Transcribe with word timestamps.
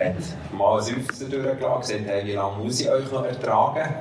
hat 0.00 0.16
mal 0.56 0.80
Seufzer 0.80 1.26
durchgelassen, 1.26 1.80
gesagt, 1.80 2.00
hey, 2.06 2.26
wie 2.26 2.32
lange 2.32 2.64
muss 2.64 2.80
ich 2.80 2.90
euch 2.90 3.10
noch 3.12 3.24
ertragen? 3.24 3.94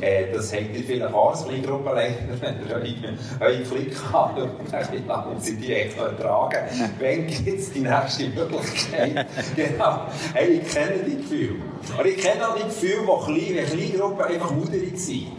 Äh, 0.00 0.32
das 0.32 0.52
habt 0.52 0.74
ihr 0.74 0.84
vielleicht 0.84 1.12
auch 1.12 1.30
als 1.30 1.44
Kleingruppenleiter, 1.44 2.16
wenn 2.40 2.68
ihr 2.68 2.74
eure, 2.74 3.52
eure 3.52 3.62
Klick 3.62 3.96
habt, 4.12 4.38
wie 4.92 5.08
lange 5.08 5.34
muss 5.34 5.48
ich 5.48 5.60
die 5.60 5.72
echt 5.74 5.96
noch 5.96 6.06
ertragen? 6.06 6.58
Wenn 6.98 7.26
gibt 7.26 7.60
es 7.60 7.72
die 7.72 7.80
nächste 7.80 8.28
Möglichkeit? 8.28 9.26
genau. 9.56 10.06
Hey, 10.32 10.60
ich 10.62 10.72
kenne 10.72 11.02
die 11.06 11.16
Gefühle. 11.16 11.62
Aber 11.98 12.06
ich 12.06 12.16
kenne 12.16 12.48
auch 12.48 12.56
die 12.56 12.64
Gefühle, 12.64 13.06
wo 13.06 13.16
kleine, 13.18 13.62
Kleingruppen 13.62 14.24
einfach 14.24 14.50
mutig 14.50 14.98
sind. 14.98 15.32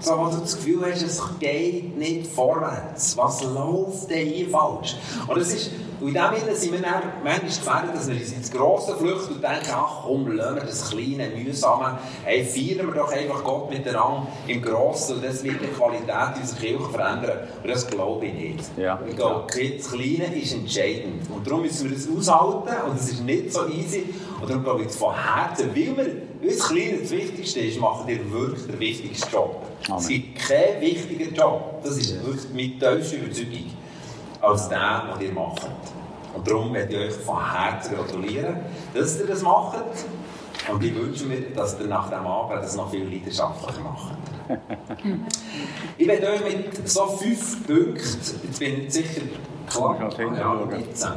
So, 0.00 0.16
wo 0.16 0.26
du 0.26 0.36
das 0.36 0.56
Gefühl 0.56 0.86
hast, 0.88 1.02
es 1.02 1.20
geht 1.40 1.98
nicht 1.98 2.28
vorwärts. 2.28 3.16
Was 3.16 3.42
läuft 3.42 4.08
denn 4.10 4.28
hier 4.28 4.48
falsch? 4.48 4.96
Und 5.26 5.36
es 5.38 5.52
ist 5.52 5.70
und 6.00 6.08
in 6.08 6.14
dem 6.14 6.40
Sinne 6.40 6.54
sind 6.54 6.72
wir 6.72 6.80
dann 6.80 7.02
manchmal 7.24 7.48
gefährdet, 7.48 7.96
dass 7.96 8.08
wir 8.08 8.16
uns 8.16 8.32
ins 8.32 8.52
Grosse 8.52 8.96
flüchten 8.96 9.34
und 9.34 9.42
denken, 9.42 9.70
ach 9.72 10.02
komm, 10.04 10.36
lassen 10.36 10.56
wir 10.56 10.62
das 10.62 10.90
kleine, 10.90 11.28
mühsame, 11.30 11.98
hey, 12.24 12.44
feiern 12.44 12.86
wir 12.86 12.94
doch 12.94 13.12
einfach 13.12 13.42
Gott 13.42 13.70
miteinander 13.70 14.28
im 14.46 14.62
Grossen 14.62 15.16
und 15.16 15.24
das 15.24 15.42
wird 15.42 15.60
die 15.60 15.66
Qualität 15.66 16.40
unserer 16.40 16.60
Kirche 16.60 16.88
verändern. 16.90 17.38
Und 17.62 17.70
das 17.70 17.86
glaube 17.86 18.26
ich 18.26 18.34
nicht. 18.34 18.64
Ja. 18.76 19.00
Ich 19.08 19.16
glaube, 19.16 19.46
das 19.48 19.90
Kleine 19.90 20.34
ist 20.36 20.54
entscheidend. 20.54 21.28
Und 21.34 21.46
darum 21.46 21.62
müssen 21.62 21.90
wir 21.90 21.96
das 21.96 22.08
aushalten 22.08 22.88
und 22.88 22.96
es 22.96 23.08
ist 23.10 23.24
nicht 23.24 23.52
so 23.52 23.66
easy. 23.66 24.04
Und 24.40 24.48
darum 24.48 24.62
glaube 24.62 24.82
ich, 24.84 24.92
von 24.92 25.14
Herzen, 25.14 25.70
weil 25.74 25.96
wir, 25.96 26.48
uns 26.48 26.68
Kleine 26.68 26.98
das 26.98 27.10
Wichtigste 27.10 27.60
ist, 27.60 27.80
machen 27.80 28.06
wir 28.06 28.30
wirklich 28.30 28.66
den 28.66 28.78
wichtigsten 28.78 29.32
Job. 29.32 29.62
Amen. 29.88 29.98
Es 29.98 30.08
gibt 30.08 30.38
keinen 30.38 30.80
wichtigen 30.80 31.34
Job. 31.34 31.80
Das 31.82 31.96
ist 31.96 32.24
wirklich 32.24 32.50
mit 32.52 32.80
tiefster 32.80 33.16
Überzeugung 33.16 33.72
als 34.40 34.68
der, 34.68 35.16
den 35.18 35.26
ihr 35.26 35.32
macht. 35.32 35.66
Und 36.38 36.48
darum 36.48 36.70
möchte 36.70 36.94
ich 36.94 37.08
euch 37.08 37.14
von 37.24 37.52
Herzen 37.52 37.96
gratulieren, 37.96 38.56
dass 38.94 39.18
ihr 39.18 39.26
das 39.26 39.42
macht. 39.42 39.82
Und 40.72 40.84
ich 40.84 40.94
wünsche 40.94 41.24
mir, 41.24 41.40
dass 41.50 41.78
ihr 41.80 41.88
nach 41.88 42.08
dem 42.08 42.24
Abend 42.24 42.62
das 42.62 42.76
noch 42.76 42.90
viel 42.90 43.04
leidenschaftlicher 43.04 43.80
macht. 43.80 44.16
ich 45.98 46.06
werde 46.06 46.28
euch 46.28 46.40
mit 46.44 46.88
so 46.88 47.06
fünf 47.06 47.66
Punkten, 47.66 47.96
jetzt 47.96 48.58
bin 48.58 48.86
ich 48.86 48.92
sicher, 48.92 49.22
klar, 49.68 49.98
hinten 50.16 50.36
ja, 50.36 50.42
schauen. 50.42 50.70
19. 50.70 51.08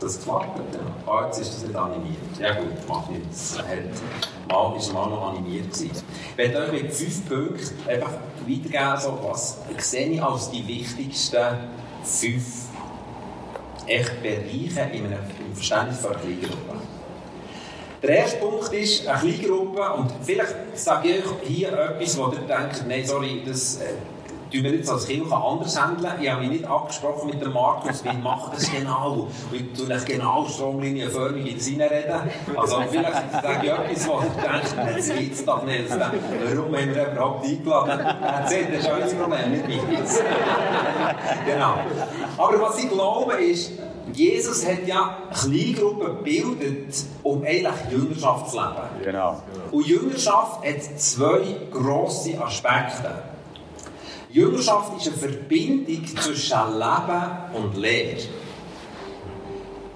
Das 0.00 0.22
klappt, 0.22 0.74
ja. 0.74 1.12
Ah, 1.12 1.26
jetzt 1.26 1.40
ist 1.40 1.54
das 1.54 1.62
nicht 1.62 1.76
animiert. 1.76 2.16
Ja 2.40 2.54
gut, 2.54 2.88
macht 2.88 3.10
nichts. 3.10 3.58
Mal 4.48 4.76
ist 4.76 4.92
mal 4.92 5.08
noch 5.08 5.30
animiert 5.30 5.72
gewesen. 5.72 6.02
Ich 6.32 6.36
werde 6.36 6.66
euch 6.66 6.82
mit 6.82 6.92
fünf 6.92 7.28
Punkten 7.28 7.88
einfach 7.88 8.12
weitergeben, 8.46 9.00
so 9.00 9.18
was 9.22 9.58
sehe 9.78 10.08
ich 10.08 10.22
als 10.22 10.50
die 10.50 10.66
wichtigsten 10.66 11.46
fünf 12.02 12.67
echt 13.88 14.22
Bereiche 14.22 14.90
in 14.92 15.06
einem 15.06 15.18
Verständnis 15.54 15.98
von 15.98 16.12
einer 16.12 16.20
Kleingruppe. 16.20 16.74
Der 18.02 18.10
erste 18.10 18.36
Punkt 18.38 18.72
ist 18.72 19.06
eine 19.06 19.18
Kleingruppe 19.18 19.92
und 19.94 20.12
vielleicht 20.22 20.54
sage 20.74 21.08
ich 21.08 21.24
euch 21.24 21.32
hier 21.44 21.72
etwas, 21.72 22.16
wo 22.16 22.28
ihr 22.28 22.38
denkt, 22.46 22.84
nein, 22.86 23.04
sorry, 23.04 23.42
das 23.44 23.80
äh, 23.80 23.86
tun 24.50 24.64
wir 24.64 24.74
jetzt 24.74 24.90
als 24.90 25.06
Kirche 25.06 25.34
anders 25.36 25.80
handeln. 25.80 26.12
Ich 26.20 26.30
habe 26.30 26.40
mich 26.42 26.50
nicht 26.50 26.64
abgesprochen 26.64 27.30
mit 27.30 27.42
dem 27.42 27.52
Markus, 27.52 28.04
wie 28.04 28.16
macht 28.16 28.54
das 28.54 28.70
genau? 28.70 29.28
Und 29.50 29.56
ich 29.56 29.72
tue 29.72 29.94
euch 29.94 30.04
genau 30.04 30.46
stromlinienförmig 30.46 31.50
in 31.50 31.56
das 31.56 31.68
reinreden. 31.68 32.30
Also 32.56 32.82
vielleicht 32.90 33.32
sage 33.32 33.66
ich 33.66 33.72
etwas, 33.72 34.06
ihr 34.06 34.42
denkt, 34.42 34.76
nein, 34.76 34.94
das 34.96 35.08
geht's 35.08 35.44
doch 35.44 35.62
nicht. 35.64 35.90
Warum 35.90 36.76
haben 36.76 36.94
wir 36.94 37.12
überhaupt 37.12 37.44
eingeladen? 37.44 38.16
Das 38.20 38.52
ist 38.52 38.88
euer 38.88 39.22
Problem, 39.22 39.50
nicht 39.52 39.68
meins. 39.88 40.20
genau. 41.46 41.74
Aber 42.36 42.60
was 42.60 42.78
ich 42.82 42.88
glaube 42.88 43.34
ist, 43.34 43.72
Jesus 44.12 44.66
hat 44.66 44.86
ja 44.86 45.18
Kleingruppen 45.34 46.16
gebildet, 46.18 46.94
um 47.22 47.42
eigentlich 47.44 47.74
Jüngerschaft 47.90 48.50
zu 48.50 48.56
leben. 48.56 49.04
Genau. 49.04 49.42
Und 49.70 49.86
Jüngerschaft 49.86 50.64
hat 50.64 51.00
zwei 51.00 51.40
grosse 51.70 52.40
Aspekte. 52.40 53.10
Jüngerschaft 54.30 54.92
ist 54.98 55.08
eine 55.08 55.16
Verbindung 55.16 56.06
zwischen 56.06 56.58
Leben 56.78 57.54
und 57.54 57.76
Lehre. 57.76 58.18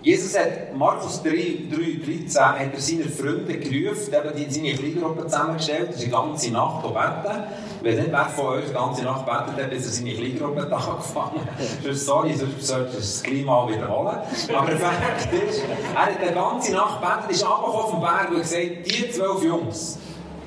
Jesus 0.02 0.36
hat 0.36 0.74
Markus 0.74 1.22
3, 1.22 1.30
3 1.30 2.04
13 2.04 2.42
hat 2.42 2.74
er 2.74 2.80
seine 2.80 3.04
Freunde 3.04 3.56
gerufen, 3.56 4.12
die 4.36 4.50
seine 4.50 4.74
Kleingruppe 4.74 5.26
zusammengestellt, 5.26 5.90
das 5.90 5.96
ist 5.96 6.06
die 6.06 6.10
ganze 6.10 6.50
Nacht 6.50 6.82
gebeten. 6.82 7.44
Wenn 7.82 7.96
nicht 7.98 8.10
wer 8.10 8.24
von 8.24 8.46
euch 8.46 8.64
die 8.66 8.72
ganze 8.72 9.04
Nacht 9.04 9.24
betet 9.26 9.62
hat, 9.62 9.70
bis 9.70 9.86
er 9.86 9.92
seine 9.92 10.14
Kleingruppe 10.14 10.62
angefangen 10.72 11.48
Sonst, 11.84 12.04
sorry, 12.04 12.34
sonst 12.34 12.66
solltest 12.66 13.24
du 13.24 13.30
das 13.30 13.44
mal 13.44 13.68
wiederholen. 13.68 14.16
Aber 14.56 14.72
Fakt 14.72 15.32
ist, 15.32 15.62
er 15.94 16.06
hat 16.06 16.18
die 16.20 16.34
ganze 16.34 16.72
Nacht 16.72 17.00
gebetet, 17.00 17.30
ist 17.30 17.46
runtergekommen 17.46 17.90
vom 17.90 18.00
Berg 18.00 18.30
und 18.30 18.36
hat 18.38 18.42
gesagt, 18.42 18.86
die 18.86 19.10
zwölf 19.10 19.44
Jungs, 19.44 19.98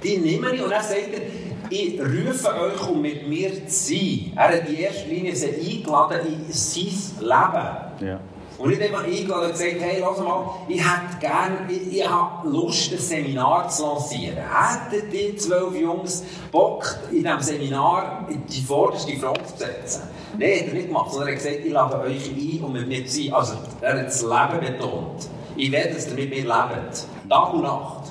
die 0.04 0.18
nehme 0.18 0.54
ich 0.54 0.62
und 0.62 0.70
dann 0.70 0.84
sagt 0.84 1.14
er, 1.14 1.45
ich 1.70 2.00
rufe 2.00 2.54
euch, 2.60 2.90
um 2.90 3.02
mit 3.02 3.28
mir 3.28 3.68
zu 3.68 3.94
sein. 3.94 4.34
Er 4.36 4.48
hat 4.50 4.70
in 4.70 4.78
erster 4.78 5.08
Linie 5.08 5.36
sie 5.36 5.48
eingeladen 5.48 6.20
in 6.28 6.52
sein 6.52 6.86
Leben. 7.20 8.08
Ja. 8.10 8.20
Und 8.58 8.70
nicht 8.70 8.82
einfach 8.82 9.04
eingeladen 9.04 9.46
und 9.46 9.52
gesagt, 9.52 9.76
hey, 9.80 10.00
lass 10.00 10.20
mal, 10.20 10.50
ich 10.68 10.80
hätte 10.80 11.20
gerne, 11.20 11.58
ich, 11.70 11.98
ich 11.98 12.10
habe 12.10 12.48
Lust, 12.48 12.92
ein 12.92 12.98
Seminar 13.00 13.68
zu 13.68 13.84
lancieren. 13.84 14.38
Hätten 14.38 15.12
die 15.12 15.36
zwölf 15.36 15.76
Jungs 15.76 16.24
Bock, 16.52 16.98
in 17.12 17.24
diesem 17.24 17.42
Seminar 17.42 18.26
in 18.30 18.46
die 18.46 18.62
vorderste 18.62 19.16
Front 19.18 19.46
zu 19.48 19.58
setzen? 19.58 20.04
Nein, 20.38 20.60
hat 20.60 20.68
er 20.68 20.74
nicht 20.74 20.88
gemacht, 20.88 21.12
sondern 21.12 21.30
er 21.30 21.36
hat 21.36 21.44
gesagt, 21.44 21.66
ich 21.66 21.72
lade 21.72 22.00
euch 22.00 22.30
ein, 22.30 22.64
um 22.64 22.72
mit 22.72 22.88
mir 22.88 23.06
zu 23.06 23.24
sein. 23.24 23.34
Also, 23.34 23.54
er 23.82 24.00
hat 24.00 24.08
das 24.08 24.22
Leben 24.22 24.78
betont. 24.78 25.30
Ich 25.58 25.72
will, 25.72 25.94
dass 25.94 26.08
ihr 26.08 26.14
mit 26.16 26.30
mir 26.30 26.44
lebt. 26.44 27.06
Tag 27.30 27.54
und 27.54 27.62
Nacht. 27.62 28.05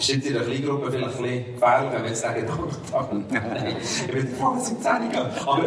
Ist 0.00 0.08
in 0.08 0.32
der 0.32 0.42
Kleingruppe 0.42 0.90
vielleicht 0.90 1.16
ein 1.16 1.22
bisschen 1.22 1.54
gefährlich, 1.54 1.92
wenn 1.92 2.02
wir 2.02 2.08
jetzt 2.08 2.22
sagen, 2.22 2.46
und 2.58 2.90
Tag. 2.90 3.12
Nein, 3.12 3.76
ich 3.78 4.14
will 4.14 4.26
froh, 4.28 4.54
dass 4.54 4.70
ich 4.70 4.76
in 4.76 4.82
10 4.82 5.10
gehen. 5.10 5.26
Aber, 5.46 5.62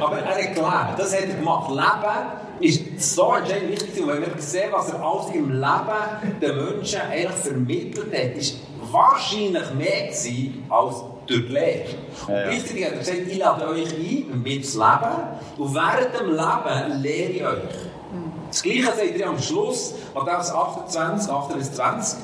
aber 0.06 0.18
er 0.18 0.34
hat 0.34 0.54
gelebt. 0.54 0.98
Das 0.98 1.12
hat 1.12 1.28
er 1.28 1.34
gemacht. 1.34 1.70
Leben 1.70 2.60
ist 2.60 3.14
so 3.14 3.34
entscheidend 3.34 3.72
wichtig. 3.72 4.02
Und 4.02 4.08
wenn 4.08 4.20
wir 4.20 4.30
sehen, 4.38 4.70
was 4.70 4.90
er 4.90 5.02
alles 5.02 5.34
im 5.34 5.50
Leben 5.50 6.40
den 6.40 6.56
Menschen 6.56 7.00
eigentlich 7.00 7.32
vermittelt 7.32 8.14
hat, 8.14 8.36
ist 8.36 8.58
wahrscheinlich 8.92 9.74
mehr 9.74 10.06
gewesen 10.06 10.64
als 10.68 11.02
durch 11.26 11.46
die 11.46 11.52
Lehre. 11.52 11.84
Und 12.26 12.32
Ja, 12.32 12.40
ja. 12.40 12.48
gleichzeitig 12.48 12.84
hat 12.84 12.92
er 12.92 12.98
gesagt, 12.98 13.18
ich 13.28 13.38
lade 13.38 13.68
euch 13.68 13.92
ein, 13.92 14.42
mit 14.42 14.66
zu 14.66 14.78
leben. 14.78 15.16
Und 15.58 15.74
während 15.74 16.20
dem 16.20 16.28
Leben 16.30 17.02
lehre 17.02 17.30
ich 17.32 17.44
euch. 17.44 17.58
Das 18.48 18.62
Gleiche 18.62 18.84
sagt 18.84 19.18
er 19.18 19.28
am 19.28 19.38
Schluss, 19.38 19.94
Matthäus 20.14 20.52
28, 20.52 21.30
18 21.30 21.58
bis 21.58 21.72
20. 21.72 22.18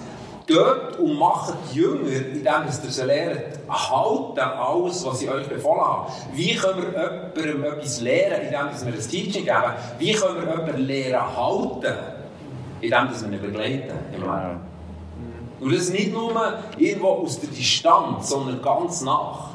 Geht 0.52 0.98
und 0.98 1.18
macht 1.18 1.54
Jünger, 1.72 2.08
indem 2.08 2.66
ihr 2.66 2.72
sie 2.72 3.04
lehrt, 3.04 3.58
halten 3.68 4.40
alles, 4.40 5.04
was 5.06 5.22
ich 5.22 5.30
euch 5.30 5.48
befohlen 5.48 5.80
habe. 5.80 6.12
Wie 6.34 6.54
können 6.54 6.82
wir 6.82 7.46
jemandem 7.46 7.72
etwas 7.72 8.00
lehren, 8.02 8.42
indem 8.42 8.86
wir 8.86 8.92
ein 8.92 9.08
Teaching 9.08 9.44
geben? 9.44 9.72
Wie 9.98 10.12
können 10.12 10.46
wir 10.46 10.50
jemanden 10.50 10.82
lehren 10.82 11.36
halten, 11.36 11.94
indem 12.82 13.08
wir 13.10 13.32
ihn 13.32 13.40
begleiten? 13.40 13.98
im 14.14 14.20
Leben? 14.20 14.20
Genau. 14.20 14.60
Und 15.60 15.74
das 15.74 15.90
nicht 15.90 16.12
nur 16.12 16.34
irgendwo 16.76 17.08
aus 17.08 17.40
der 17.40 17.48
Distanz, 17.48 18.28
sondern 18.28 18.60
ganz 18.60 19.00
nach. 19.00 19.50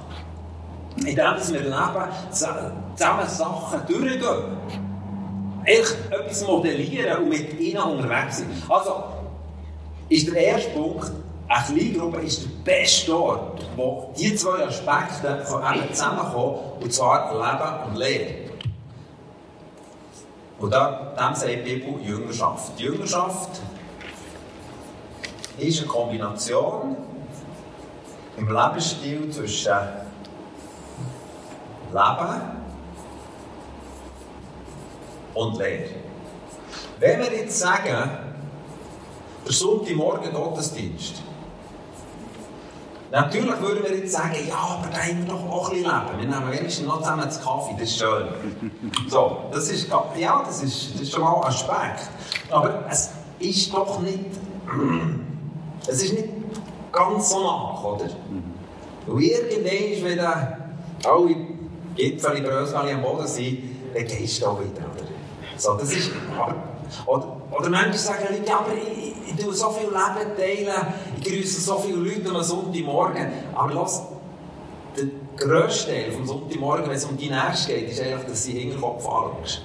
Indem 0.95 1.15
dass 1.15 1.53
wir 1.53 1.59
leben, 1.59 2.07
zusammen 2.31 3.27
Sachen 3.27 3.81
durchgehen. 3.87 4.57
Echt 5.63 5.97
etwas 6.09 6.47
modellieren 6.47 7.23
und 7.23 7.29
mit 7.29 7.59
ihnen 7.59 7.83
unterwegs 7.83 8.37
sind. 8.37 8.49
Also, 8.69 9.03
ist 10.09 10.27
der 10.27 10.37
erste 10.37 10.71
Punkt, 10.71 11.11
eine 11.49 11.79
Kleingruppe 11.79 12.21
ist 12.21 12.43
der 12.43 12.49
beste 12.63 13.17
Ort, 13.17 13.65
wo 13.75 14.13
die 14.17 14.35
zwei 14.35 14.65
Aspekte 14.65 15.45
zusammenkommen, 15.91 16.59
und 16.81 16.93
zwar 16.93 17.33
Leben 17.33 17.89
und 17.89 17.97
Lehre. 17.97 18.33
Und 20.59 20.71
da, 20.71 21.13
dem 21.17 21.35
sagt 21.35 21.51
die 21.51 21.57
Bibel 21.57 22.01
Jüngerschaft. 22.01 22.79
Die 22.79 22.83
Jüngerschaft 22.83 23.61
ist 25.57 25.79
eine 25.79 25.87
Kombination 25.87 26.97
im 28.37 28.47
Lebensstil 28.47 29.29
zwischen 29.29 29.77
Leben 31.93 32.41
und 35.33 35.57
Lehre. 35.57 35.89
Wenn 36.99 37.19
wir 37.19 37.33
jetzt 37.33 37.59
sagen, 37.59 38.26
der 39.47 39.53
Sonntagmorgen 39.53 40.33
Gottesdienst, 40.33 41.21
natürlich 43.11 43.61
würden 43.61 43.83
wir 43.83 43.97
jetzt 43.97 44.11
sagen, 44.11 44.35
ja, 44.47 44.55
aber 44.55 44.89
da 44.91 44.97
haben 44.97 45.25
wir 45.25 45.33
doch 45.33 45.49
auch 45.49 45.69
ein 45.69 45.77
bisschen 45.77 45.91
Leben. 45.91 46.19
Wir 46.19 46.39
nehmen 46.39 46.51
wenigstens 46.51 46.85
noch 46.85 46.99
zusammen 46.99 47.23
einen 47.23 47.31
Kaffee, 47.31 47.75
das 47.79 47.89
ist 47.89 47.97
schön. 47.97 48.27
So, 49.09 49.37
das 49.51 49.69
ist, 49.69 49.87
ja, 50.17 50.43
das 50.45 50.63
ist, 50.63 50.95
das 50.95 51.01
ist 51.01 51.13
schon 51.13 51.21
mal 51.21 51.35
ein 51.35 51.43
Aspekt. 51.45 52.09
Aber 52.49 52.83
es 52.89 53.11
ist 53.39 53.73
doch 53.73 54.01
nicht, 54.01 54.25
es 55.87 56.03
ist 56.03 56.13
nicht 56.13 56.29
ganz 56.91 57.29
so 57.29 57.41
nach, 57.41 57.83
oder? 57.83 58.09
Und 59.07 59.21
irgendwann, 59.21 60.03
wenn 60.03 60.17
dann 60.17 60.57
alle 61.05 61.35
Gipfel, 61.95 62.41
Brösel 62.41 62.75
am 62.75 63.01
Boden 63.01 63.27
sind, 63.27 63.59
dann 63.93 64.05
gehst 64.05 64.41
du 64.41 64.47
auch 64.47 64.59
wieder, 64.59 64.81
oder? 64.93 65.07
So, 65.55 65.75
das 65.75 65.93
ist, 65.93 66.11
oder, 67.05 67.36
oder 67.51 67.69
manchmal 67.69 67.93
sagen 67.97 68.25
Leute, 68.29 68.49
ja, 68.49 68.59
aber 68.59 68.73
ich, 68.73 69.13
ich, 69.29 69.43
tue 69.43 69.53
so 69.53 69.69
viel 69.71 69.87
Leben 69.87 70.35
teilen, 70.35 70.87
ich 71.17 71.23
grüße 71.23 71.61
so 71.61 71.77
viele 71.77 71.97
Leute 71.97 72.29
am 72.29 72.43
Sonntagmorgen. 72.43 73.27
Aber 73.55 73.73
lass, 73.73 74.03
der 74.97 75.05
grösste 75.37 75.91
Teil 75.91 76.11
vom 76.11 76.25
Sonntagmorgen, 76.25 76.85
wenn 76.87 76.97
es 76.97 77.05
um 77.05 77.15
die 77.15 77.29
Nächste 77.29 77.73
geht, 77.73 77.89
ist 77.89 78.01
eigentlich, 78.01 78.25
dass 78.25 78.43
sie 78.43 78.59
Hinterkopf 78.59 79.07
anschaust. 79.07 79.61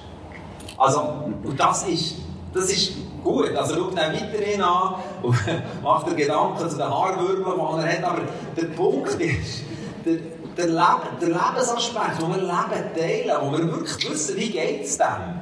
Also, 0.77 1.01
und 1.43 1.59
das 1.59 1.87
ist, 1.87 2.15
das 2.53 2.65
ist 2.65 2.93
gut. 3.23 3.55
Also 3.55 3.75
schau 3.75 3.89
ihn 3.89 3.97
weiterhin 3.97 4.61
an 4.61 4.95
und 5.21 5.35
macht 5.83 6.07
dir 6.07 6.15
Gedanken 6.15 6.69
zu 6.69 6.77
den 6.77 6.89
Haarwirbeln, 6.89 7.43
die 7.45 7.85
er 7.85 7.97
hat. 7.97 8.03
Aber 8.03 8.21
der 8.55 8.67
Punkt 8.67 9.09
ist, 9.19 9.63
der, 10.05 10.17
der, 10.57 10.67
Leben, 10.67 11.19
der 11.21 11.29
Lebensaspekt, 11.29 12.21
wo 12.21 12.27
wir 12.27 12.41
Leben 12.41 12.95
teilen, 12.95 13.37
wo 13.41 13.51
wir 13.51 13.71
wirklich 13.71 14.09
wissen, 14.09 14.37
wie 14.37 14.49
geht 14.49 14.85
es 14.85 14.97
dem, 14.97 15.41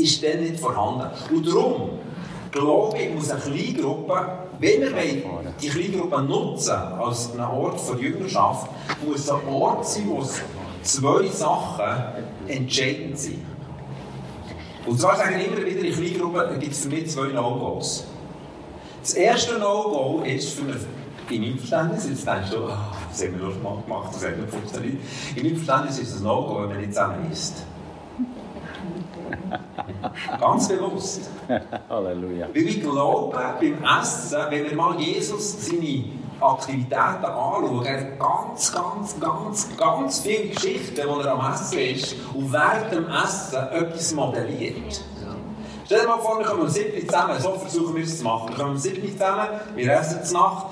ist 0.00 0.22
dann 0.22 0.40
nicht 0.40 0.58
vorhanden. 0.58 1.06
Und 1.34 1.46
darum 1.46 1.90
glaube 2.50 2.98
ich, 2.98 3.14
muss 3.14 3.30
eine 3.30 3.40
Kleingruppe, 3.40 4.26
wenn 4.58 4.80
wir 4.80 4.90
die 5.60 5.68
Kleingruppe 5.68 6.22
nutzen 6.22 6.72
als 6.72 7.32
einen 7.32 7.40
Ort 7.40 7.80
für 7.80 8.00
Jüngerschaft, 8.00 8.68
muss 9.06 9.30
ein 9.30 9.48
Ort 9.48 9.86
sein, 9.86 10.04
wo 10.06 10.22
zwei 10.82 11.26
Sachen 11.28 11.84
entscheidend 12.46 13.18
sind. 13.18 13.44
Und 14.86 14.98
zwar 14.98 15.16
sagen 15.16 15.38
immer 15.40 15.64
wieder 15.64 15.84
in 15.84 15.92
Kleingruppen, 15.92 16.58
gibt 16.58 16.72
es 16.72 16.82
für 16.82 16.88
mich 16.88 17.10
zwei 17.10 17.28
No-Gos. 17.28 18.06
Das 19.02 19.14
erste 19.14 19.58
No-Go 19.58 20.22
ist 20.24 20.50
für 20.50 20.64
mich, 20.64 20.76
in 21.30 21.42
meinem 21.42 21.58
Verständnis, 21.58 22.08
jetzt 22.08 22.26
denkst 22.26 22.50
du, 22.50 22.64
oh, 22.64 22.70
das 23.08 23.22
haben 23.22 23.38
wir 23.38 23.48
mal 23.62 23.82
gemacht, 23.82 24.10
das 24.12 24.26
hat 24.26 24.36
nicht 24.36 24.50
funktioniert. 24.50 24.96
In 25.36 25.42
meinem 25.44 25.56
Verständnis 25.56 25.98
ist 25.98 26.14
es 26.14 26.20
ein 26.20 26.24
No-Go, 26.24 26.62
wenn 26.62 26.68
man 26.68 26.78
nicht 26.78 26.92
zusammen 26.92 27.30
isst. 27.30 27.64
Ganz 30.40 30.68
bewusst. 30.68 31.30
Halleluja. 31.88 32.48
Weil 32.52 32.62
ich 32.62 32.80
glaube, 32.80 33.36
beim 33.60 34.00
Essen, 34.00 34.38
wenn 34.50 34.64
wir 34.64 34.76
mal 34.76 34.98
Jesus 35.00 35.66
seine 35.66 36.04
Aktivitäten 36.40 37.24
anschauen, 37.24 37.84
er 37.84 38.00
hat 38.00 38.18
ganz, 38.18 38.72
ganz, 38.72 39.20
ganz, 39.20 39.68
ganz 39.76 40.20
viele 40.20 40.48
Geschichten, 40.48 40.94
die 40.94 41.00
er 41.00 41.32
am 41.32 41.52
Essen 41.52 41.78
ist 41.78 42.16
und 42.34 42.52
während 42.52 42.92
dem 42.92 43.06
Essen 43.08 43.56
etwas 43.72 44.14
modelliert. 44.14 45.02
Stell 45.84 46.02
dir 46.02 46.06
mal 46.06 46.18
vor, 46.20 46.38
wir 46.38 46.46
kommen 46.46 46.62
um 46.62 46.68
7 46.68 47.04
zusammen, 47.04 47.40
so 47.40 47.52
versuchen 47.54 47.96
wir 47.96 48.04
es 48.04 48.18
zu 48.18 48.22
machen. 48.22 48.50
Wir 48.50 48.56
kommen 48.56 48.70
um 48.70 48.78
7 48.78 49.12
zusammen, 49.12 49.48
wir 49.74 49.92
essen 49.92 50.22
zur 50.22 50.38
Nacht. 50.38 50.66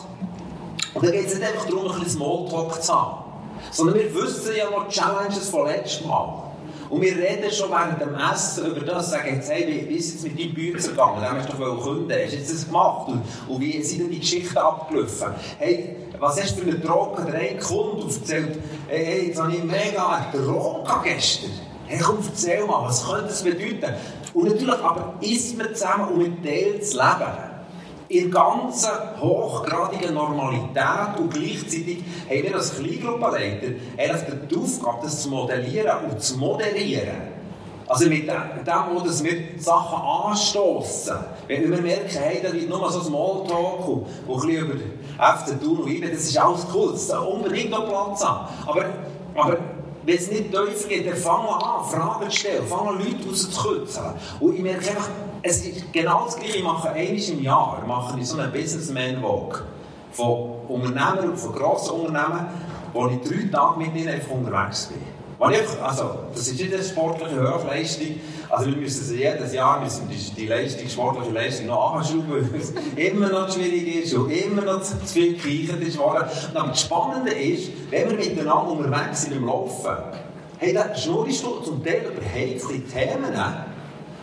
Und 0.94 1.04
dann 1.04 1.10
geht 1.10 1.26
es 1.26 1.34
nicht 1.34 1.44
einfach 1.44 1.66
darum, 1.66 1.90
ein 1.90 1.98
bisschen 1.98 2.10
Smalltalk 2.10 2.80
zu 2.80 2.94
haben, 2.94 3.24
sondern 3.72 3.96
wir 3.96 4.14
wissen 4.14 4.52
ja 4.56 4.70
noch 4.70 4.86
die 4.86 4.94
Challenges 4.94 5.50
von 5.50 5.66
letztem 5.66 6.06
Mal. 6.06 6.47
Und 6.90 7.02
wir 7.02 7.16
reden 7.16 7.50
schon 7.50 7.70
während 7.70 8.00
dem 8.00 8.14
Essen 8.14 8.66
über 8.66 8.80
das, 8.80 9.10
sagen 9.10 9.34
jetzt, 9.34 9.50
hey, 9.50 9.86
wie 9.88 9.94
ist 9.94 10.16
es 10.16 10.22
mit 10.22 10.38
deinem 10.38 10.54
Bücher 10.54 10.88
gegangen? 10.88 11.20
Den 11.20 11.30
hast 11.30 11.52
du 11.52 11.56
doch 11.56 11.84
künden, 11.84 12.10
hast 12.10 12.32
du 12.32 12.36
jetzt 12.36 12.52
das 12.52 12.66
gemacht? 12.66 13.08
Und, 13.08 13.22
und 13.46 13.60
wie 13.60 13.82
sind 13.82 14.00
denn 14.00 14.10
die 14.10 14.20
Geschichten 14.20 14.56
abgelaufen? 14.56 15.28
Hey, 15.58 15.96
was 16.18 16.40
hast 16.40 16.56
du 16.56 16.62
für 16.62 16.70
eine 16.70 16.78
Droge? 16.78 17.24
Der 17.24 17.40
eine 17.40 17.58
Kunde 17.58 18.06
erzählt, 18.06 18.58
hey, 18.88 19.04
hey, 19.04 19.26
jetzt 19.28 19.40
habe 19.40 19.52
ich 19.52 19.62
mega 19.62 20.08
eine 20.08 20.44
Droge 20.44 20.90
gestern. 21.04 21.50
Hey, 21.86 21.98
komm, 22.02 22.18
erzähl 22.26 22.64
mal, 22.66 22.84
was 22.84 23.06
könnte 23.06 23.28
das 23.28 23.42
bedeuten? 23.42 23.94
Und 24.34 24.44
natürlich 24.48 24.78
aber 24.78 25.14
isst 25.20 25.58
man 25.58 25.74
zusammen 25.74 26.08
und 26.08 26.18
man 26.18 26.42
teilt 26.42 26.82
das 26.82 26.92
Leben 26.92 27.57
in 28.08 28.30
ganzer 28.30 29.14
hochgradigen 29.20 30.14
Normalität 30.14 31.18
und 31.18 31.32
gleichzeitig 31.32 31.98
haben 32.28 32.42
wir 32.42 32.54
als 32.54 32.74
Kleingruppenleiter 32.74 33.66
eigentlich 33.96 34.22
die 34.50 34.56
Aufgabe, 34.56 34.98
das 35.02 35.22
zu 35.22 35.28
modellieren 35.28 35.96
und 36.10 36.20
zu 36.20 36.38
moderieren. 36.38 37.38
Also 37.86 38.06
mit 38.10 38.28
dem, 38.28 39.04
dass 39.04 39.24
wir 39.24 39.32
Sachen 39.56 39.98
anstoßen. 40.02 41.16
Wenn 41.46 41.70
wir 41.70 41.80
merken, 41.80 42.18
hey, 42.18 42.40
da 42.42 42.52
wird 42.52 42.68
nur 42.68 42.90
so 42.90 43.00
Smalltalk 43.00 43.88
und, 43.88 44.06
und 44.26 44.42
ein 44.42 44.46
bisschen 44.46 44.70
über 44.70 45.34
FC 45.36 45.60
Thun 45.60 45.78
und 45.78 45.90
IBE, 45.90 46.10
das 46.10 46.20
ist 46.20 46.38
alles 46.38 46.66
cool, 46.74 46.92
das 46.92 47.06
soll 47.06 47.26
unbedingt 47.26 47.70
noch 47.70 47.88
Platz 47.88 48.22
haben. 48.22 48.48
Aber, 48.66 48.84
aber 49.34 49.56
wenn 50.08 50.16
es 50.16 50.30
nicht 50.30 50.50
tiefer 50.50 50.88
geht, 50.88 51.06
dann 51.06 51.16
fangen 51.16 51.48
an, 51.48 51.84
Fragen 51.84 52.30
zu 52.30 52.36
stellen, 52.38 52.66
fangen 52.66 52.98
Leute 52.98 53.28
rauszukürzen. 53.28 54.04
Und 54.40 54.54
ich 54.54 54.62
merke 54.62 54.88
einfach, 54.88 55.10
es 55.42 55.66
ist 55.66 55.92
genau 55.92 56.24
das 56.24 56.36
Gleiche. 56.36 56.58
Ich 56.58 56.64
mache 56.64 56.88
einmal 56.88 57.22
im 57.22 57.42
Jahr 57.42 57.84
mache 57.86 58.18
ich 58.18 58.26
so 58.26 58.38
einen 58.38 58.50
Businessman-Walk 58.50 59.64
von 60.12 60.50
Unternehmern, 60.66 61.36
von 61.36 61.52
grossen 61.52 62.00
Unternehmen, 62.00 62.46
wo 62.94 63.06
ich 63.08 63.20
drei 63.20 63.50
Tage 63.52 63.78
mit 63.80 63.94
ihnen 63.94 64.08
einfach 64.08 64.30
unterwegs 64.30 64.86
bin. 64.86 65.17
Ich, 65.40 65.82
also, 65.82 66.18
das 66.34 66.48
ist 66.48 66.60
nicht 66.60 66.74
eine 66.74 66.82
sportliche 66.82 67.36
Höchstleistung. 67.36 68.20
Also 68.48 68.66
wir 68.66 68.76
müssen 68.76 69.16
jedes 69.16 69.52
Jahr 69.52 69.80
müssen 69.80 70.08
die, 70.08 70.16
die 70.34 70.46
Leistung, 70.48 70.82
die 70.84 70.90
sportliche 70.90 71.30
Leistung 71.30 71.66
noch 71.66 71.94
anschrauben, 71.94 72.50
weil 72.50 72.60
es 72.60 72.72
immer 72.96 73.28
noch 73.28 73.52
schwierig 73.52 74.04
ist 74.04 74.14
und 74.14 74.30
immer 74.30 74.62
noch 74.62 74.82
zu, 74.82 74.96
viel 75.06 75.34
gekichert 75.34 75.80
ist 75.80 75.96
worden. 75.96 76.24
Aber 76.54 76.68
das 76.68 76.80
Spannende 76.80 77.30
ist, 77.30 77.70
wenn 77.90 78.10
wir 78.10 78.16
miteinander 78.16 78.72
unterwegs 78.72 79.22
sind 79.22 79.36
im 79.36 79.46
Laufen, 79.46 79.96
hey, 80.58 80.72
dann 80.72 80.96
schnurrst 80.96 81.44
du 81.44 81.60
zum 81.60 81.84
Teil 81.84 82.02
über 82.12 82.26
heikle 82.26 82.80
Themen, 82.80 83.32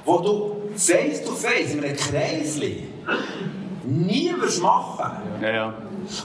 wo 0.03 0.19
du 0.19 0.55
face 0.75 1.23
to 1.23 1.31
face 1.31 1.75
in 1.75 1.83
einem 1.83 1.95
Kreisli 1.95 2.89
nie 3.85 4.33
wirst 4.37 4.61
machen. 4.61 5.11
Ja, 5.41 5.49
ja. 5.49 5.73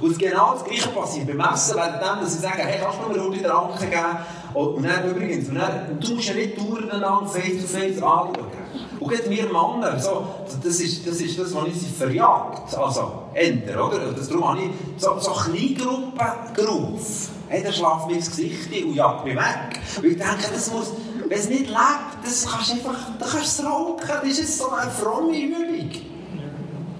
Und 0.00 0.18
genau 0.18 0.54
das 0.54 0.64
Gleiche 0.64 0.88
passiert 0.88 1.26
beim 1.26 1.52
Essen, 1.52 1.76
während 1.76 2.22
dass 2.22 2.32
sie 2.32 2.38
sagen, 2.40 2.58
hey, 2.58 2.80
kannst 2.82 2.98
du 3.02 3.08
mir 3.08 3.22
eine 3.22 3.36
den 3.36 3.50
Anken 3.50 3.90
geben? 3.90 4.18
Und 4.54 4.84
dann 4.84 5.10
übrigens, 5.10 5.48
und 5.48 5.54
dann, 5.56 5.98
du 6.00 6.14
musst 6.14 6.28
ja 6.28 6.34
nicht 6.34 6.58
durcheinander 6.58 7.26
face 7.26 7.60
to 7.60 7.66
face 7.66 7.96
anschauen. 7.96 8.30
Und 8.98 9.08
gerade 9.08 9.30
wir 9.30 9.44
Männer, 9.44 9.98
so, 9.98 10.26
das, 10.62 10.80
ist, 10.80 11.06
das 11.06 11.20
ist 11.20 11.38
das, 11.38 11.54
was 11.54 11.68
ich 11.68 11.74
sie 11.74 11.88
verjagt. 11.88 12.76
Also, 12.76 13.12
ändern, 13.32 13.80
oder? 13.80 14.12
Das, 14.12 14.28
darum 14.28 14.48
habe 14.48 14.60
ich 14.60 14.70
so, 14.98 15.18
so 15.18 15.30
Kleingruppen 15.30 16.54
gerufen. 16.54 17.28
Hey, 17.48 17.62
der 17.62 17.72
schlaft 17.72 18.08
mir 18.08 18.16
ins 18.16 18.28
Gesicht 18.28 18.84
und 18.84 18.94
jagt 18.94 19.24
mich 19.24 19.34
weg. 19.34 19.80
Weil 19.96 20.10
ich 20.10 20.18
denke, 20.18 20.50
das 20.52 20.70
muss, 20.70 20.92
wenn 21.28 21.38
es 21.38 21.48
nicht 21.48 21.66
lebt, 21.66 22.24
das 22.24 22.46
kannst 22.46 22.70
du 22.70 22.74
einfach, 22.74 22.96
da 23.18 23.26
kannst 23.26 23.58
du 23.58 23.62
es 23.62 23.68
rauchen. 23.68 23.98
Das 24.06 24.38
ist 24.38 24.58
so 24.58 24.70
eine 24.70 24.90
fromme 24.90 25.36
Übung. 25.36 25.90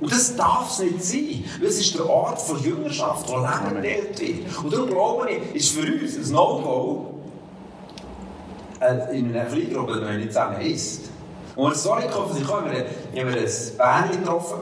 Und 0.01 0.11
das 0.11 0.35
darf 0.35 0.71
es 0.71 0.79
nicht 0.79 1.05
sein. 1.05 1.45
Weil 1.61 1.69
es 1.69 1.81
ist 1.81 1.95
der 1.95 2.09
Ort 2.09 2.41
von 2.41 2.63
Jüngerschaft, 2.63 3.29
Leben 3.29 3.83
geteilt 3.83 4.21
wird. 4.21 4.65
Und 4.65 4.73
darum 4.73 4.89
glaube 4.89 5.31
ich, 5.31 5.57
ist 5.57 5.73
für 5.73 5.83
uns 5.83 6.17
ein 6.17 6.33
No-Go, 6.33 7.20
in 9.13 9.35
einer 9.35 9.45
Kleingruppe, 9.45 9.95
wenn 9.97 10.05
man 10.05 10.17
nicht 10.17 10.33
zusammen 10.33 10.61
isst. 10.61 11.11
Und 11.57 11.73
gekommen 11.75 12.33
sind, 12.33 12.49
haben 12.49 12.71
wir, 12.71 12.81
haben 12.81 13.35
wir 13.35 13.41
ein 13.41 13.77
Bärchen 13.77 14.21
getroffen. 14.23 14.61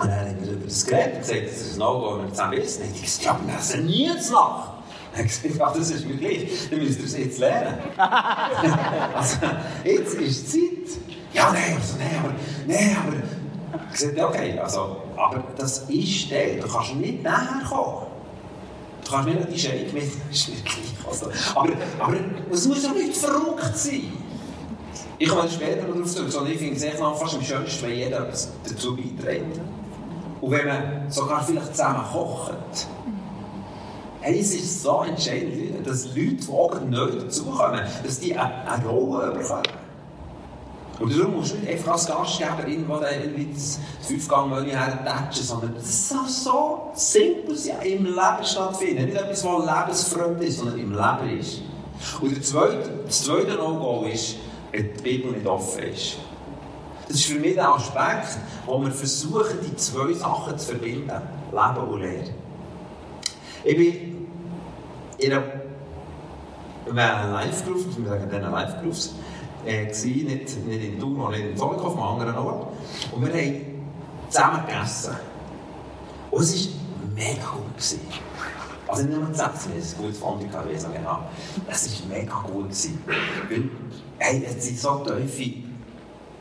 Und 0.00 0.08
dann 0.08 0.20
haben 0.20 0.36
wir 0.40 0.52
über 0.52 0.64
das 0.64 0.86
geredet 0.86 1.14
und 1.14 1.20
gesagt, 1.20 1.46
das 1.46 1.60
ist 1.60 1.72
ein 1.74 1.78
No-Go, 1.78 2.16
wenn 2.16 2.24
wir 2.24 2.30
zusammen 2.30 2.52
essen. 2.58 2.82
Und 2.84 2.94
ich 2.94 3.02
gesagt, 3.02 3.24
ja, 3.24 3.40
wir 3.44 3.58
essen 3.58 3.86
nie 3.86 4.18
zu 4.18 4.32
Nacht. 4.32 4.70
Er 5.12 5.18
hat 5.18 5.26
gesagt, 5.26 5.56
ja, 5.56 5.72
das 5.76 5.90
ist 5.90 6.06
mir 6.06 6.16
gleich, 6.16 6.48
dann 6.70 6.78
müsst 6.78 7.00
ihr 7.00 7.04
es 7.04 7.18
jetzt 7.18 7.38
lernen. 7.38 7.78
also, 7.96 9.36
jetzt 9.84 10.14
ist 10.14 10.52
die 10.54 10.84
Zeit. 10.84 11.00
Ja, 11.32 11.52
nein, 11.52 11.76
also, 11.76 11.96
nein, 11.98 12.16
aber, 12.22 12.34
nein, 12.66 12.96
aber. 12.96 13.16
Ich 13.92 14.00
sagte, 14.00 14.26
okay, 14.26 14.58
also, 14.58 15.02
aber 15.16 15.42
das 15.56 15.80
ist 15.88 16.30
Teil, 16.30 16.60
du 16.60 16.68
kannst 16.68 16.94
nicht 16.94 17.22
näher 17.22 17.62
kommen. 17.68 18.06
Du 19.10 19.16
kannst 19.16 19.28
nicht 19.28 19.52
die 19.52 19.58
Shake 19.58 19.92
mit, 19.92 20.04
ist 20.30 20.48
mir 20.48 20.54
gleich. 20.62 21.08
Also, 21.08 21.26
aber, 21.56 21.72
aber 21.98 22.16
es 22.52 22.68
muss 22.68 22.84
ja 22.84 22.92
nicht 22.92 23.16
verrückt 23.16 23.76
sein. 23.76 24.12
Ich 25.18 25.28
komme 25.28 25.50
später 25.50 25.88
darauf 25.88 26.06
zurück, 26.06 26.30
sondern 26.30 26.52
ich 26.52 26.58
finde 26.58 26.76
es 26.76 26.82
echt 26.84 26.98
fast 26.98 27.34
am 27.34 27.42
schönsten, 27.42 27.86
wenn 27.88 27.96
jeder 27.96 28.20
dazu 28.20 28.96
beiträgt. 28.96 29.60
Und 30.40 30.50
wenn 30.52 30.66
man 30.66 31.10
sogar 31.10 31.42
vielleicht 31.42 31.74
zusammen 31.74 32.04
kocht. 32.12 32.86
Hey, 34.20 34.38
es 34.38 34.54
ist 34.54 34.82
so 34.82 35.02
entscheidend, 35.02 35.84
dass 35.84 36.06
Leute, 36.06 36.34
die 36.34 36.48
auch 36.48 36.80
neu 36.88 37.10
dazukommen, 37.10 37.80
dass 38.04 38.20
die 38.20 38.36
eine 38.36 38.86
Rolle 38.86 39.32
bekommen. 39.32 39.62
Und 41.00 41.18
darum 41.18 41.36
musst 41.36 41.54
du 41.54 41.56
nicht 41.56 41.72
einfach 41.72 41.92
als 41.92 42.06
Gastgeberin, 42.06 42.84
die 42.84 42.88
dann 42.88 43.22
irgendwie 43.22 43.48
das 43.54 43.80
Fünfgang-Menü 44.02 44.70
hertatschen, 44.70 45.44
sondern 45.44 45.74
das 45.74 46.08
soll 46.10 46.28
so 46.28 46.90
simpel 46.94 47.56
sein, 47.56 47.80
im 47.82 48.04
Leben 48.04 48.44
stattfinden. 48.44 49.06
Nicht 49.06 49.16
etwas, 49.16 49.44
was 49.44 49.64
lebensfremd 49.64 50.42
ist, 50.42 50.58
sondern 50.58 50.78
im 50.78 50.92
Leben 50.92 51.38
ist. 51.40 51.62
Und 52.20 52.36
der 52.36 52.42
zweite, 52.42 52.90
das 53.06 53.24
zweite 53.24 53.54
No-Go 53.54 54.06
ist, 54.12 54.36
wenn 54.72 54.92
die 54.94 55.02
Bibel 55.02 55.32
nicht 55.32 55.46
offen 55.46 55.84
ist. 55.84 56.16
Das 57.08 57.16
ist 57.16 57.24
für 57.24 57.40
mich 57.40 57.54
der 57.54 57.74
Aspekt, 57.74 58.38
wo 58.66 58.80
wir 58.82 58.92
versuchen, 58.92 59.58
die 59.66 59.74
zwei 59.76 60.12
Sachen 60.12 60.58
zu 60.58 60.66
verbinden. 60.66 61.10
Leben 61.50 61.88
und 61.88 62.00
Lehre. 62.00 62.24
Ich 63.64 63.76
bin 63.76 64.28
in 65.18 65.32
einem 65.32 65.44
Live-Beruf, 67.32 67.86
wir 67.96 68.08
sagen 68.08 68.28
dann 68.30 68.52
Live-Berufs, 68.52 69.14
äh, 69.66 69.84
nicht, 69.86 70.66
nicht 70.66 70.84
in 70.84 70.98
Thun 70.98 71.20
und 71.20 71.30
nicht 71.32 71.44
in 71.44 71.56
Zollikow, 71.56 71.96
an 71.96 72.20
einem 72.20 72.28
anderen 72.28 72.36
Ort. 72.36 72.72
Und 73.12 73.26
wir 73.26 73.32
haben 73.32 73.60
zusammen 74.28 74.66
gegessen. 74.66 75.14
Und 76.30 76.42
es 76.42 76.66
war 76.66 76.72
mega 77.14 77.50
gut. 77.52 77.76
Gewesen. 77.76 78.00
Also 78.86 79.02
nicht 79.04 79.18
nur 79.18 79.30
Essen, 79.30 79.72
es 79.78 79.96
war 79.96 80.04
gut 80.04 80.16
Fondue 80.16 80.48
gewesen, 80.48 80.92
genau. 80.92 81.20
Es 81.68 82.00
war 82.00 82.08
mega 82.08 82.40
gut. 82.40 82.64
Gewesen. 82.64 83.02
Weil, 83.48 83.70
hey, 84.18 84.44
es 84.44 84.64
sind 84.64 84.78
so 84.78 85.04
tiefe 85.04 85.68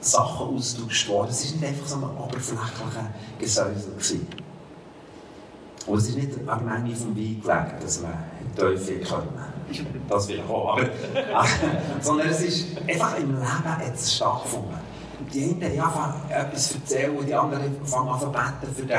Sachen 0.01 0.55
austauscht 0.55 1.09
worden. 1.09 1.29
Es 1.29 1.45
war 1.45 1.51
nicht 1.51 1.67
einfach 1.67 1.87
so 1.87 1.95
ein 1.97 2.03
oberflächlicher 2.03 3.13
Gesäusel. 3.37 3.91
Gewesen. 3.93 4.27
Und 5.85 5.97
es 5.97 6.09
ist 6.09 6.17
nicht 6.17 6.37
an 6.47 6.65
der 6.65 6.79
Menge 6.79 6.95
vom 6.95 7.15
Wein 7.15 7.41
gelegen, 7.41 7.73
dass 7.81 8.01
man 8.01 8.13
Teufel 8.55 8.99
können. 8.99 9.38
Das 10.07 10.29
ich 10.29 10.41
auch. 10.43 10.77
Aber, 10.77 10.87
sondern 12.01 12.29
es 12.29 12.41
ist 12.41 12.67
einfach 12.87 13.17
im 13.17 13.31
Leben 13.35 13.81
jetzt 13.85 14.15
stattgefunden. 14.15 14.77
Die 15.33 15.43
einen 15.43 15.81
haben 15.81 16.13
etwas 16.29 16.73
erzählen, 16.73 17.25
die 17.25 17.33
anderen 17.33 17.85
fangen 17.85 18.09
an 18.09 18.19
zu 18.19 18.27
beten 18.27 18.75
für 18.75 18.85
den. 18.85 18.97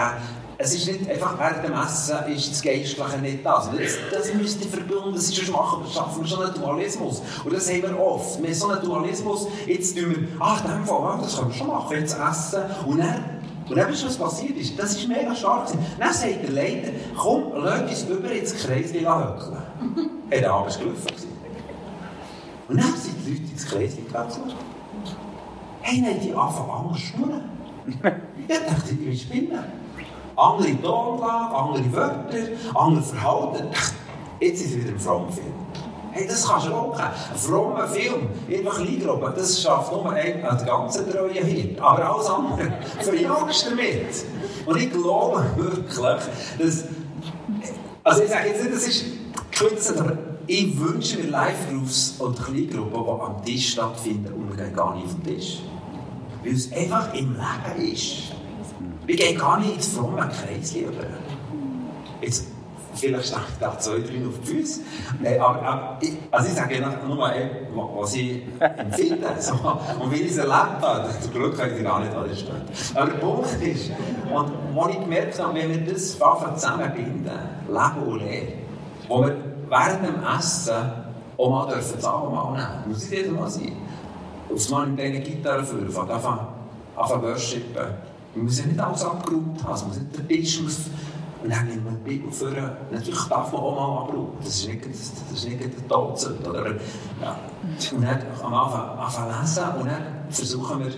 Es 0.62 0.74
ist 0.74 0.86
nicht 0.86 1.08
einfach 1.08 1.38
während 1.38 1.64
dem 1.64 1.72
Essen 1.72 2.18
ist 2.30 2.50
das 2.50 2.60
Geistliche 2.60 3.18
nicht 3.22 3.46
da. 3.46 3.54
Also 3.54 3.70
das, 3.72 3.96
das 4.12 4.34
müsste 4.34 4.68
verbunden 4.68 5.18
sein, 5.18 5.34
sonst 5.34 5.50
machen 5.50 5.82
wir, 5.82 5.90
schaffen 5.90 6.22
wir 6.22 6.28
schon 6.28 6.44
einen 6.44 6.54
Dualismus. 6.54 7.22
Und 7.42 7.52
das 7.54 7.70
haben 7.70 7.82
wir 7.82 7.98
oft. 7.98 8.42
Wir 8.42 8.48
haben 8.48 8.54
so 8.54 8.68
einen 8.68 8.82
Dualismus, 8.82 9.46
jetzt 9.66 9.96
tun 9.96 10.10
wir, 10.10 10.28
ach, 10.38 10.60
dem 10.60 10.84
Fall, 10.84 11.18
das 11.22 11.38
können 11.38 11.48
wir 11.48 11.54
schon 11.56 11.66
machen, 11.66 11.96
jetzt 11.96 12.14
essen. 12.14 12.60
Und 12.86 12.98
dann, 12.98 13.40
und 13.70 13.76
dann 13.76 13.90
ist 13.90 14.04
was 14.04 14.18
passiert 14.18 14.58
ist. 14.58 14.78
Das 14.78 14.90
ist 14.96 15.08
mega 15.08 15.34
stark. 15.34 15.68
Dann 15.98 16.12
sagt 16.12 16.42
der 16.42 16.50
Leiter, 16.50 16.92
komm, 17.16 17.52
lass 17.54 17.82
uns 17.82 18.02
über 18.02 18.30
ins 18.30 18.54
Kreisli 18.54 19.00
höckeln. 19.00 20.10
Hey, 20.30 20.40
der 20.40 20.52
Abend 20.52 20.72
war 20.72 20.78
gelaufen. 20.78 21.06
Und 22.68 22.76
dann 22.76 22.94
sind 22.94 23.16
die 23.26 23.30
Leute 23.32 23.52
ins 23.52 23.66
Kreisli 23.66 24.02
gewechselt. 24.02 24.54
Hey, 25.82 26.00
nein, 26.00 26.20
die 26.22 26.32
anfangen 26.32 26.70
an 26.70 26.94
zu 26.94 27.00
schnurren. 27.00 27.42
Ich 27.86 28.58
dachte, 28.66 28.90
ich 28.92 28.98
bin 28.98 29.16
spinnen 29.16 29.64
andere 30.36 30.80
Tonlage, 30.80 31.54
andere 31.54 31.92
Wörter, 31.92 32.38
andere 32.74 33.02
Verhalten. 33.02 33.68
Jetzt 34.40 34.62
ist 34.62 34.70
es 34.70 34.76
wieder 34.76 34.90
ein 34.90 35.00
frommer 35.00 35.32
Film. 35.32 35.52
Hey, 36.12 36.26
das 36.26 36.48
kannst 36.48 36.66
du 36.66 36.74
auch 36.74 36.96
kennen. 36.96 37.10
Ein 37.32 37.38
frommer 37.38 37.86
Film, 37.86 38.28
einfach 38.50 38.76
Kleingruppe, 38.76 39.34
das 39.36 39.62
schafft 39.62 39.92
nur 39.92 40.10
ein, 40.12 40.40
der 40.40 40.66
ganze 40.66 41.10
treue 41.10 41.44
Hirt. 41.44 41.80
Aber 41.80 42.14
alles 42.14 42.26
andere 42.26 42.72
verjagst 43.00 43.66
du 43.66 43.70
damit. 43.70 44.24
Und 44.66 44.76
ich 44.76 44.90
glaube 44.90 45.44
wirklich, 45.56 45.96
dass. 46.58 46.84
Also, 48.02 48.22
ich 48.22 48.30
sage 48.30 48.48
jetzt 48.48 48.62
nicht, 48.62 48.74
das 48.74 48.86
ist 48.88 49.04
aber 49.98 50.16
ich 50.46 50.80
wünsche 50.80 51.18
mir 51.18 51.30
Live-Groups 51.30 52.16
und 52.18 52.42
Kleingruppen, 52.42 53.04
die 53.04 53.22
am 53.22 53.44
Tisch 53.44 53.72
stattfinden 53.72 54.32
und 54.32 54.56
wir 54.56 54.64
gehen 54.64 54.74
gar 54.74 54.94
nicht 54.94 55.06
auf 55.06 55.14
den 55.14 55.36
Tisch. 55.36 55.58
Weil 56.42 56.52
es 56.54 56.72
einfach 56.72 57.12
im 57.14 57.34
Leben 57.34 57.92
ist. 57.92 58.32
Wir 59.06 59.16
gehen 59.16 59.38
gar 59.38 59.60
nicht 59.60 59.74
ins 59.74 59.88
fromme 59.88 60.28
Kreisli 60.28 60.80
über. 60.80 61.04
Jetzt, 62.22 62.46
vielleicht 62.94 63.26
stehe 63.26 63.40
ich 63.48 63.58
da 63.58 63.78
zwei, 63.78 63.98
drei 63.98 64.26
auf 64.26 64.40
die 64.42 64.46
Füße. 64.46 64.80
Aber, 65.38 65.62
aber 65.62 65.98
ich, 66.00 66.12
also 66.30 66.48
ich 66.48 66.54
sage 66.54 66.82
nur 67.06 67.16
mal, 67.16 67.50
was 67.74 68.14
ich 68.14 68.42
empfinde 68.58 69.28
so, 69.38 69.54
und 70.00 70.10
wie 70.10 70.22
ich 70.22 70.30
es 70.30 70.38
erlebt 70.38 70.80
habe. 70.80 71.08
Zum 71.20 71.32
Glück 71.32 71.58
kann 71.58 71.76
ich 71.76 71.82
gar 71.82 72.00
nicht 72.00 72.14
alles 72.14 72.40
stehen. 72.40 72.62
Aber 72.94 73.06
der 73.10 73.18
Punkt 73.18 73.62
ist, 73.62 73.90
und 74.32 74.52
wo 74.74 74.88
ich 74.88 75.00
gemerkt 75.00 75.38
habe, 75.42 75.54
wenn 75.58 75.70
wir 75.70 75.92
das 75.92 76.18
zusammenbinden, 76.18 77.30
Leben 77.68 78.06
und 78.06 78.18
Lehre, 78.18 78.52
wo 79.08 79.22
wir 79.22 79.49
während 79.70 80.04
dem 80.04 80.22
Essen 80.38 80.74
auch 81.38 81.50
mal 81.50 81.68
dürfen 81.68 81.94
das 81.96 82.04
Abendmahl 82.04 82.52
nehmen, 82.52 82.88
muss 82.88 83.04
ich 83.04 83.10
jedes 83.10 83.32
Mal 83.32 83.48
sein. 83.48 83.72
Aufs 84.52 84.68
Mal 84.68 84.88
in 84.88 84.96
diesen 84.96 85.22
Gitarre 85.22 85.64
führen, 85.64 85.86
anfangen, 85.86 86.46
anfangen 86.96 87.22
worshipen. 87.22 87.86
Wir 88.34 88.42
müssen 88.42 88.68
nicht 88.68 88.80
alles 88.80 89.04
abgeräumt 89.04 89.62
haben, 89.64 89.74
es 89.74 89.86
muss 89.86 89.98
nicht 89.98 90.18
der 90.18 90.28
Tisch 90.28 90.60
muss. 90.62 90.78
Und 91.42 91.50
dann 91.50 91.66
nehmen 91.66 91.84
wir 91.84 91.92
die 91.92 92.18
Bibel 92.18 92.30
vor. 92.30 92.50
Natürlich 92.90 93.24
darf 93.24 93.50
man 93.52 93.62
auch 93.62 93.74
mal 93.74 94.02
abräumen. 94.02 94.32
Das 94.42 94.54
ist 94.56 94.68
nicht, 94.68 94.84
das, 94.84 95.12
das 95.30 95.38
ist 95.38 95.48
nicht 95.48 95.60
der 95.62 95.88
Todsünde. 95.88 96.50
Oder? 96.50 96.66
Ja. 97.20 97.36
Und 97.96 98.02
dann 98.02 98.22
am 98.42 98.54
Anfang, 98.54 98.98
Anfang 98.98 99.40
lesen 99.40 99.64
und 99.80 99.86
dann 99.86 100.02
versuchen 100.28 100.80
wir 100.80 100.92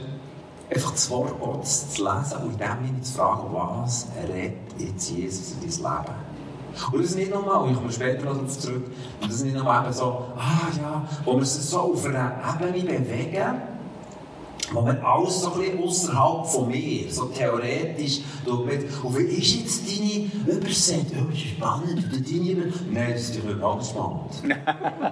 einfach 0.75 0.91
das 0.91 1.11
Wort 1.11 1.41
Gottes 1.41 1.93
zu 1.93 2.03
lesen 2.03 2.39
und 2.43 2.53
in 2.53 2.59
dem 2.59 2.87
Sinne 2.87 3.03
zu 3.03 3.13
fragen, 3.13 3.43
was 3.53 4.09
redet 4.29 4.55
jetzt 4.79 5.11
Jesus 5.11 5.53
in 5.53 5.61
dein 5.61 5.69
Leben? 5.71 6.32
Und 6.93 7.03
das 7.03 7.11
ist 7.11 7.17
nicht 7.17 7.31
nochmal, 7.31 7.71
ich 7.71 7.77
komme 7.77 7.93
später 7.93 8.25
noch 8.25 8.35
darauf 8.35 8.59
zurück, 8.59 8.87
und 9.21 9.31
das 9.31 9.37
ist 9.37 9.45
nicht 9.45 9.57
nochmal 9.57 9.93
so, 9.93 10.25
ah 10.37 10.69
ja, 10.81 11.07
wo 11.25 11.35
wir 11.35 11.43
es 11.43 11.71
so 11.71 11.79
auf 11.79 12.05
einer 12.07 12.33
Ebene 12.65 12.99
bewegen, 12.99 13.63
wo 14.73 14.81
man 14.81 14.99
alles 15.01 15.43
so 15.43 15.53
ein 15.53 15.61
bisschen 15.61 15.83
außerhalb 15.83 16.47
von 16.47 16.69
mir, 16.69 17.13
so 17.13 17.27
theoretisch, 17.27 18.23
und 18.47 19.19
wie 19.19 19.23
ist 19.23 19.55
jetzt 19.55 19.83
deine 19.87 20.31
Übersetzung? 20.57 21.07
Ja, 21.13 21.33
ist 21.33 21.41
spannend, 21.41 22.07
oder 22.09 22.21
deine 22.21 22.73
Nein, 22.91 23.13
das 23.13 23.23
ist 23.23 23.45
nicht 23.45 23.61
ganz 23.61 23.91
spannend. 23.91 24.31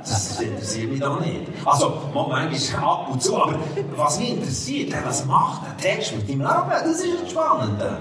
Das 0.00 0.40
interessiert 0.40 0.92
mich 0.92 1.04
auch 1.04 1.20
nicht. 1.20 1.42
Also, 1.64 1.92
manchmal 2.14 2.84
ab 2.84 3.08
und 3.12 3.22
zu, 3.22 3.36
aber 3.36 3.58
was 3.96 4.18
mich 4.18 4.30
interessiert, 4.30 4.94
was 5.04 5.26
macht 5.26 5.62
der 5.66 5.76
Text 5.76 6.16
mit 6.16 6.26
deinem 6.28 6.40
Leben? 6.40 6.70
Das 6.70 7.00
ist 7.00 7.22
das 7.22 7.30
Spannende. 7.30 7.98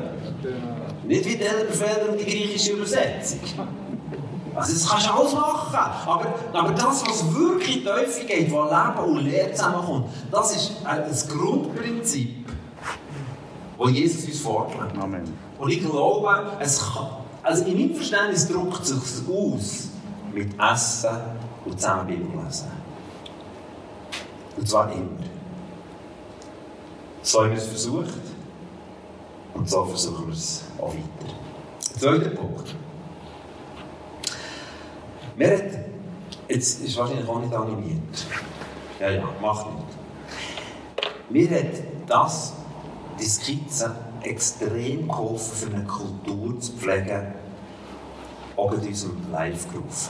Nicht 1.09 1.25
wie 1.25 1.37
der 1.37 1.65
Befehl 1.65 2.07
und 2.07 2.19
die 2.19 2.23
griechische 2.23 2.73
Übersetzung. 2.73 3.39
Also 4.53 4.73
das 4.73 4.87
kannst 4.87 5.07
du 5.07 5.11
alles 5.11 5.33
machen. 5.33 5.75
Aber, 6.05 6.35
aber 6.53 6.71
das, 6.73 7.03
was 7.07 7.33
wirklich 7.33 7.77
in 7.77 7.81
die 7.81 7.87
Teufel 7.87 8.25
geht, 8.27 8.51
wo 8.51 8.61
Leben 8.65 9.09
und 9.09 9.25
Lehre 9.25 9.51
zusammenkommt, 9.51 10.05
das 10.31 10.55
ist 10.55 10.73
ein 10.85 11.03
Grundprinzip, 11.27 12.45
das 13.79 13.91
Jesus 13.91 14.25
uns 14.25 14.39
fordert. 14.39 14.95
Amen. 14.99 15.23
Und 15.57 15.71
ich 15.71 15.79
glaube, 15.79 16.51
es 16.59 16.79
kann, 16.79 17.07
also 17.41 17.63
in 17.65 17.79
meinem 17.79 17.95
Verständnis 17.95 18.47
drückt 18.47 18.83
es 18.83 18.89
sich 18.89 19.27
aus 19.27 19.87
mit 20.31 20.51
Essen 20.59 21.17
und 21.65 21.81
zusammen 21.81 22.05
Bibel 22.05 22.39
lesen. 22.43 22.67
Und 24.57 24.69
zwar 24.69 24.91
immer. 24.91 25.09
So 27.23 27.41
haben 27.41 27.49
wir 27.49 27.57
es 27.57 27.65
versucht 27.65 28.13
und 29.53 29.70
so 29.70 29.86
versuchen 29.86 30.27
wir 30.27 30.34
es 30.34 30.63
auch 30.77 30.94
weiter. 30.94 31.34
Zweiter 31.79 32.29
Punkt. 32.29 32.75
Mir 35.36 35.58
hat, 35.58 35.79
jetzt 36.48 36.84
ist 36.84 36.98
wahrscheinlich 36.98 37.27
auch 37.27 37.39
nicht 37.39 37.53
animiert. 37.53 38.25
Ja, 39.00 39.10
ja, 39.10 39.24
macht 39.41 39.68
nicht. 39.74 40.00
Mir 41.29 41.50
hat 41.50 41.84
das, 42.08 42.53
die 43.20 43.25
Skizze, 43.25 43.96
extrem 44.24 45.08
geholfen, 45.08 45.56
für 45.56 45.75
eine 45.75 45.86
Kultur 45.86 46.60
zu 46.60 46.74
pflegen, 46.74 47.34
auch 48.56 48.74
in 48.74 48.79
unserem 48.79 49.32
Live-Groove. 49.32 50.10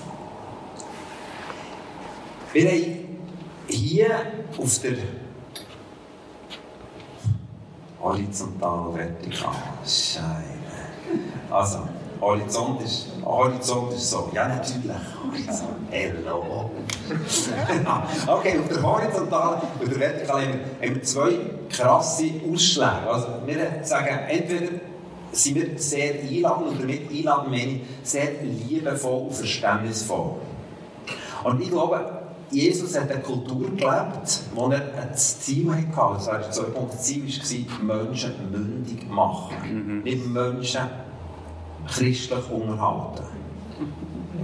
Wir 2.53 2.72
haben 2.72 3.19
hier 3.67 4.10
auf 4.58 4.79
der 4.79 4.98
horizontalen 8.01 8.95
Vertikal, 8.95 9.55
Scheibe. 9.85 10.33
Also, 11.49 11.79
Horizont 12.21 12.81
ist, 12.81 13.07
Horizont 13.23 13.93
ist 13.93 14.09
so. 14.09 14.29
Ja, 14.33 14.47
natürlich. 14.47 14.91
Horizont. 15.23 15.69
Hello. 15.89 16.69
okay, 18.27 18.59
auf 18.59 18.67
der 18.67 18.83
horizontalen 18.83 19.61
und 19.79 19.91
der 19.91 19.99
vertikalen 19.99 20.49
haben 20.49 20.59
wir, 20.79 20.87
haben 20.89 20.95
wir 20.95 21.03
zwei 21.03 21.31
krasse 21.69 22.31
Ausschläge. 22.51 23.09
Also, 23.09 23.27
wir 23.45 23.83
sagen, 23.83 24.19
entweder 24.27 24.71
sind 25.31 25.55
wir 25.55 25.79
sehr 25.79 26.15
einladend 26.15 26.67
und 26.69 26.81
damit 26.81 27.09
einladend 27.09 27.51
meine 27.51 27.71
ich 27.71 27.81
sehr 28.03 28.31
liebevoll 28.41 29.27
und 29.27 29.33
verständnisvoll. 29.33 30.35
Und 31.43 31.61
ich 31.61 31.69
glaube, 31.69 32.18
Jesus 32.51 32.99
hat 32.99 33.11
eine 33.11 33.21
Kultur 33.21 33.69
gelebt, 33.69 34.41
wo 34.55 34.69
er 34.69 34.81
ein 34.81 35.15
Ziel 35.15 35.71
hatte. 35.71 36.15
Das 36.15 36.27
war 36.27 36.39
der 36.39 36.51
zweite 36.51 36.71
Punkt. 36.71 36.93
Das 36.93 37.03
Ziel 37.03 37.23
war, 37.23 37.97
Menschen 37.97 38.33
mündig 38.51 39.09
machen. 39.09 39.55
Mhm. 39.63 40.03
Nicht 40.03 40.25
Menschen 40.27 40.81
christlich 41.87 42.49
unterhalten. 42.49 43.23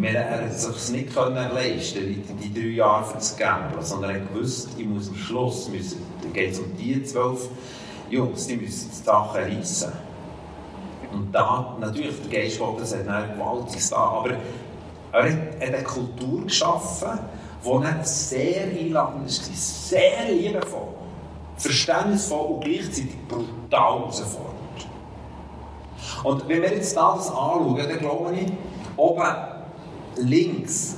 Er 0.01 0.29
hat 0.29 0.51
es 0.51 0.63
sich 0.63 0.95
nicht 0.95 1.15
können 1.15 1.35
leisten 1.53 1.99
die, 1.99 2.49
die 2.49 2.53
drei 2.53 2.67
Jahre 2.75 3.05
für 3.05 3.15
das 3.15 3.35
Gamblen, 3.37 3.81
sondern 3.83 4.11
er 4.11 4.19
gewusst, 4.19 4.69
ich 4.77 4.85
muss 4.85 5.09
am 5.09 5.15
Schluss, 5.15 5.69
müssen, 5.69 6.01
da 6.21 6.29
geht 6.29 6.51
es 6.51 6.59
um 6.59 6.75
die 6.77 7.01
zwölf 7.03 7.49
Jungs, 8.09 8.45
die 8.45 8.57
müssen 8.57 8.91
die 8.91 9.03
Sachen 9.03 9.41
reissen. 9.41 9.91
Und 11.13 11.33
da, 11.33 11.77
natürlich, 11.79 12.15
der 12.29 12.41
Geist 12.41 12.59
Gottes 12.59 12.93
hat 12.93 13.07
dann 13.07 13.33
gewaltiges 13.33 13.89
da, 13.89 13.97
aber 13.97 14.31
er 15.13 15.23
hat 15.23 15.61
eine 15.61 15.83
Kultur 15.83 16.43
geschaffen, 16.43 17.19
die 17.65 18.07
sehr 18.07 18.63
einladend 18.63 19.23
war, 19.23 19.55
sehr 19.55 20.31
liebevoll, 20.31 20.87
verständnisvoll 21.57 22.55
und 22.55 22.63
gleichzeitig 22.63 23.27
brutal 23.27 23.99
herausfordernd. 23.99 24.55
Und 26.23 26.47
wenn 26.47 26.61
wir 26.61 26.73
jetzt 26.73 26.95
das 26.95 27.29
anschauen, 27.29 27.77
dann 27.77 27.99
glaube 27.99 28.33
ich, 28.35 28.51
oben 28.97 29.35
links, 30.17 30.95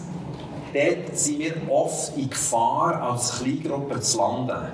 dort 0.73 1.17
sind 1.17 1.39
wir 1.39 1.53
oft 1.69 2.17
in 2.17 2.29
Gefahr, 2.29 3.01
als 3.01 3.39
Kleingruppe 3.39 3.99
zu 3.99 4.17
landen. 4.17 4.67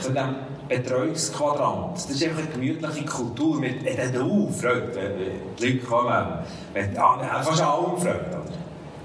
Zu 0.00 0.10
diesem 0.10 0.34
Betreuungsquadrant. 0.68 1.96
Das 1.96 2.10
ist 2.10 2.24
einfach 2.24 2.42
eine 2.42 2.48
gemütliche 2.48 3.04
Kultur 3.04 3.60
mit 3.60 3.86
äh, 3.86 4.10
du, 4.10 4.50
Freude, 4.50 5.14
die 5.58 5.64
Leute 5.64 5.78
kommen. 5.78 6.26
Wenn, 6.72 6.96
ah, 6.98 7.42
fast 7.42 7.62
alle 7.62 7.96
Freude. 7.96 8.42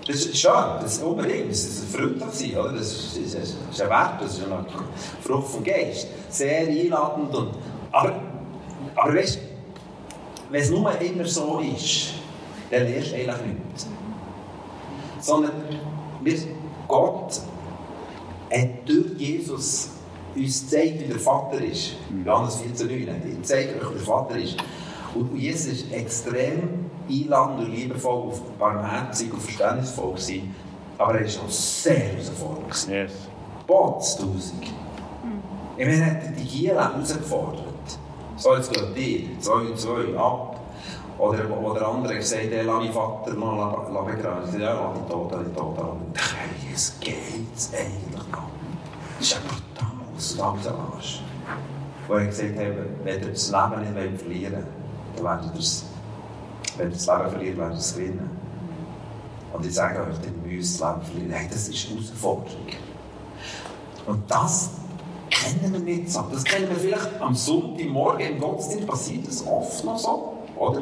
Das 0.10 0.26
ist 0.26 0.38
schön, 0.38 0.52
das 0.82 0.94
ist 0.96 1.04
unbedingt, 1.04 1.52
das 1.52 1.66
ist 1.66 1.96
freundlich 1.96 2.32
sein, 2.32 2.58
oder? 2.58 2.72
Das 2.72 2.88
ist, 2.88 3.36
das, 3.36 3.50
ist, 3.50 3.80
ein 3.80 3.90
Wert, 3.92 4.20
das 4.20 4.40
ist 4.40 4.44
eine 4.44 4.66
Frucht 5.22 5.50
vom 5.50 5.64
Geist. 5.64 6.08
Sehr 6.30 6.68
einladend. 6.68 7.36
Und, 7.36 7.50
aber, 7.92 8.20
aber 8.96 9.14
weißt 9.16 9.38
wenn 10.50 10.62
es 10.64 10.72
nur 10.72 11.00
immer 11.00 11.26
so 11.26 11.60
ist, 11.60 12.14
dann 12.72 12.88
lernst 12.88 13.12
du 13.12 13.16
eigentlich 13.18 13.36
nichts. 13.46 13.88
Sondern 15.20 15.52
Gott 16.88 17.40
hat 18.52 18.70
durch 18.88 19.12
Jesus 19.16 19.92
uns 20.36 20.62
gezeigt, 20.64 21.02
wie 21.02 21.06
der 21.06 21.20
Vater 21.20 21.62
ist. 21.64 21.98
Johannes 22.26 22.58
14,9. 22.58 23.08
Er 23.08 23.44
zeigt 23.44 23.80
euch, 23.80 23.92
wie 23.92 23.98
der 23.98 24.04
Vater 24.04 24.38
ist. 24.38 24.56
Und 25.14 25.38
Jesus 25.38 25.74
ist 25.74 25.92
extrem 25.92 26.89
einladend 27.10 27.60
und 27.60 27.74
liebevoll, 27.74 28.34
barmherzig 28.58 29.34
und 29.34 29.42
verständnisvoll 29.42 30.12
gewesen. 30.12 30.56
Aber 30.98 31.20
er 31.20 31.26
war 31.26 31.44
auch 31.44 31.50
sehr 31.50 31.98
herausfordernd. 31.98 32.88
Yes. 32.90 33.12
Botztausend. 33.66 34.64
Ich 35.78 35.86
meine, 35.86 36.02
er 36.02 36.06
hat 36.08 36.38
die 36.38 36.44
Giela 36.44 36.92
herausgefordert. 36.92 37.64
So, 38.36 38.56
jetzt 38.56 38.72
geht 38.72 38.96
die, 38.96 39.38
zwei 39.40 39.54
und 39.54 39.80
zwei, 39.80 40.18
ab. 40.18 40.60
Oder, 41.18 41.50
oder 41.58 41.88
andere 41.88 42.16
gesagt, 42.16 42.44
hey, 42.50 42.64
lass 42.64 42.78
meinen 42.78 42.94
Vater 42.94 43.34
noch 43.34 44.06
begraben. 44.06 44.44
Ich 44.46 44.52
sage, 44.52 44.64
ja, 44.64 44.74
lass 44.74 44.98
ihn 44.98 45.10
tot, 45.10 45.32
lass 45.32 45.42
ihn 45.42 45.56
tot. 45.56 45.78
Und 45.78 46.00
ich 46.14 46.22
dachte, 46.22 46.36
hey, 46.38 46.74
es 46.74 47.00
geht 47.00 47.16
eigentlich 47.74 48.32
noch. 48.32 48.50
Das 49.18 49.28
ist 49.28 49.32
ja 49.34 49.38
brutal, 49.48 49.92
was 50.16 50.32
du 50.32 50.38
da 50.38 50.46
rauslässt. 50.48 51.22
Wo 52.08 52.14
er 52.14 52.26
gesagt 52.26 52.58
hat, 52.58 52.66
wenn 53.04 53.22
ihr 53.22 53.30
das 53.30 53.52
Leben 53.52 53.94
nicht 53.94 54.22
verlieren 54.22 54.54
wollt, 54.54 54.66
dann 55.18 55.26
werdet 55.26 55.54
ihr 55.54 55.60
es, 55.60 55.86
wenn 56.80 56.88
ihr 56.88 56.94
das 56.94 57.08
Leben 57.08 57.30
verliert, 57.30 57.58
ihr 57.58 57.72
es 57.72 57.96
gewinnen. 57.96 58.30
Und 59.54 59.66
ich 59.66 59.74
sage 59.74 60.00
euch, 60.00 60.18
dann 60.24 60.42
müsst 60.46 60.82
das 60.82 60.90
Leben 60.90 61.02
verlieren. 61.06 61.32
Hey, 61.32 61.48
das 61.52 61.68
ist 61.68 61.88
eine 61.90 62.00
Herausforderung. 62.00 62.68
Und 64.06 64.32
das 64.32 64.72
kennen 65.30 65.74
wir 65.74 65.80
nicht 65.80 66.12
so. 66.12 66.26
Das 66.32 66.44
kennen 66.44 66.70
wir 66.70 66.78
vielleicht 66.78 67.22
am 67.22 67.36
Sonntagmorgen 67.36 68.34
im 68.34 68.40
Gottesdienst, 68.40 68.88
passiert 68.88 69.28
das 69.28 69.46
oft 69.46 69.84
noch 69.86 69.98
so, 69.98 70.38
oder? 70.58 70.82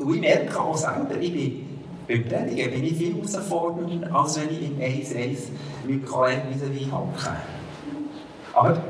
Und 0.00 0.14
ich 0.14 0.20
merke 0.20 0.60
auch 0.60 0.76
selber, 0.76 1.16
ich 1.20 1.32
bin 1.32 1.74
beim 2.06 2.28
Predigen 2.28 2.70
bin 2.70 2.84
ich 2.84 2.96
viel 2.96 3.14
herausfordernder, 3.14 4.14
als 4.14 4.38
wenn 4.38 4.50
ich 4.50 4.62
im 4.62 4.78
1-1 4.78 5.38
mit 5.86 6.06
Kollegen 6.06 6.42
vis-à-vis 6.50 6.92
hocke. 6.92 7.36
Aber 8.52 8.82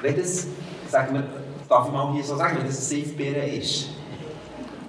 wenn 0.00 0.16
das, 0.16 0.46
sagen 0.88 1.14
wir, 1.14 1.24
darf 1.68 1.88
ich 1.88 1.92
mal 1.92 2.12
hier 2.12 2.22
so 2.22 2.36
sagen, 2.36 2.58
wenn 2.58 2.66
das 2.66 2.92
ein 2.92 3.04
Safe 3.04 3.24
ist 3.24 3.88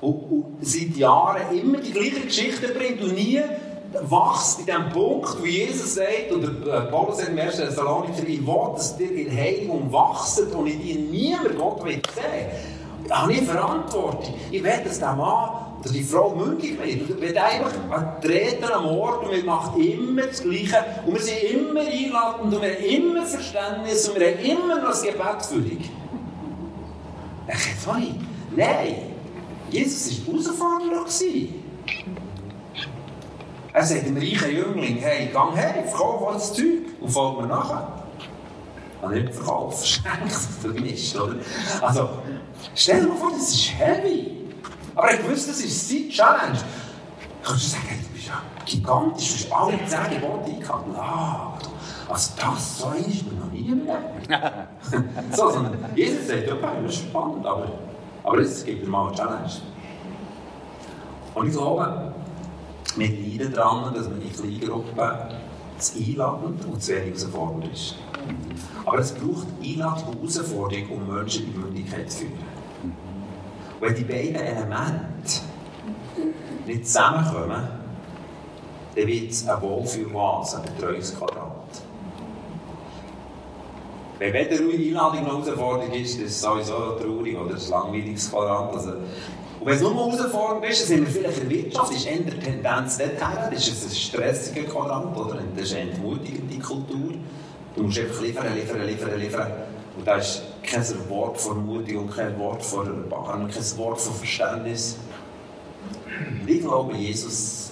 und, 0.04 0.32
und 0.32 0.46
seit 0.62 0.96
Jahren 0.98 1.58
immer 1.58 1.78
die 1.78 1.92
gleiche 1.92 2.22
Geschichte 2.22 2.70
bringt 2.70 3.02
und 3.02 3.14
nie 3.14 3.42
wachst 4.02 4.60
in 4.60 4.66
dem 4.66 4.90
Punkt, 4.90 5.44
wie 5.44 5.66
Jesus 5.66 5.96
sagt, 5.96 6.32
oder 6.32 6.50
äh, 6.50 6.82
Paulus 6.90 7.18
sagt 7.18 7.30
im 7.30 7.40
1. 7.40 7.58
Thessalonicher, 7.58 8.28
ich 8.28 8.46
will, 8.46 8.74
dass 8.74 9.00
ihr 9.00 9.12
in 9.12 9.36
Heiligung 9.36 9.92
wachst 9.92 10.42
und 10.54 10.68
ich 10.68 10.82
dir 10.82 11.00
niemand 11.00 11.58
Gott 11.58 11.84
will 11.86 12.02
sehen. 12.14 12.48
Da 13.08 13.24
habe 13.24 13.34
ich 13.34 13.42
Verantwortung. 13.44 14.34
Ich 14.50 14.64
will, 14.64 14.82
dass 14.84 15.00
der 15.00 15.14
Mann 15.14 15.50
oder 15.80 15.90
die 15.92 16.04
Frau 16.04 16.34
mündig 16.34 16.80
wird. 16.82 17.10
Ich 17.10 17.22
will 17.22 17.38
einfach 17.38 18.20
treten 18.22 18.72
am 18.72 18.86
Ort 18.86 19.26
und 19.26 19.32
wir 19.32 19.44
machen 19.44 19.82
immer 19.82 20.24
das 20.24 20.42
Gleiche. 20.42 20.78
Und 21.06 21.14
wir 21.14 21.22
sind 21.22 21.44
immer 21.44 21.82
einladend 21.82 22.54
und 22.54 22.62
wir 22.62 22.74
haben 22.74 22.84
immer 22.84 23.26
Verständnis 23.26 24.08
und 24.08 24.20
wir 24.20 24.28
haben 24.28 24.40
immer 24.40 24.76
noch 24.78 24.90
das 24.90 25.04
Gebet 25.04 25.46
für 25.48 25.60
dich. 25.60 25.92
Ich 27.46 27.88
nein, 28.56 29.13
Jesus 29.74 30.22
war 30.28 30.80
herausfordernd. 30.80 31.50
Er 33.74 33.84
sagt 33.84 34.06
dem 34.06 34.18
reichen 34.18 34.56
Jüngling, 34.56 34.98
hey, 34.98 35.32
geh 35.32 35.60
her, 35.60 35.84
verkauf 35.88 36.28
alles 36.28 36.54
Zeug 36.54 36.86
und 37.02 37.10
folg 37.10 37.42
mir 37.42 37.48
nachher. 37.48 38.04
habe 39.02 39.20
nicht 39.20 39.34
verkauft, 39.34 39.88
schenkt 39.88 40.32
für 40.32 40.68
mich, 40.68 41.20
oder? 41.20 41.38
Also, 41.82 42.10
stell 42.76 43.02
dir 43.02 43.08
mal 43.08 43.18
vor, 43.18 43.32
das 43.32 43.50
ist 43.50 43.72
heavy. 43.80 44.38
Aber 44.94 45.12
ich 45.12 45.28
wusste, 45.28 45.50
das 45.50 45.60
ist 45.62 45.90
seine 45.90 46.10
Challenge. 46.10 46.60
Kannst 47.44 47.66
du 47.66 47.70
sagen, 47.70 47.84
hey, 47.88 47.98
du 48.04 48.10
bist 48.14 48.28
ja 48.28 48.42
gigantisch, 48.64 49.30
du 49.30 49.36
hast 49.36 49.52
alle 49.52 49.86
zehn 49.88 50.22
Gebote 50.22 50.52
eingehalten. 50.52 50.96
Ah, 50.96 51.58
also 52.10 52.32
das 52.40 52.78
so 52.78 52.92
ist 52.92 53.26
mir 53.26 53.40
noch 53.40 53.52
nie 53.52 53.74
mehr. 53.74 54.68
so, 55.32 55.50
sondern 55.50 55.78
Jesus 55.96 56.28
sagt, 56.28 56.48
ja, 56.48 56.54
das 56.54 56.94
ist 56.94 57.02
spannend, 57.02 57.44
aber, 57.44 57.72
aber 58.24 58.40
es 58.40 58.64
gibt 58.64 58.88
mal 58.88 59.08
eine 59.08 59.16
Challenge. 59.16 59.52
Und 61.36 61.48
ich 61.48 61.54
glaube, 61.54 62.14
wir 62.96 63.08
leiden 63.08 63.54
daran, 63.54 63.94
dass 63.94 64.08
man 64.08 64.22
in 64.22 64.32
Kleingruppen 64.32 65.10
zu 65.78 65.98
einladend 65.98 66.66
und 66.66 66.82
zu 66.82 66.92
wenig 66.92 67.20
herausfordernd 67.20 67.74
ist. 67.74 67.96
Aber 68.86 69.00
es 69.00 69.12
braucht 69.14 69.48
Einladung 69.62 70.16
und 70.22 70.34
Herausforderung, 70.34 70.90
um 70.92 71.16
Menschen 71.16 71.46
in 71.46 71.54
die 71.54 71.60
Mündigkeit 71.60 72.12
zu 72.12 72.20
führen. 72.20 72.34
Wenn 73.80 73.96
die 73.96 74.04
beiden 74.04 74.36
Elemente 74.36 75.42
nicht 76.66 76.86
zusammenkommen, 76.86 77.68
dann 78.96 79.08
wird 79.08 79.32
es 79.32 79.48
eine 79.48 79.62
Wohlfühloase, 79.62 80.58
ein 80.58 80.64
Betreuungsquadrat. 80.64 81.53
Wenn 84.24 84.34
weder 84.36 84.56
eine 84.56 84.72
Einladung 84.72 85.24
noch 85.26 85.46
Herausforderung 85.46 85.92
ist, 85.92 86.18
ist 86.18 86.40
sowieso 86.40 86.92
traurig 86.92 87.38
oder 87.38 87.56
ein 87.56 87.70
langweiliges 87.70 88.32
Quadrat. 88.32 88.74
Also, 88.74 88.92
und 88.92 89.66
wenn 89.66 89.76
es 89.76 89.82
nur 89.82 89.94
herausfordernd 89.94 90.66
ist, 90.66 90.80
dann 90.80 90.88
sind 90.88 91.08
wir 91.08 91.08
vielleicht 91.08 91.42
in 91.42 91.50
der 91.50 91.58
Wirtschaft, 91.58 91.94
ist 91.94 92.08
eher 92.08 92.20
die 92.20 92.40
Tendenz 92.40 92.98
dorthin, 92.98 93.18
das 93.52 93.68
ist 93.68 93.86
ein 93.86 93.92
stressiger 93.94 94.64
Quadrant 94.70 95.18
oder 95.18 95.40
das 95.58 95.66
ist 95.66 95.76
eine 95.76 95.92
entmutigende 95.92 96.58
Kultur. 96.60 97.16
Du 97.76 97.84
musst 97.84 98.00
einfach 98.00 98.22
liefern, 98.22 98.56
liefern, 98.56 98.88
liefern, 98.88 99.20
liefern. 99.20 99.52
Und 99.98 100.08
da 100.08 100.16
ist 100.16 100.42
kein 100.64 100.86
Wort 101.10 101.38
von 101.42 101.66
Mutig 101.66 101.98
kein 102.16 102.40
Wort 102.40 102.64
von 102.64 102.88
Erbarmen, 102.88 103.52
kein 103.52 103.78
Wort 103.78 104.00
von 104.00 104.14
Verständnis. 104.16 105.00
Ich 106.48 106.62
glaube, 106.62 106.96
Jesus 106.96 107.72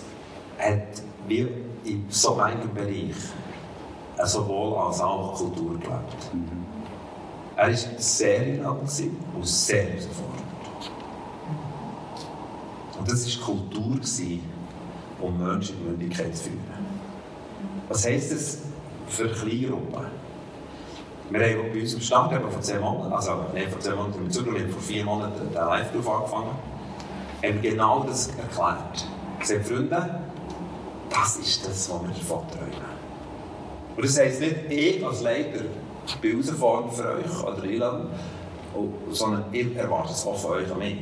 hat 0.59 1.01
wie 1.29 1.47
in 1.85 2.05
so 2.09 2.35
einem 2.35 2.73
Bereich 2.73 3.15
sowohl 4.27 4.77
als 4.77 5.01
auch 5.01 5.36
Kultur 5.36 5.71
gelebt. 5.79 6.34
Mhm. 6.34 6.65
Er 7.55 7.67
war 7.67 7.75
sehr 7.97 8.41
einladend 8.41 8.91
und 9.36 9.45
sehr 9.45 9.84
herausfordernd. 9.84 10.41
Und 12.99 13.12
das 13.12 13.39
war 13.39 13.45
Kultur, 13.45 13.99
um 15.19 15.38
Menschen 15.38 15.75
in 15.77 15.84
die 15.84 15.89
Mündigkeit 15.89 16.36
zu 16.36 16.43
führen. 16.43 16.60
Was 17.89 18.05
heisst 18.05 18.31
das 18.31 18.57
für 19.07 19.27
Kleingruppen? 19.27 20.05
Wir 21.29 21.39
haben 21.39 21.71
bei 21.73 21.81
uns 21.81 21.93
im 21.93 22.01
Stand 22.01 22.34
vor 22.34 22.62
zehn 22.62 22.81
Monaten, 22.81 23.13
also 23.13 23.45
nein, 23.53 23.69
vor 23.69 23.79
zehn 23.79 23.95
Monaten, 23.95 24.34
wir 24.34 24.62
haben 24.62 24.69
vor 24.69 24.81
vier 24.81 25.05
Monaten 25.05 25.47
den 25.47 25.53
Live-Beruf 25.53 26.10
angefangen, 26.10 26.55
haben 27.43 27.62
genau 27.62 28.03
das 28.03 28.27
erklärt. 28.27 29.07
Gesagt, 29.39 29.65
Freunde, 29.65 30.19
das 31.10 31.38
ist 31.38 31.65
das, 31.65 31.89
was 31.89 32.01
wir 32.01 32.10
davon 32.10 32.47
träumen. 32.49 32.90
Und 33.95 34.06
das 34.06 34.19
heisst 34.19 34.39
nicht, 34.39 34.56
ich 34.69 35.06
als 35.06 35.21
Leiter 35.21 35.62
bin 36.21 36.43
herausfordernd 36.43 36.93
für 36.93 37.10
euch 37.10 37.43
oder 37.43 37.63
Irland, 37.63 38.10
sondern 39.12 39.45
ich 39.51 39.75
erwarte 39.75 40.12
es 40.12 40.25
auch 40.25 40.38
von 40.38 40.51
euch 40.51 40.71
an 40.71 40.80
mich. 40.80 40.97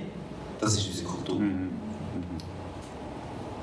Das 0.60 0.74
ist 0.74 0.88
unsere 0.88 1.08
Kultur. 1.08 1.40
Mhm. 1.40 1.70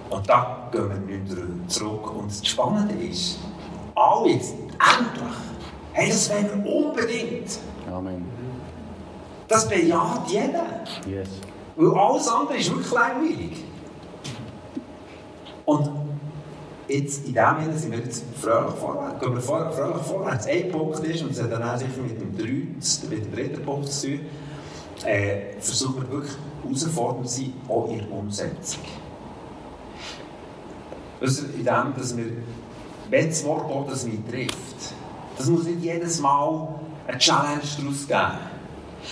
Und 0.08 0.28
da 0.28 0.68
gehen 0.70 0.88
wir 0.88 1.18
nicht 1.18 1.70
zurück. 1.70 2.14
Und 2.14 2.30
das 2.30 2.46
Spannende 2.46 2.94
ist, 2.94 3.38
alle 3.94 4.30
jetzt, 4.30 4.54
endlich, 4.54 5.36
hey, 5.92 6.08
das 6.08 6.30
wollen 6.30 6.64
wir 6.64 6.74
unbedingt. 6.74 7.58
Amen. 7.92 8.24
Das 9.48 9.68
bejaht 9.68 10.28
jeder. 10.28 10.84
Yes. 11.06 11.28
Weil 11.76 11.98
alles 11.98 12.28
andere 12.28 12.58
ist 12.58 12.70
wirklich 12.70 12.92
langweilig. 12.92 13.64
Und 15.64 16.05
jetzt, 16.88 17.26
in 17.26 17.34
dem 17.34 17.56
Sinne 17.60 17.78
sind 17.78 17.92
wir 17.92 17.98
jetzt 17.98 18.24
fröhlich 18.40 18.74
vorwärts. 18.74 19.20
Gehen 19.20 19.34
wir 19.34 19.40
fröhlich 19.40 20.02
vorwärts. 20.02 20.46
Ein 20.46 20.70
Punkt 20.70 20.98
ist, 21.00 21.22
und 21.22 21.30
das 21.30 21.42
hat 21.42 21.52
dann 21.52 21.62
auch 21.62 21.76
sicher 21.76 22.02
mit 22.02 22.20
dem, 22.20 22.36
dritten, 22.36 22.78
mit 23.10 23.24
dem 23.24 23.32
dritten 23.32 23.64
Punkt 23.64 23.90
zu 23.90 24.08
tun, 24.08 24.20
äh, 25.04 25.60
versuchen 25.60 26.02
wir 26.02 26.10
wirklich 26.10 26.32
herausfordernd 26.62 27.28
zu 27.28 27.40
sein, 27.40 27.52
auch 27.68 27.90
in 27.90 27.98
der 27.98 28.12
Umsetzung. 28.12 28.82
Also 31.20 31.46
in 31.46 31.64
dem, 31.64 31.94
dass 31.96 32.16
wir, 32.16 32.26
wenn 33.10 33.28
das 33.28 33.44
Wort 33.44 33.68
Gottes 33.68 34.04
mich 34.04 34.20
trifft, 34.30 34.94
das 35.36 35.46
muss 35.48 35.64
nicht 35.64 35.82
jedes 35.82 36.20
Mal 36.20 36.68
eine 37.06 37.18
Challenge 37.18 37.60
daraus 37.78 38.06
geben. 38.06 38.38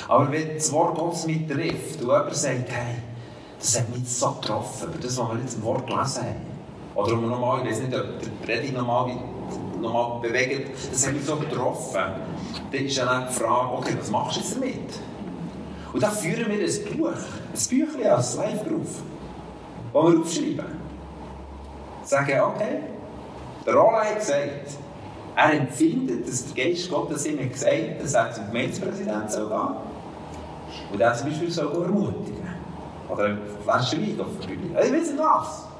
Aber 0.09 0.33
wenn 0.33 0.55
das 0.55 0.73
Wort 0.73 0.97
Gottes 0.97 1.27
mich 1.27 1.47
trifft 1.47 2.03
und 2.03 2.09
jemand 2.09 2.35
sagt, 2.35 2.69
hey, 2.71 2.97
das 3.59 3.79
hat 3.79 3.89
mich 3.97 4.09
so 4.09 4.33
getroffen, 4.33 4.89
über 4.89 4.99
das, 4.99 5.17
was 5.17 5.29
wir 5.29 5.39
jetzt 5.41 5.55
im 5.55 5.63
Wort 5.63 5.87
gelesen 5.87 6.23
haben. 6.23 6.54
Oder 6.95 7.17
nochmal, 7.17 7.63
ich 7.65 7.71
weiß 7.71 7.81
nicht, 7.81 7.95
ob 7.95 8.21
der 8.21 8.47
Predigt 8.47 8.75
nochmal 8.75 9.17
nochmal 9.81 10.21
bewegt, 10.21 10.71
das 10.91 11.07
hat 11.07 11.15
mich 11.15 11.25
so 11.25 11.37
getroffen. 11.37 12.01
Dann 12.73 12.85
ist 12.85 12.99
dann 12.99 13.27
die 13.29 13.35
Frage, 13.35 13.73
okay, 13.73 13.95
was 13.99 14.11
machst 14.11 14.37
du 14.37 14.41
jetzt 14.41 14.57
damit? 14.57 15.01
Und 15.93 16.03
dann 16.03 16.13
führen 16.13 16.47
wir 16.49 16.67
ein 16.67 16.99
Buch, 16.99 17.11
ein 17.11 17.69
Büchlein 17.69 18.13
als 18.13 18.37
Live-Beruf, 18.37 19.03
das 19.93 20.03
wir 20.03 20.21
aufschreiben. 20.21 20.65
sagen, 22.05 22.41
okay, 22.41 22.79
der 23.67 23.75
Roland 23.75 24.07
hat 24.07 24.19
gesagt, 24.19 24.79
er 25.37 25.53
empfindet, 25.53 26.29
dass 26.29 26.53
der 26.53 26.65
Geist 26.65 26.91
Gottes 26.91 27.27
ihm 27.27 27.51
gesagt 27.51 27.73
hat, 27.73 28.03
dass 28.03 28.15
er 28.15 28.33
zum 28.33 28.47
Gemeindepräsidenten 28.47 29.29
soll 29.29 29.49
gehen 29.49 29.77
Und 30.93 31.01
er 31.01 31.15
zum 31.15 31.29
Beispiel 31.29 31.51
soll 31.51 31.83
ermutigen. 31.83 32.49
Oder 33.09 33.25
eine 33.25 33.39
Flasche 33.63 33.97
Wein 33.99 34.17
verteidigen. 34.17 34.71
Ich 34.71 34.93
weiß 34.93 35.11
nicht 35.13 35.19
was. 35.19 35.74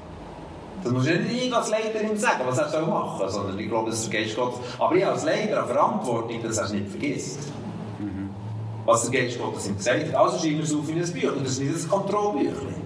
Das 0.85 0.93
muss 0.93 1.07
ich 1.07 1.19
nicht 1.19 1.51
als 1.51 1.71
Leiter 1.71 1.99
ihm 1.99 2.15
sagen, 2.15 2.43
was 2.45 2.59
er 2.59 2.69
soll 2.69 2.85
machen 2.85 3.17
soll, 3.17 3.29
sondern 3.31 3.57
ich 3.57 3.67
glaube, 3.67 3.89
dass 3.89 4.07
der 4.07 4.21
Geist 4.21 4.35
Gottes... 4.35 4.59
Aber 4.77 4.95
ich 4.95 5.03
als 5.03 5.23
Leiter 5.25 5.57
habe 5.57 5.73
Verantwortung, 5.73 6.43
dass 6.43 6.59
er 6.59 6.65
es 6.65 6.73
nicht 6.73 6.89
vergisst. 6.89 7.39
Mhm. 7.97 8.29
Was 8.85 9.09
der 9.09 9.19
Geist 9.19 9.41
Gottes 9.41 9.67
ihm 9.67 9.77
gesagt 9.77 10.07
hat. 10.07 10.13
Also 10.13 10.37
schreiben 10.37 10.57
wir 10.57 10.63
es 10.63 10.75
auf 10.75 10.87
in 10.87 11.01
ein. 11.01 11.37
Und 11.37 11.43
das 11.43 11.53
ist 11.53 11.61
nicht 11.61 11.73
ein 11.73 11.89
Kontrollbüchlein. 11.89 12.85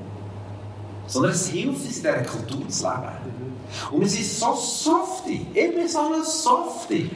Sondern 1.07 1.31
es 1.33 1.49
hilft 1.49 1.69
uns, 1.69 1.85
in 1.87 1.93
dieser 1.93 2.13
Kultur 2.23 2.69
zu 2.69 2.87
leben. 2.87 3.57
Und 3.91 4.03
es 4.03 4.17
ist 4.17 4.39
so 4.39 4.53
softy. 4.53 5.45
Bin 5.53 5.85
so 5.85 5.99
ein 5.99 6.23
Softy. 6.23 7.09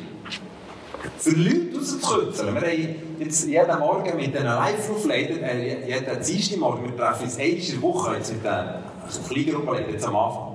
Für 1.17 1.29
Leute 1.31 1.77
rauszukitzeln. 1.77 2.55
Wir 2.55 2.61
haben 2.61 2.95
jetzt 3.19 3.47
jeden 3.47 3.79
Morgen 3.79 4.17
mit 4.17 4.35
den 4.35 4.43
Live-Aufleitern, 4.43 5.43
äh, 5.43 5.87
jeden 5.87 6.23
Dienstag 6.23 6.59
Morgen, 6.59 6.83
wir 6.83 6.97
treffen 6.97 7.23
uns 7.23 7.37
einmal 7.37 7.57
in 7.57 7.71
der 7.71 7.81
Woche 7.81 8.15
jetzt 8.15 8.33
mit 8.33 8.43
den 8.43 9.29
Kleingruppenleitern 9.29 9.93
jetzt 9.93 10.05
am 10.05 10.15
Anfang. 10.15 10.52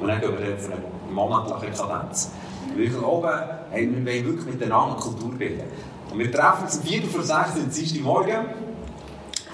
Und 0.00 0.08
dann 0.08 0.20
für 0.20 0.28
eine 0.28 0.82
monatliche 1.10 1.72
Kadenz. 1.72 2.30
Wir 2.74 2.90
glauben, 2.90 3.30
hey, 3.70 3.88
wir 3.90 4.04
wollen 4.04 4.26
wirklich 4.26 4.54
miteinander 4.54 4.96
Kultur 4.96 5.32
bilden. 5.32 5.64
Und 6.10 6.18
wir 6.18 6.30
treffen 6.30 6.64
uns 6.64 6.76
um 6.76 6.82
4 6.82 7.02
vor 7.04 7.22
6 7.22 7.38
am 7.56 7.70
Dienstag 7.70 8.02
Morgen 8.02 8.46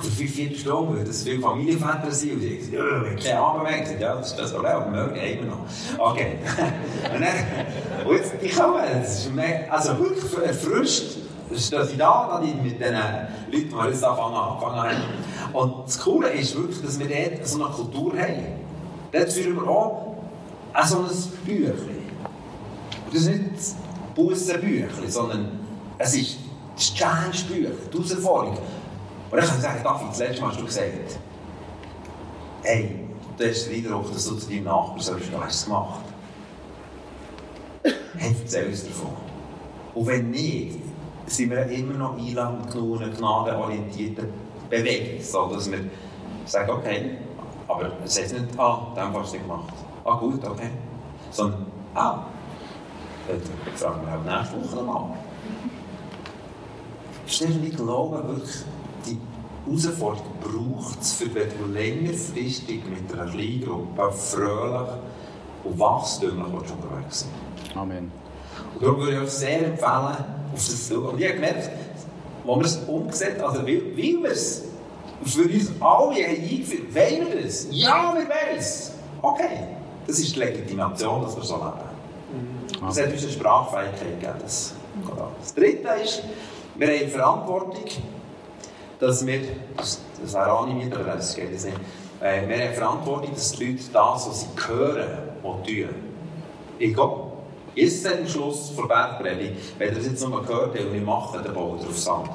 für 0.03 0.11
fünf, 0.11 0.35
vier 0.35 0.57
Stunden, 0.57 0.97
weil 0.97 1.05
das 1.05 1.23
viele 1.23 1.41
Familienväter 1.41 2.11
sind. 2.11 2.35
Und 2.35 2.41
die 2.41 2.61
sagen, 2.61 2.75
ja, 2.75 3.05
wir 3.05 3.17
keine 3.17 3.39
Abend. 3.39 3.69
Ich 3.95 4.01
ja, 4.01 4.15
das 4.17 4.31
ist 4.31 4.39
das 4.39 4.53
Problem, 4.53 4.73
aber 4.73 4.91
morgen 4.91 5.17
haben 5.17 5.17
wir 5.17 5.43
noch. 5.43 6.11
Okay. 6.11 6.39
und 7.15 7.21
dann, 7.21 8.07
und 8.07 8.17
jetzt, 8.17 8.33
die 8.43 8.49
kommen, 8.49 8.83
das 9.01 9.21
ist 9.21 9.35
mehr, 9.35 9.73
also 9.73 9.99
wirklich 9.99 10.47
erfrischt, 10.47 11.19
stehen 11.57 11.87
sie 11.87 11.97
da, 11.97 12.41
dann 12.43 12.63
mit 12.63 12.81
den 12.81 12.95
Leuten, 12.95 13.69
die 13.71 13.89
jetzt 13.89 14.05
anfangen, 14.05 14.35
angefangen 14.35 14.77
haben. 14.77 15.03
Und 15.53 15.87
das 15.87 16.01
Coole 16.01 16.29
ist 16.31 16.57
wirklich, 16.57 16.83
dass 16.83 16.99
wir 16.99 17.09
dort 17.09 17.47
so 17.47 17.63
eine 17.63 17.73
Kultur 17.73 18.13
haben. 18.19 18.47
Dort 19.13 19.33
führen 19.33 19.57
wir 19.57 19.69
auch 19.69 20.12
so 20.85 20.99
ein 20.99 21.09
Büchlein. 21.45 22.03
Das 23.13 23.23
ist 23.23 23.29
nicht 23.29 23.51
Bussenbüchlein, 24.15 25.11
sondern 25.11 25.61
es 25.99 26.15
ist 26.15 26.39
das 26.75 26.95
Challenge-Büchlein, 26.95 27.73
die 27.93 27.99
Herausforderung. 27.99 28.59
Und 29.31 29.39
dann 29.39 29.47
kann 29.47 29.57
ich 29.57 29.63
sagen, 29.63 29.81
David, 29.83 30.09
das 30.11 30.19
letzte 30.19 30.41
Mal 30.43 30.49
hast 30.49 30.61
du 30.61 30.65
gesagt, 30.65 31.19
hey, 32.63 32.97
du 33.37 33.49
hast 33.49 33.67
den 33.69 33.85
Eindruck, 33.85 34.13
dass 34.13 34.27
du 34.27 34.37
zu 34.37 34.49
deinem 34.49 34.65
Nachbarn 34.65 35.01
sollst, 35.01 35.33
du 35.33 35.41
hast 35.41 35.55
es 35.55 35.65
gemacht. 35.65 36.01
Hey, 37.83 38.37
erzähl 38.43 38.67
uns 38.67 38.85
davon. 38.85 39.11
Und 39.95 40.07
wenn 40.07 40.31
nicht, 40.31 40.79
sind 41.27 41.51
wir 41.51 41.67
immer 41.67 41.95
noch 41.95 42.19
einladend 42.19 42.71
genug, 42.71 43.01
eine 43.01 43.11
gnadenorientierte 43.11 44.29
Bewegung, 44.69 45.23
so 45.23 45.47
dass 45.47 45.71
wir 45.71 45.81
sagen, 46.45 46.71
okay, 46.71 47.19
aber 47.69 47.93
es 48.05 48.19
heißt 48.19 48.35
nicht, 48.35 48.59
ah, 48.59 48.93
dann 48.95 49.15
hast 49.15 49.33
du 49.33 49.37
nicht 49.37 49.47
gemacht. 49.47 49.73
Ah, 50.05 50.17
gut, 50.17 50.45
okay. 50.45 50.71
Sondern, 51.31 51.67
ah, 51.95 52.25
dann 53.29 53.41
fragen 53.77 54.01
wir 54.05 54.33
auch 54.33 54.39
nächste 54.39 54.65
Woche 54.65 54.85
nochmal. 54.85 55.19
Du, 57.27 57.67
ich 57.67 57.77
glaube 57.77 58.29
wirklich, 58.29 58.57
die 59.07 59.19
Herausforderung 59.65 60.27
braucht 60.41 61.01
es, 61.01 61.13
für 61.13 61.35
wenn 61.35 61.49
du 61.59 61.73
längerfristig 61.73 62.83
mit 62.85 63.13
einer 63.13 63.31
Kleingruppe 63.31 64.13
fröhlich 64.13 64.89
und 65.65 65.79
wachstümlich 65.79 66.47
unterwegs 66.47 67.21
sein 67.21 67.81
Amen. 67.81 68.11
Und 68.75 68.83
darum 68.83 68.99
würde 68.99 69.13
ich 69.13 69.21
euch 69.21 69.31
sehr 69.31 69.67
empfehlen, 69.67 70.17
auf 70.53 70.55
das 70.55 70.89
zu 70.89 71.09
Und 71.09 71.21
ich 71.21 71.27
habe 71.27 71.35
gemerkt, 71.37 71.71
wo 72.45 72.57
wir 72.57 72.67
es 72.67 72.77
umgesetzt 72.87 73.41
haben, 73.41 73.51
also 73.51 73.67
weil, 73.67 73.97
weil 73.97 74.23
wir 74.23 74.31
es 74.31 74.65
für 75.25 75.45
uns 75.45 75.71
alle 75.81 76.27
eingeführt 76.27 76.89
haben, 76.89 76.95
wollen 76.95 77.33
wir 77.33 77.43
das? 77.45 77.67
Ja, 77.71 78.13
wir 78.15 78.25
wollen 78.25 78.59
es. 78.59 78.93
Okay. 79.23 79.69
Das 80.07 80.19
ist 80.19 80.35
die 80.35 80.41
Legitimation, 80.41 81.23
dass 81.23 81.37
wir 81.37 81.43
so 81.43 81.57
leben. 81.57 81.93
Das 82.87 83.01
hat 83.01 83.13
uns 83.13 83.23
eine 83.23 83.33
Sprachfähigkeit 83.33 84.21
gegeben. 84.21 84.39
Das, 84.43 84.75
das 85.41 85.55
Dritte 85.55 85.89
ist, 86.03 86.23
wir 86.75 86.89
haben 86.89 87.09
Verantwortung, 87.09 87.85
dass 88.99 89.27
wir, 89.27 89.41
das, 89.77 90.01
das 90.21 90.33
wäre 90.35 90.51
animiert, 90.51 90.95
aber 90.95 91.05
das 91.05 91.35
geht 91.35 91.51
jetzt 91.53 91.65
nicht, 91.65 91.77
äh, 92.21 92.49
wir 92.49 92.65
haben 92.65 92.75
Verantwortung, 92.75 93.33
dass 93.35 93.53
die 93.53 93.73
Leute 93.73 93.85
das, 93.93 94.29
was 94.29 94.41
sie 94.41 94.69
hören, 94.69 95.09
auch 95.43 95.63
tun. 95.63 95.89
Egal. 96.79 97.33
Ist 97.75 98.05
es 98.05 98.13
am 98.13 98.27
Schluss 98.27 98.77
der 98.77 98.83
Bergpredigt, 98.83 99.79
wenn 99.79 99.89
ihr 99.89 99.95
das 99.95 100.07
jetzt 100.07 100.23
nochmal 100.23 100.43
gehört 100.43 100.75
habt 100.75 100.85
und 100.85 100.93
wir 100.93 101.01
machen 101.01 101.43
den 101.43 101.55
Bau 101.55 101.75
auf 101.75 101.99
Sand. 101.99 102.31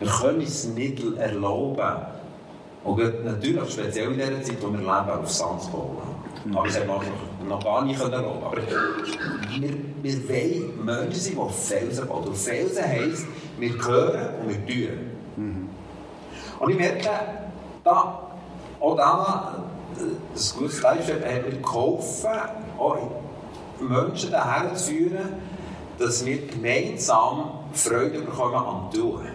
Wir 0.00 0.08
können 0.08 0.40
es 0.40 0.64
nicht 0.66 1.00
erlauben, 1.16 1.96
und 2.82 3.24
natürlich 3.24 3.70
speziell 3.72 4.12
in 4.12 4.18
der 4.18 4.42
Zeit, 4.42 4.58
wo 4.62 4.70
wir 4.72 4.78
leben, 4.78 4.90
auf 4.90 5.30
Sand 5.30 5.62
zu 5.62 5.70
bauen. 5.70 6.15
Aber 6.54 6.66
das 6.66 6.78
haben 6.78 6.88
wir 6.88 7.48
noch 7.48 7.62
gar 7.62 7.84
nicht 7.84 8.00
erlauben 8.00 8.42
Aber 8.44 8.56
wir, 8.56 9.70
wir 10.02 10.28
wollen 10.28 10.84
Menschen 10.84 11.20
sein, 11.20 11.36
die 11.36 11.52
Felsen 11.52 12.06
bauen. 12.06 12.24
Und 12.24 12.36
Felsen 12.36 12.84
heisst, 12.84 13.26
wir 13.58 13.72
hören 13.84 14.28
und 14.42 14.48
wir 14.48 14.66
tun. 14.66 15.10
Mhm. 15.36 15.68
Und 16.60 16.70
ich 16.70 16.76
merke, 16.76 17.08
da, 17.84 18.30
auch 18.80 18.96
da, 18.96 19.64
das 20.32 20.54
gute 20.56 20.80
Lifestyle 20.80 21.34
hat 21.34 21.46
mir 21.46 21.60
geholfen, 21.60 22.30
auch 22.78 22.98
Menschen 23.80 24.30
daher 24.30 24.74
zu 24.74 24.90
führen, 24.90 25.34
dass 25.98 26.24
wir 26.24 26.46
gemeinsam 26.46 27.50
Freude 27.72 28.20
bekommen 28.20 28.54
am 28.54 28.90
Tun. 28.92 29.26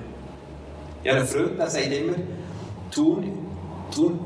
Ich 1.03 1.09
habe 1.09 1.19
einen 1.19 1.27
Freund, 1.27 1.59
der 1.59 1.67
sagt 1.67 1.91
immer, 1.91 2.13
tun, 2.91 3.47
tun 3.93 4.19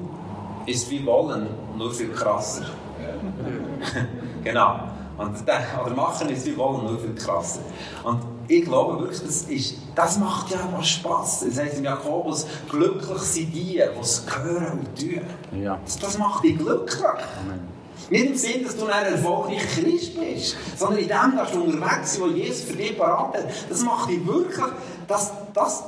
ist 0.66 0.90
wie 0.90 1.06
wollen, 1.06 1.48
nur 1.78 1.92
viel 1.92 2.12
krasser. 2.12 2.66
genau. 4.44 4.80
Und 5.18 5.48
der, 5.48 5.62
oder 5.84 5.96
machen 5.96 6.30
ist 6.30 6.46
wie 6.46 6.58
wollen, 6.58 6.86
nur 6.86 7.00
viel 7.00 7.16
krasser. 7.16 7.62
Und 8.04 8.20
ich 8.48 8.64
glaube 8.66 9.00
wirklich, 9.00 9.22
das, 9.22 9.44
ist, 9.44 9.76
das 9.96 10.20
macht 10.20 10.52
ja 10.52 10.58
auch 10.78 10.84
Spass. 10.84 11.46
Das 11.48 11.58
heißt 11.60 11.78
im 11.78 11.86
Jakobus, 11.86 12.46
glücklich 12.70 13.22
sind 13.22 13.54
die, 13.54 13.74
die 13.74 14.00
es 14.02 14.26
hören 14.44 14.80
und 14.80 15.00
tun. 15.00 15.22
Ja. 15.62 15.80
Das, 15.84 16.00
das 16.00 16.18
macht 16.18 16.44
dich 16.44 16.58
glücklich. 16.58 17.04
Amen. 17.04 17.76
Nicht 18.10 18.26
im 18.26 18.36
Sinn, 18.36 18.64
dass 18.64 18.78
du 18.78 18.86
ein 18.86 19.06
erfolgreicher 19.06 19.82
Christ 19.82 20.20
bist, 20.20 20.56
sondern 20.78 21.00
in 21.00 21.08
dem, 21.08 21.38
dass 21.38 21.52
du 21.52 21.64
unterwegs 21.64 22.02
bist, 22.02 22.22
wo 22.22 22.28
Jesus 22.28 22.62
für 22.66 22.76
dich 22.76 22.98
parat 22.98 23.36
hat. 23.36 23.46
Das 23.70 23.84
macht 23.84 24.10
dich 24.10 24.26
wirklich, 24.28 24.66
das, 25.08 25.32
das 25.54 25.86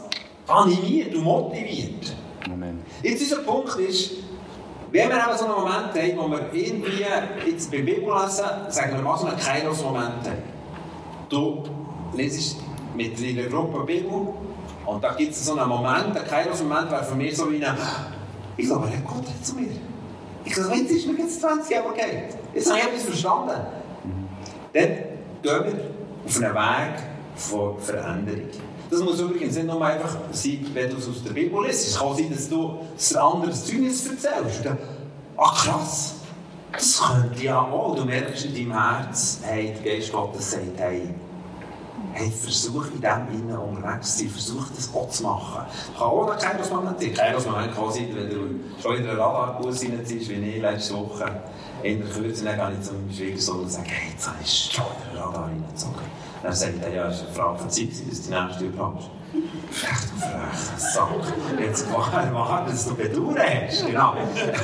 animiert 0.47 1.13
und 1.13 1.23
motiviert. 1.23 2.15
Amen. 2.45 2.81
Jetzt 3.03 3.21
unser 3.21 3.43
Punkt 3.43 3.75
ist, 3.75 4.11
wenn 4.97 5.09
wir 5.09 5.17
eben 5.17 5.37
so 5.37 5.45
einen 5.45 5.53
Moment 5.53 5.93
haben, 5.93 6.17
wo 6.17 6.27
wir 6.31 6.53
irgendwie 6.53 7.05
jetzt 7.45 7.71
beim 7.71 7.85
Bibellesen, 7.85 8.45
sagen 8.69 8.95
wir 8.95 9.01
mal 9.03 9.17
so 9.17 9.27
einen 9.27 9.37
Kairos-Moment 9.37 10.25
haben. 10.25 10.43
Du 11.29 11.63
lesest 12.15 12.57
mit 12.95 13.21
deiner 13.21 13.47
Gruppe 13.47 13.85
Bibel 13.85 14.33
und 14.85 15.03
da 15.03 15.13
gibt 15.13 15.33
es 15.33 15.45
so 15.45 15.55
einen 15.55 15.69
Moment, 15.69 16.17
ein 16.17 16.27
Kairos-Moment 16.27 16.89
wäre 16.89 17.03
für 17.03 17.15
mich 17.15 17.37
so 17.37 17.51
wie 17.51 17.63
ein, 17.63 17.77
ich 18.55 18.65
glaube, 18.65 18.87
der 18.87 18.99
Gott 19.01 19.27
hat 19.27 19.45
zu 19.45 19.55
mir. 19.55 19.69
Ich 20.43 20.53
glaube, 20.53 20.75
jetzt 20.75 20.91
ist 20.91 21.07
mir 21.07 21.19
jetzt 21.19 21.41
20 21.41 21.69
Jahre 21.69 21.93
geht. 21.93 22.35
Jetzt 22.55 22.69
habe 22.69 22.79
ich 22.79 22.85
etwas 22.85 23.03
verstanden. 23.03 23.61
Dann 24.73 24.87
gehen 24.87 25.07
wir 25.43 25.53
auf 26.25 26.37
einen 26.41 26.55
Weg 26.55 27.03
von 27.35 27.79
Veränderung. 27.79 28.49
Das 28.89 29.01
muss 29.01 29.19
übrigens 29.19 29.55
nicht 29.55 29.67
nur 29.67 29.85
einfach 29.85 30.15
sein, 30.31 30.65
wenn 30.73 30.89
du 30.89 30.97
es 30.97 31.09
aus 31.09 31.23
der 31.23 31.31
Bibel 31.31 31.65
liest. 31.65 31.87
Es 31.87 31.99
kann 31.99 32.15
sein, 32.15 32.31
dass 32.31 32.49
du 32.49 32.79
ein 32.79 33.17
anderes 33.17 33.65
Zeugnis 33.65 34.07
erzählst. 34.07 34.63
Dann, 34.63 34.77
ach 35.37 35.65
krass, 35.65 36.15
das 36.71 37.01
könnte 37.01 37.43
ja 37.43 37.59
auch. 37.61 37.95
Du 37.95 38.05
merkst 38.05 38.45
in 38.45 38.53
deinem 38.53 38.71
Herz, 38.71 39.39
hey, 39.43 39.73
der 39.83 39.95
Geist 39.95 40.11
Gottes 40.11 40.51
sagt, 40.51 40.77
hey, 40.77 41.09
hey, 42.13 42.31
versuch 42.31 42.85
in 42.93 43.01
dem 43.01 43.27
Innen 43.33 43.57
unterwegs 43.57 44.15
zu 44.15 44.19
sein, 44.19 44.29
versuch 44.29 44.65
das 44.75 44.93
auch 44.93 45.09
zu 45.09 45.23
machen. 45.23 45.65
Ich 45.91 45.97
kann 45.97 46.07
auch 46.07 46.39
sein. 46.39 46.39
Keiner 47.13 47.39
Moment 47.41 47.75
kann 47.75 47.91
sein, 47.91 48.09
wenn 48.13 48.29
du 48.29 48.81
schon 48.81 48.95
in 48.95 49.03
der 49.03 49.17
Radarbus 49.17 49.83
reinziehst, 49.83 50.29
wie 50.29 50.33
ich 50.33 50.61
letzte 50.61 50.95
Woche 50.95 51.41
in 51.83 51.99
der 51.99 52.09
Kürze, 52.09 52.43
gehe 52.43 52.71
ich 52.79 52.87
zum 52.87 53.11
Schwiegersohn 53.13 53.61
und 53.61 53.71
sage, 53.71 53.89
hey, 53.89 54.11
jetzt 54.11 54.27
habe 54.27 54.37
ich 54.41 54.71
schon 54.73 54.85
in 54.85 55.13
den 55.13 55.23
Radar 55.23 55.45
reingezogen. 55.45 56.26
Dann 56.43 56.53
sagt 56.53 56.83
er, 56.83 56.93
ja, 56.93 57.07
es 57.07 57.17
ist 57.17 57.25
eine 57.25 57.33
Frage 57.33 57.59
von 57.59 57.69
Zeit, 57.69 57.87
du 57.89 58.27
die 58.27 58.29
nächste 58.29 58.65
überkommst. 58.65 59.09
Echt 59.71 60.11
du 60.11 60.19
frecher 60.19 60.77
Sack. 60.77 61.09
Jetzt 61.59 61.91
warten, 61.91 62.71
dass 62.71 62.87
du 62.87 62.95
Bedauern 62.95 63.37
hast. 63.37 63.85
Genau. 63.85 64.13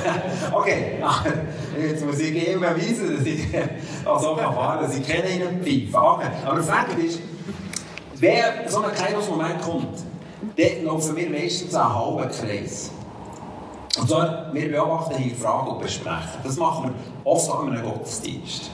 okay, 0.52 1.04
jetzt 1.82 2.06
muss 2.06 2.20
ich 2.20 2.48
ihm 2.50 2.60
beweisen, 2.60 3.18
dass 3.18 3.26
ich 3.26 3.48
also 4.06 4.36
kann 4.36 4.54
fahren 4.54 4.82
dass 4.82 4.98
ich 4.98 5.06
kenne 5.06 5.30
ihn 5.30 5.64
Pfeife. 5.64 6.06
Okay. 6.06 6.28
Aber 6.46 6.56
der 6.56 6.64
Fakt 6.64 6.98
ist, 7.00 7.20
wenn 8.16 8.70
so 8.70 8.82
ein 8.82 8.92
kleiner 8.94 9.20
Moment 9.20 9.62
kommt, 9.62 10.00
dann 10.58 10.86
laufen 10.86 11.16
wir 11.16 11.30
meistens 11.30 11.76
einen 11.76 11.96
halben 11.96 12.30
Kreis. 12.32 12.92
Und 14.00 14.10
zwar, 14.10 14.54
wir 14.54 14.72
beobachten 14.72 15.16
hier 15.18 15.36
Fragen 15.36 15.68
und 15.68 15.82
besprechen. 15.82 16.40
Das 16.44 16.58
machen 16.58 16.86
wir 16.86 17.32
oft 17.32 17.52
an 17.52 17.70
einem 17.70 17.84
Gottesdienst. 17.84 18.72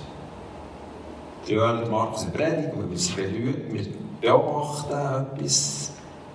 Hören 1.49 1.89
Markus 1.89 2.25
in 2.25 2.31
Predigt 2.31 2.69
wir 2.75 2.97
sind 2.97 3.15
berührt, 3.15 3.73
wir 3.73 3.85
beobachten 4.21 5.33
etwas. 5.35 5.91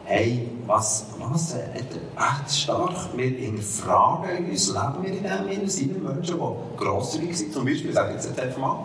Hey, 0.06 0.48
was, 0.66 1.06
was 1.18 1.54
hat 1.54 1.62
er 1.72 2.42
echt 2.42 2.52
stark? 2.52 3.16
Wir 3.16 3.28
hinterfragen 3.28 4.50
uns, 4.50 4.68
leben 4.68 5.02
wir 5.02 5.12
in 5.12 5.22
dem 5.22 5.68
Sinne, 5.68 5.70
sind 5.70 6.02
Menschen, 6.02 6.36
die 6.36 6.76
grosszügig 6.76 7.38
sind, 7.38 7.54
zum 7.54 7.64
Beispiel, 7.64 7.92
sage 7.92 8.16
ich 8.18 8.24
jetzt 8.24 8.38
einfach 8.38 8.58
mal. 8.58 8.84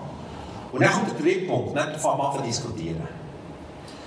Und 0.71 0.83
dann 0.83 0.91
kommt 0.91 1.09
der 1.09 1.19
dritte 1.19 1.47
Punkt, 1.47 1.75
dann 1.75 1.95
fangen 1.99 2.19
wir 2.19 2.29
an 2.29 2.37
zu 2.37 2.43
diskutieren. 2.43 3.01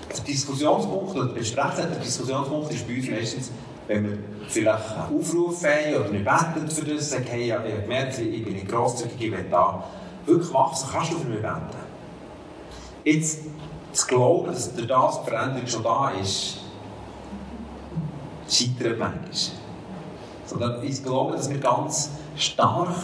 Der 0.08 0.24
Diskussionspunkt 0.24 1.16
oder 1.16 1.26
besprechen, 1.26 1.88
der 1.90 1.98
Diskussionspunkt 1.98 2.72
ist 2.72 2.86
bei 2.86 2.94
uns 2.94 3.10
meistens, 3.10 3.50
wenn 3.88 4.04
wir 4.04 4.18
vielleicht 4.48 4.96
einen 4.96 5.18
Aufruf 5.18 5.64
haben 5.64 5.96
oder 5.96 6.12
wir 6.12 6.24
beten 6.24 6.70
für 6.70 6.84
das, 6.84 7.10
sagen, 7.10 7.24
hey, 7.28 7.46
ich 7.46 7.52
habe 7.52 7.68
gemerkt, 7.68 8.16
ich 8.16 8.44
bin 8.44 8.54
nicht 8.54 8.68
grosszügig, 8.68 9.16
ich 9.18 9.32
will 9.32 9.44
da 9.50 9.82
wirklich 10.24 10.54
wachsen, 10.54 10.88
kannst 10.92 11.12
du 11.12 11.18
für 11.18 11.28
mich 11.28 11.42
beten? 11.42 11.91
Jetzt 13.04 13.40
zu 13.92 14.06
glauben, 14.06 14.46
dass 14.46 14.74
durch 14.74 14.86
das 14.86 15.22
die 15.22 15.30
Veränderung 15.30 15.66
schon 15.66 15.82
da 15.82 16.12
ist, 16.20 16.58
scheitert 18.48 18.98
manchmal. 18.98 19.22
Sondern 20.46 20.84
ich 20.84 21.02
glaube, 21.02 21.36
dass 21.36 21.50
wir 21.50 21.58
ganz 21.58 22.10
stark 22.36 22.94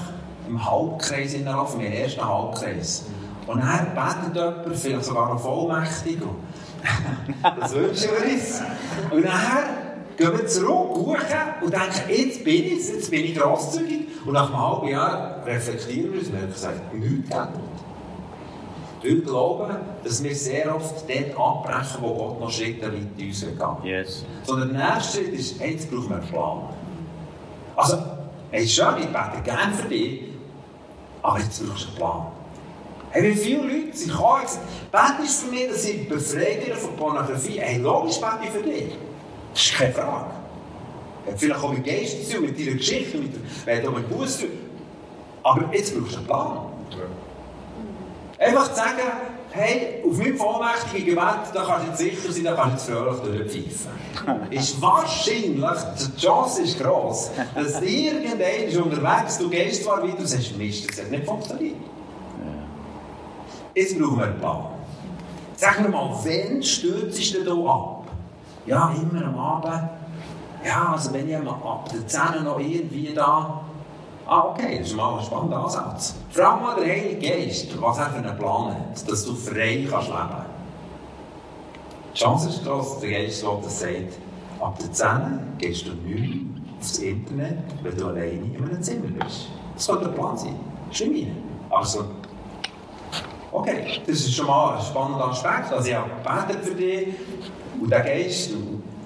im 0.46 0.64
Halbkreis 0.64 1.32
hinlaufen, 1.32 1.80
im 1.80 1.92
ersten 1.92 2.26
Halbkreis. 2.26 3.06
Und 3.46 3.60
dann 3.60 3.94
betet 3.94 4.36
jemand, 4.36 4.76
vielleicht 4.76 5.04
sogar 5.04 5.32
noch 5.32 5.40
vollmächtig. 5.40 6.18
das 7.58 7.72
wünschen 7.74 8.10
wir 8.10 8.32
uns. 8.32 8.62
Und 9.10 9.24
dann 9.24 9.64
gehen 10.16 10.32
wir 10.32 10.46
zurück, 10.46 10.94
gucken 10.94 11.16
und 11.62 11.72
denken, 11.72 12.10
jetzt 12.10 12.44
bin 12.44 12.64
ich 12.64 12.88
jetzt 12.88 13.10
bin 13.10 13.24
ich 13.24 13.34
grosszügig. 13.34 14.08
Und 14.26 14.32
nach 14.34 14.46
einem 14.46 14.60
halben 14.60 14.88
Jahr 14.88 15.42
reflektieren 15.46 16.12
wir 16.12 16.18
uns 16.20 16.28
und 16.28 16.34
merken, 16.34 16.52
es 16.54 16.66
hat 16.66 16.94
nichts 16.94 17.30
geändert. 17.30 17.87
Wir 19.02 19.22
glauben, 19.22 19.76
dass 20.02 20.22
wir 20.22 20.34
sehr 20.34 20.74
oft 20.74 21.04
dort 21.08 21.38
abbrechen, 21.38 21.98
wo 22.00 22.14
Gott 22.14 22.40
noch 22.40 22.50
Schritte 22.50 22.92
weit 22.92 23.02
in 23.16 23.28
uns 23.28 23.40
gehen 23.40 23.58
Yes. 23.84 24.24
Sondern 24.42 24.74
der 24.74 24.94
nächste 24.94 25.18
Schritt 25.18 25.34
ist, 25.34 25.60
hey, 25.60 25.72
jetzt 25.72 25.90
brauchen 25.90 26.10
wir 26.10 26.16
einen 26.16 26.28
Plan. 26.28 26.58
Also, 27.76 27.98
hey, 28.50 28.66
schön, 28.66 28.94
ich 28.98 29.06
bete 29.06 29.42
gerne 29.44 29.72
für 29.72 29.88
dich, 29.88 30.22
aber 31.22 31.38
jetzt 31.38 31.64
brauchst 31.64 31.84
du 31.84 31.88
einen 31.88 31.96
Plan. 31.96 32.26
Hey, 33.10 33.30
wie 33.30 33.36
viele 33.36 33.62
Leute 33.62 33.96
sind 33.96 34.10
gekommen 34.10 34.40
und 34.40 34.46
gesagt, 34.46 35.16
betest 35.18 35.44
für 35.44 35.50
mich, 35.50 35.68
dass 35.68 35.84
ich 35.84 36.08
befreit 36.08 36.66
werde 36.66 36.80
von 36.80 36.96
Pornografie? 36.96 37.60
Hey, 37.60 37.78
logisch 37.78 38.20
bete 38.20 38.38
ich 38.44 38.50
für 38.50 38.62
dich. 38.62 38.98
Das 39.52 39.62
ist 39.62 39.74
keine 39.74 39.92
Frage. 39.92 40.30
Vielleicht 41.36 41.62
auch 41.62 41.72
mit 41.72 41.84
Geist 41.84 42.30
zu 42.30 42.40
mit 42.40 42.58
deiner 42.58 42.76
Geschichte, 42.76 43.18
mit 43.18 43.32
der, 43.66 43.90
mit 43.90 44.08
Buß. 44.08 44.44
Aber 45.42 45.74
jetzt 45.74 45.96
brauchst 45.96 46.14
du 46.14 46.18
einen 46.18 46.26
Plan. 46.26 46.58
Einfach 48.38 48.68
zu 48.68 48.76
sagen, 48.76 48.98
hey, 49.50 50.04
auf 50.08 50.16
meinem 50.16 50.36
vollmächtigen 50.36 51.06
Gebet, 51.06 51.52
da 51.52 51.64
kannst 51.64 52.00
du 52.00 52.04
jetzt 52.04 52.22
sicher 52.22 52.32
sein, 52.32 52.44
da 52.44 52.54
kannst 52.54 52.88
du 52.88 52.92
jetzt 52.92 53.20
fröhlich 53.20 53.50
durchpfeifen. 53.50 54.50
ist 54.50 54.80
wahrscheinlich, 54.80 55.80
die 56.16 56.20
Chance 56.20 56.62
ist 56.62 56.78
gross, 56.78 57.30
dass 57.54 57.82
irgendein 57.82 58.68
ist 58.68 58.76
unterwegs, 58.76 59.38
du 59.38 59.50
gehst 59.50 59.82
zwar 59.82 60.02
weiter, 60.02 60.18
du 60.18 60.26
sagst, 60.26 60.56
Mist, 60.56 60.88
das 60.88 61.04
hat 61.04 61.10
nicht 61.10 61.24
funktioniert. 61.24 61.76
Jetzt 63.74 63.98
brauchen 63.98 64.18
wir 64.18 64.24
einen 64.24 64.38
Plan. 64.38 64.66
Sag 65.56 65.80
mir 65.80 65.88
mal, 65.88 66.10
wann 66.22 66.62
stürzt 66.62 67.34
du 67.34 67.44
da 67.44 67.52
ab? 67.52 68.04
Ja, 68.66 68.94
immer 69.00 69.26
am 69.26 69.38
Abend. 69.38 69.90
Ja, 70.64 70.92
also 70.92 71.12
wenn 71.12 71.28
ich 71.28 71.36
ab 71.36 71.88
der 71.92 72.06
10 72.06 72.44
noch 72.44 72.60
irgendwie 72.60 73.12
da 73.14 73.62
Ah, 74.30 74.50
okay, 74.50 74.78
das 74.78 74.88
ist 74.88 74.94
mal 74.94 75.18
ein 75.18 75.24
spannender 75.24 75.64
Ansatz. 75.64 76.14
Frag 76.28 76.60
mal 76.60 76.74
den 76.74 76.90
Heiligen 76.90 77.18
Geist, 77.18 77.80
was 77.80 77.96
er 77.96 78.10
für 78.10 78.18
einen 78.18 78.36
Plan 78.36 78.74
hat, 78.74 79.10
dass 79.10 79.24
du 79.24 79.34
frei 79.34 79.86
kannst 79.90 80.08
leben 80.08 80.18
kannst. 80.18 80.46
Die 82.12 82.18
Chance 82.18 82.48
ist 82.50 82.62
groß, 82.62 82.90
dass 82.90 83.00
der 83.00 83.10
Geist 83.10 83.42
Gottes 83.42 83.80
sagt, 83.80 84.18
ab 84.60 84.78
der 84.78 84.92
10 84.92 85.08
gehst 85.56 85.86
du 85.86 85.92
nicht 85.92 86.44
aufs 86.78 86.98
Internet, 86.98 87.56
wenn 87.82 87.96
du 87.96 88.06
alleine 88.06 88.32
in 88.32 88.62
einem 88.62 88.82
Zimmer 88.82 89.06
bist. 89.18 89.48
Das 89.74 89.86
soll 89.86 89.98
der 90.00 90.08
Plan 90.08 90.36
sein. 90.36 90.56
Stimmt. 90.90 91.28
Also, 91.70 92.04
okay, 93.50 94.02
das 94.06 94.16
ist 94.16 94.34
schon 94.34 94.46
mal 94.46 94.76
ein 94.76 94.84
spannender 94.84 95.28
Aspekt. 95.28 95.72
Also, 95.72 95.88
ich 95.88 95.94
habe 95.94 96.52
für 96.60 96.74
dich 96.74 97.14
und 97.80 97.90
der 97.90 98.00
Geist 98.00 98.50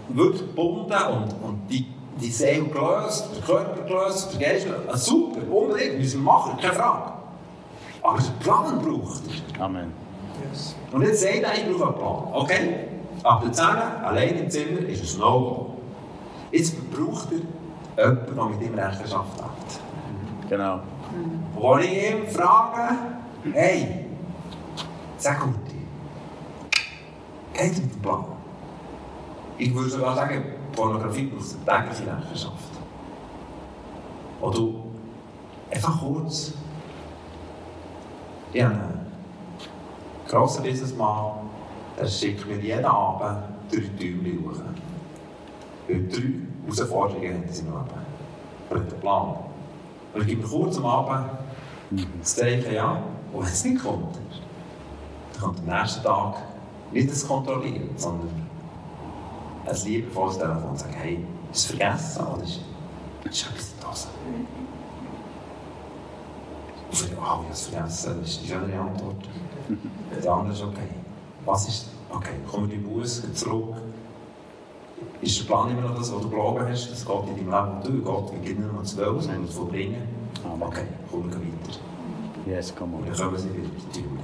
wird 0.09 0.39
gebunden 0.39 0.93
und, 1.13 1.33
und 1.41 1.41
die 2.23 2.31
Seele 2.31 2.65
gelöst, 2.65 3.29
der 3.35 3.43
Körper 3.43 3.83
gelöst, 3.83 4.33
der 4.33 4.49
Geist 4.49 4.67
gelöst. 4.67 5.05
Super, 5.05 5.41
unbedingt, 5.51 5.99
müssen 5.99 6.25
wir 6.25 6.33
machen, 6.33 6.57
keine 6.61 6.73
Frage. 6.73 7.13
Aber 8.03 8.19
der 8.19 8.45
Plan 8.45 8.79
braucht 8.79 9.23
er. 9.57 9.65
Amen. 9.65 9.93
Yes. 10.51 10.75
Und 10.91 11.03
jetzt 11.03 11.23
sagt 11.23 11.43
er, 11.43 11.55
ich 11.55 11.65
brauche 11.77 11.89
einen 11.89 11.99
Plan. 11.99 12.29
Okay, 12.33 12.75
ab 13.23 13.43
der 13.43 13.53
10 13.53 13.65
allein 14.05 14.39
im 14.39 14.51
Zimmer 14.51 14.81
ist 14.89 15.05
es 15.05 15.19
No-Go. 15.19 15.75
Jetzt 16.51 16.75
braucht 16.91 17.29
er 17.97 18.05
jemanden, 18.05 18.35
der 18.35 18.45
mit 18.45 18.63
ihm 18.63 18.75
Rechenschaft 18.75 19.43
hat. 19.43 19.81
Genau. 20.49 20.81
Wo 21.55 21.77
ich 21.77 22.11
ihm 22.11 22.27
frage, 22.27 22.97
hey, 23.53 24.07
sag 25.19 25.41
gut, 25.41 25.55
geht 27.53 27.77
mit 27.77 27.95
dem 27.95 28.01
Plan? 28.01 28.25
Ich 29.59 29.75
würde 29.75 29.91
sogar 29.91 30.17
sagen, 30.17 30.43
Pornografie 30.73 31.27
braucht 31.27 31.69
eine 31.69 31.89
tägliche 31.89 32.17
Rechenschaft. 32.17 32.73
Du 34.41 34.83
einfach 35.71 36.01
kurz. 36.01 36.55
Ich 38.53 38.63
habe 38.63 38.75
einen 38.75 39.07
grossen 40.29 40.63
Businessmann, 40.65 41.33
der 41.99 42.07
schickt 42.07 42.47
mir 42.47 42.59
jeden 42.59 42.85
Abend 42.85 43.45
drei 43.71 43.81
Träume 43.99 44.31
durch. 44.43 44.59
Weil 45.89 46.09
drei 46.09 46.23
Herausforderungen 46.67 47.39
hat 47.39 47.47
in 47.47 47.53
seinem 47.53 47.73
Leben. 47.73 47.87
Er 48.71 48.77
hat 48.77 48.93
einen 48.93 49.01
Plan. 49.01 49.37
Und 50.13 50.21
ich 50.21 50.27
gebe 50.27 50.43
mir 50.43 50.49
kurz 50.49 50.77
am 50.77 50.87
Abend 50.87 51.31
das 52.21 52.35
Zeichen, 52.37 52.73
ja, 52.73 53.03
und 53.33 53.41
wenn 53.41 53.53
es 53.53 53.65
nicht 53.65 53.83
kommt, 53.83 54.17
dann 55.33 55.43
kommt 55.43 55.59
am 55.61 55.67
nächsten 55.67 56.03
Tag 56.03 56.37
nicht 56.93 57.11
das 57.11 57.27
Kontrollieren, 57.27 57.91
sondern 57.97 58.41
ein 59.66 59.77
liebevolles 59.85 60.38
Telefon 60.38 60.70
und 60.70 60.79
sagen, 60.79 60.94
hey, 60.94 61.25
ist 61.53 61.59
es 61.59 61.64
vergessen 61.66 62.27
oder 62.27 62.42
ist, 62.42 62.61
in 63.25 63.31
der 63.31 63.90
Hose? 63.90 64.09
Und 66.90 67.03
ich 67.05 67.12
oh, 67.12 67.20
ich 67.20 67.20
habe 67.20 67.44
es 67.53 67.66
vergessen, 67.68 68.16
das 68.20 68.29
ist 68.31 68.42
die 68.42 68.48
schönere 68.48 68.81
Antwort. 68.81 69.16
Der 70.22 70.33
andere 70.33 70.53
ist, 70.55 70.62
okay, 70.62 70.88
was 71.44 71.68
ist, 71.68 71.87
okay, 72.11 72.35
kommen 72.51 72.70
wir 72.70 72.77
die 72.79 72.83
Buß 72.85 73.22
zurück. 73.35 73.75
Ist 75.20 75.40
der 75.40 75.44
Plan 75.46 75.70
immer 75.70 75.83
noch 75.88 75.96
das, 75.96 76.12
was 76.12 76.20
du 76.22 76.29
glauben 76.29 76.66
hast, 76.68 76.90
dass 76.90 77.05
Gott 77.05 77.27
in 77.29 77.48
deinem 77.51 77.81
Leben 77.81 77.83
tut? 77.83 78.05
Gott, 78.05 78.33
wir 78.33 78.38
geben 78.40 78.62
nur 78.64 78.72
noch 78.75 78.83
zwölf, 78.83 79.22
sondern 79.22 79.44
es 79.44 79.55
vollbringen. 79.55 80.03
Okay, 80.61 80.85
kommen 81.11 81.31
wir 81.31 81.38
weiter. 81.38 81.79
Yes, 82.46 82.75
come 82.75 82.96
Und 82.96 83.05
on. 83.05 83.09
dann 83.09 83.16
kommen 83.16 83.38
sie 83.38 83.48
wieder, 83.55 83.68
die 83.68 84.01
Türen. 84.01 84.18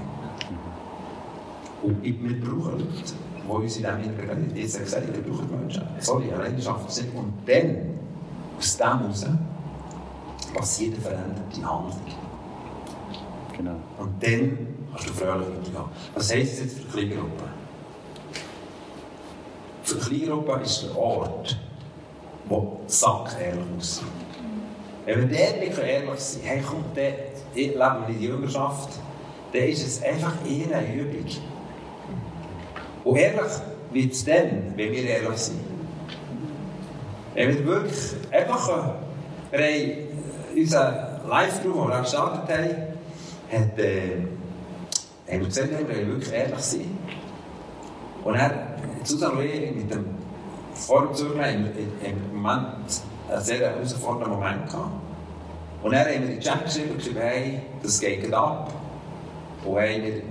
Und 1.82 2.04
ich- 2.04 2.20
wir 2.22 2.40
brauchen 2.40 2.72
Leute, 2.72 2.84
die 3.48 3.54
uns 3.54 3.76
in 3.76 3.82
diesem 3.82 4.02
Sinne 4.02 4.14
begleiten. 4.14 4.52
Jetzt 4.54 4.76
ich 4.76 4.84
gesagt, 4.84 5.26
brauchen 5.26 5.60
Menschen. 5.60 5.82
Sorry, 6.00 6.30
es 6.88 7.02
nicht. 7.02 7.14
Und 7.14 7.32
dann, 7.46 7.76
aus 8.58 8.76
dem 8.76 8.86
heraus, 8.86 9.26
passiert 10.54 10.94
eine 10.94 11.02
veränderte 11.02 11.56
Handlung. 11.56 12.00
Genau. 13.56 13.76
Und 13.98 14.22
dann 14.22 14.58
kannst 14.92 15.08
du 15.08 15.12
fröhlich 15.12 15.48
weitergehen. 15.48 15.84
Was 16.14 16.32
heisst 16.32 16.52
das 16.52 16.60
jetzt 16.60 16.78
für 16.78 16.82
die 16.82 17.06
Kleingruppe? 17.06 17.44
Für 19.82 19.94
die 19.94 20.00
Kleingruppe 20.00 20.60
ist 20.62 20.82
der 20.84 20.96
Ort, 20.96 21.58
wo 22.48 22.80
sackehrlich 22.86 23.64
muss 23.74 23.96
sein. 23.96 24.06
Wenn 25.06 25.30
wir 25.30 25.38
dort 25.38 25.60
nicht 25.60 25.78
ehrlich 25.78 26.20
sind, 26.20 26.44
hey, 26.44 26.62
komm, 26.66 26.84
dann 26.94 27.14
leben 27.54 27.78
wir 27.78 28.08
in 28.08 28.18
die 28.18 28.26
Jüngerschaft, 28.26 28.90
dann 29.52 29.62
ist 29.62 29.86
es 29.86 30.02
einfach 30.02 30.34
eher 30.46 30.76
eine 30.76 30.94
Übung. 30.94 31.24
Und 33.08 33.16
ehrlich 33.16 33.52
wird 33.90 34.12
es 34.12 34.22
dann, 34.22 34.74
wenn 34.76 34.92
wir 34.92 35.02
ehrlich 35.02 35.38
sind. 35.38 35.60
Wenn 37.32 37.48
wir 37.48 37.64
wirklich 37.64 37.96
einfach, 38.30 38.68
äh, 39.50 39.56
wir 39.56 39.64
haben 39.64 40.54
unseren 40.54 40.94
Live-Group, 41.26 41.74
den 41.74 41.88
wir 41.88 42.00
gestartet 42.00 42.54
haben, 42.54 42.70
hat, 43.50 43.78
äh, 43.78 44.10
haben 45.26 45.40
wir 45.40 45.46
gesagt, 45.46 45.70
wir 45.70 46.06
wirklich 46.06 46.32
ehrlich 46.34 46.58
sein. 46.58 46.98
Und 48.24 48.34
er, 48.34 48.76
Susanne 49.04 49.42
mit 49.42 49.90
dem 49.90 50.04
Vorzügler, 50.74 51.44
wir 51.44 52.10
im 52.10 52.42
Moment 52.42 52.66
einen 53.30 53.42
sehr 53.42 53.70
herausfordernden 53.70 54.38
Moment 54.38 54.68
gehabt. 54.68 54.90
Und 55.82 55.92
dann 55.92 56.00
haben 56.00 56.08
wir 56.08 56.16
in 56.16 56.26
den 56.26 56.40
Chat 56.40 56.62
geschrieben, 56.62 57.00
hey, 57.16 57.60
das 57.82 58.00
geht 58.00 58.34
ab. 58.34 58.70
Und 59.64 59.76
haben 59.76 60.02
wir 60.02 60.22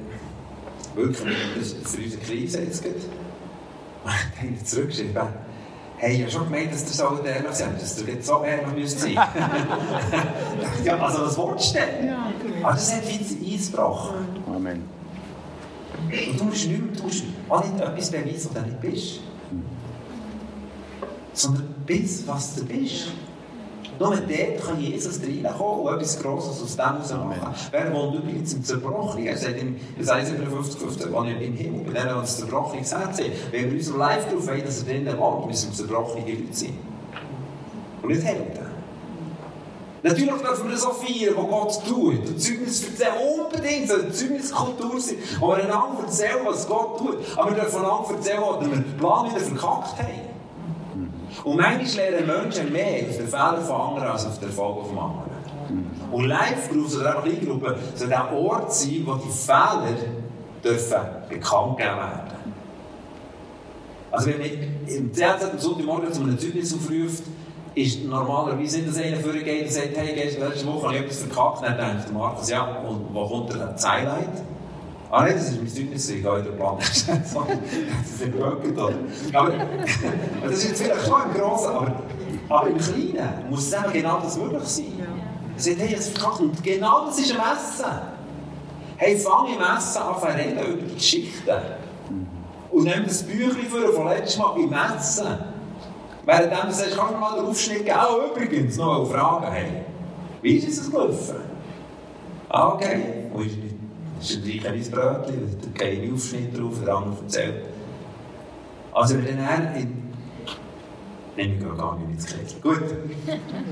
wirklich, 0.97 1.37
das 1.57 1.67
ist 1.67 1.87
für 1.87 2.01
unsere 2.01 2.21
Krise 2.21 2.61
jetzt 2.61 2.83
geht. 2.83 2.95
Und 2.95 3.03
dann 4.05 4.13
haben 4.13 4.55
wir 4.55 4.65
zurückgeschrieben, 4.65 5.21
Hey, 5.99 6.13
ich 6.13 6.21
habe 6.21 6.31
schon 6.31 6.43
gemeint, 6.43 6.71
dass 6.71 6.83
ihr 6.83 6.89
so 6.89 7.23
ehrlich 7.25 7.51
seid, 7.53 7.81
dass 7.81 7.99
ihr 7.99 8.13
jetzt 8.13 8.27
so 8.27 8.43
ehrlich 8.43 8.67
müsst 8.75 8.99
sein. 8.99 9.13
ja, 10.83 10.97
also 10.99 11.25
was 11.25 11.35
willst 11.35 11.73
du 11.73 11.79
denn? 11.79 12.07
Ja, 12.07 12.31
Aber 12.61 12.73
das 12.73 12.93
hat 12.93 13.01
wie 13.07 13.53
eingebrochen. 13.53 14.15
Amen. 14.55 14.83
Und 16.29 16.39
du 16.39 16.43
musst 16.43 16.67
nicht 16.67 16.79
mehr, 16.79 16.95
du 16.95 17.03
musst 17.03 17.23
auch 17.49 17.63
nicht 17.63 17.79
etwas 17.83 18.11
beweisen, 18.11 18.49
was 18.53 18.61
du 18.63 18.69
nicht 18.69 18.81
bist. 18.81 19.19
Sondern 21.33 21.75
bist, 21.87 22.27
was 22.27 22.55
du 22.55 22.65
bist. 22.65 23.07
Nur 23.99 24.15
dort 24.15 24.65
kann 24.65 24.79
Jesus 24.79 25.19
reinkommen 25.21 25.85
und 25.85 25.93
etwas 25.95 26.21
Grosses 26.21 26.61
aus 26.61 26.75
dem 26.75 26.85
heraus 26.85 27.11
machen. 27.11 27.55
Wer 27.71 27.93
wohnt 27.93 28.15
übrigens 28.15 28.53
im 28.53 28.63
Zerbrochenen? 28.63 29.27
Er 29.27 29.37
sagt 29.37 29.57
in 29.57 29.79
Jesaja 29.97 30.25
57, 30.25 30.79
15, 30.79 31.13
wo 31.13 31.23
ich 31.23 31.41
im 31.41 31.53
Himmel, 31.53 31.81
bei 31.81 31.93
denen, 31.93 32.15
die 32.15 32.21
das 32.21 32.37
zerbrochene 32.37 32.81
Gesetz 32.81 32.99
haben. 33.01 33.31
Wenn 33.51 33.61
wir 33.63 33.69
in 33.69 33.77
unserem 33.77 33.99
Live 33.99 34.31
drauf 34.31 34.47
wollen, 34.47 34.65
dass 34.65 34.79
er 34.79 34.85
drinnen 34.85 35.17
wohnt, 35.17 35.47
müssen 35.47 35.71
wir 35.71 35.75
zerbrochene 35.75 36.25
Leute 36.25 36.53
sein. 36.53 36.77
Und 38.03 38.09
nicht 38.09 38.23
Helden. 38.23 38.67
Natürlich 40.03 40.35
dürfen 40.35 40.69
wir 40.69 40.77
auch 40.77 40.93
feiern, 40.93 41.35
was 41.35 41.49
Gott 41.49 41.87
tut. 41.87 42.27
Und 42.27 42.41
Zeugnis 42.41 42.87
erzählen 42.87 43.13
unbedingt, 43.39 43.89
soll 43.89 44.11
Zeugniskultur 44.11 44.99
sein, 44.99 45.15
wo 45.39 45.47
wir 45.47 45.55
einander 45.55 46.03
erzählen, 46.03 46.45
was 46.45 46.67
Gott 46.67 46.99
tut. 46.99 47.17
Aber 47.35 47.49
wir 47.49 47.61
dürfen 47.61 47.79
einander 47.83 48.09
erzählen, 48.13 48.41
was 48.41 48.61
wir 48.61 48.75
den 48.75 48.97
Plan 48.97 49.29
wieder 49.29 49.39
verkackt 49.39 49.97
haben. 49.97 50.26
Und 51.47 51.55
manchmal 51.55 52.09
lernen 52.09 52.27
Menschen 52.27 52.73
mehr 52.73 53.07
auf 53.09 53.15
den 53.15 53.27
Fehlern 53.27 53.63
von 53.63 53.81
anderen 53.81 54.09
als 54.09 54.25
auf 54.25 54.37
den 54.37 54.49
Erfolg 54.49 54.85
von 54.87 54.97
anderen. 54.97 55.91
Und 56.11 56.25
Live-Groups 56.25 56.97
oder 56.97 57.17
auch 57.17 57.23
Kleingruppen 57.23 57.73
soll 57.95 58.09
der 58.09 58.33
Ort 58.33 58.73
sein, 58.73 59.03
wo 59.05 59.15
die 59.15 59.29
Fehler 59.29 59.95
dürfen 60.61 60.99
bekannt 61.29 61.77
gegeben 61.77 61.95
werden. 61.95 62.37
Also 64.11 64.27
wenn 64.27 64.39
man 64.39 64.49
im 64.87 65.13
10. 65.13 65.25
Sonntagmorgen 65.57 66.11
zu 66.11 66.21
einem 66.23 66.37
Zeugnis 66.37 66.73
aufruft, 66.73 67.23
ist 67.75 68.03
normalerweise 68.03 68.79
nicht, 68.79 68.89
dass 68.89 68.97
einer 68.97 69.17
vorgeht 69.17 69.67
und 69.67 69.71
sagt, 69.71 69.95
hey, 69.95 70.15
letzte 70.15 70.67
Woche 70.67 70.87
habe 70.87 70.95
ich 70.95 71.01
etwas 71.03 71.19
verkackt. 71.19 71.63
Dann 71.63 71.77
denkt 71.77 72.13
Markus, 72.13 72.49
ja, 72.49 72.65
und 72.81 73.13
wo 73.13 73.25
kommt 73.25 73.53
der 73.53 73.73
Highlight? 73.89 74.43
Ah 75.09 75.21
nein, 75.23 75.35
das 75.35 75.49
ist 75.49 75.57
mein 75.57 75.93
ich 75.93 76.05
gehe 76.05 76.37
in 76.39 76.43
den 76.43 76.55
Plan. 76.57 76.75
das 76.79 76.97
ist 76.97 78.25
nicht 78.25 78.37
wirklich, 78.37 78.77
oder? 78.77 78.93
Aber 79.33 79.51
das 80.43 80.53
ist 80.53 80.69
jetzt 80.69 80.81
vielleicht 80.83 81.07
schon 81.07 81.21
im 81.23 81.33
Grossen, 81.33 81.71
aber, 81.71 81.95
aber 82.49 82.67
im 82.67 82.77
Kleinen 82.77 83.49
muss 83.49 83.67
es 83.67 83.73
eben 83.73 83.93
genau 83.93 84.19
das 84.19 84.37
möglich 84.37 84.63
sein. 84.63 85.07
Er 85.55 85.61
sagt, 85.61 85.79
hey, 85.79 85.95
es 85.97 86.09
verkackt. 86.09 86.39
Und 86.41 86.63
genau 86.63 87.05
das 87.05 87.19
ist 87.19 87.31
ein 87.31 87.37
Messen. 87.37 87.99
Hey, 88.97 89.17
fang 89.17 89.47
im 89.47 89.59
Messen 89.59 90.01
an 90.01 90.19
zu 90.19 90.27
reden 90.27 90.73
über 90.73 90.83
die 90.83 90.95
Geschichten. 90.95 91.51
Und 92.69 92.83
nimm 92.83 93.05
das 93.05 93.23
Büchlein 93.23 93.65
für 93.65 93.93
von 93.93 94.07
letztes 94.07 94.37
Mal 94.37 94.53
beim 94.55 94.69
Messen. 94.69 95.27
Während 96.25 96.51
du 96.51 96.73
sagst, 96.73 96.97
kannst 96.97 97.13
du 97.13 97.17
mal 97.17 97.35
den 97.37 97.45
Aufschnitt 97.45 97.85
geben? 97.85 97.97
Oh, 98.11 98.35
übrigens, 98.35 98.75
noch 98.75 98.97
eine 98.97 99.05
Frage. 99.05 99.47
Hey, 99.49 99.85
wie 100.41 100.57
ist 100.57 100.77
es 100.77 100.91
gelaufen? 100.91 101.37
Ah, 102.49 102.73
okay. 102.73 103.29
Ist 104.19 104.43
ein 104.43 104.59
kleines 104.59 104.89
Brötchen, 104.89 105.57
da 105.61 105.85
geht 105.85 106.03
ein 106.03 106.13
Aufschnitt 106.13 106.57
drauf, 106.57 106.73
der 106.83 106.95
andere 106.95 107.23
erzählt. 107.23 107.65
Also 108.93 109.15
wenn 109.15 109.37
er 109.37 109.75
in... 109.75 110.07
Nein, 111.37 111.59
wir 111.59 111.67
gehen 111.67 111.77
gar 111.77 111.97
nicht 111.99 112.09
ins 112.11 112.25
Kreisli. 112.25 112.59
Gut, 112.61 112.83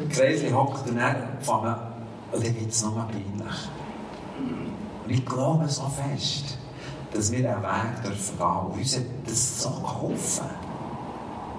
Kreisli 0.10 0.52
hockt 0.52 0.88
und 0.88 1.00
fangen 1.42 1.76
und 2.32 2.46
dann 2.46 2.60
wird 2.60 2.70
es 2.70 2.84
nochmal 2.84 3.08
peinlich. 3.08 3.70
Und 5.04 5.12
ich 5.12 5.26
glaube 5.26 5.68
so 5.68 5.84
fest, 5.84 6.58
dass 7.12 7.32
wir 7.32 7.50
einen 7.50 7.64
Weg 7.64 8.04
dürfen 8.04 8.38
gehen. 8.38 8.48
Und 8.48 8.78
uns 8.80 8.96
hat 8.98 9.04
das 9.26 9.64
so 9.64 9.70
geholfen. 9.70 10.50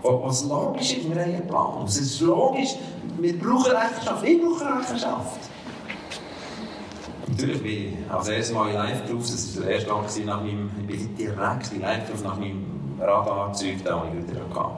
Was 0.02 0.44
logisch 0.44 0.98
ist, 0.98 1.08
wir 1.08 1.20
haben 1.20 1.34
einen 1.34 1.46
Plan. 1.48 1.84
Es 1.84 1.96
ist 1.96 2.20
logisch, 2.20 2.76
wir 3.18 3.38
brauchen 3.38 3.72
Rechenschaft. 3.72 4.24
Ich 4.24 4.40
brauche 4.40 4.78
Rechenschaft. 4.78 5.45
Natürlich 7.36 7.62
bin 7.62 7.72
ich 7.72 8.10
als 8.10 8.28
erstes 8.28 8.54
Mal 8.54 8.68
in 8.70 8.74
live 8.76 9.10
drauf. 9.10 9.20
Das 9.20 9.56
war 9.56 9.64
der 9.64 9.74
erste 9.74 9.90
Tag 9.90 10.24
nach 10.24 10.40
meinem, 10.40 10.70
ich 10.80 10.86
bin 10.86 11.16
direkt 11.16 11.72
in 11.72 11.80
live 11.82 12.08
drauf 12.08 12.24
nach 12.24 12.38
meinem 12.38 12.98
Radarzeug, 12.98 13.84
da 13.84 14.00
wo 14.00 14.06
ich 14.08 14.26
wieder 14.26 14.40
hatte. 14.40 14.70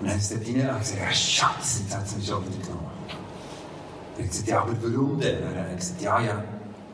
Und 0.00 0.08
dann 0.08 0.16
ist 0.16 0.30
der 0.30 0.38
rein 0.38 0.70
und 0.70 0.78
gesagt, 0.78 1.00
ja, 1.00 1.10
Scheiße, 1.10 1.82
jetzt 1.82 1.96
hat 1.96 2.06
es 2.06 2.16
mich 2.16 2.26
schon 2.28 2.46
wieder 2.46 2.64
genommen. 2.64 2.90
Und 4.16 4.24
ich 4.24 4.30
gesagt, 4.30 4.48
ja, 4.48 4.60
aber 4.62 4.72
warum 4.80 5.18
denn? 5.18 5.42
Und 5.42 5.56
er 5.56 5.68
hat 5.68 5.76
gesagt, 5.76 6.00
ja, 6.00 6.20
ja, 6.20 6.44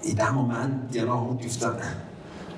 in 0.02 0.16
dem 0.16 0.34
Moment, 0.34 0.94
ja, 0.94 1.04
noch 1.04 1.20
auf 1.20 1.36
den... 1.36 1.50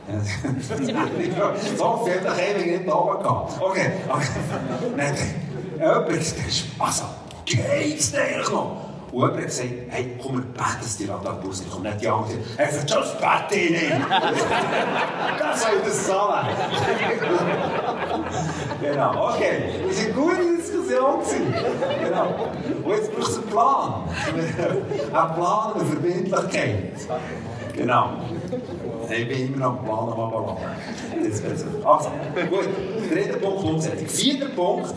so 1.76 2.06
viel 2.06 2.20
hat 2.20 2.38
er 2.38 2.56
ewig 2.56 2.78
nicht 2.78 2.94
oben 2.94 3.20
gehabt. 3.20 3.60
Okay, 3.60 3.90
okay. 4.08 4.28
Dann 4.96 5.08
hat 5.08 6.08
er 6.08 6.16
gesagt, 6.16 6.64
also, 6.78 7.04
geht's 7.44 8.14
eigentlich 8.14 8.48
noch? 8.48 8.85
Und 9.12 9.22
jemand 9.22 9.36
hat 9.36 9.46
gesagt, 9.46 9.70
hey, 9.88 10.18
komm, 10.20 10.36
wir 10.36 10.42
beten, 10.42 10.76
dass 10.82 10.96
die 10.96 11.04
Radarbus 11.04 11.60
nicht 11.60 11.70
kommt. 11.70 11.84
Nicht 11.84 12.00
die 12.00 12.08
andere 12.08 12.36
gesagt, 12.36 12.58
hey, 12.58 12.66
für 12.66 12.86
das 12.86 13.18
bete 13.18 13.54
ich 13.60 13.70
nicht. 13.70 13.92
das 15.38 15.62
soll 15.62 15.78
das 15.84 16.06
so 16.06 16.12
Genau, 18.82 19.28
okay. 19.30 19.62
Das 19.86 19.96
war 19.96 20.04
eine 20.04 20.14
gute 20.14 20.56
Diskussion. 20.56 21.20
Genau. 22.04 22.50
Und 22.84 22.90
jetzt 22.90 23.12
braucht 23.14 23.30
es 23.30 23.38
einen 23.38 23.46
Plan. 23.46 24.04
Ein 25.06 25.34
Plan 25.34 25.72
und 25.72 25.80
eine 25.80 25.90
Verbindlichkeit. 25.90 26.92
Genau. 27.74 28.10
Ich 29.10 29.28
bin 29.28 29.54
immer 29.54 29.66
am 29.66 29.84
Plan 29.84 29.98
am 29.98 30.20
Abbauen. 30.20 30.56
Also, 31.84 32.10
gut. 32.50 32.68
Dritter 33.12 33.38
Punkt, 33.38 33.64
Umsetzung. 33.64 34.08
Vierter 34.08 34.48
Punkt. 34.48 34.94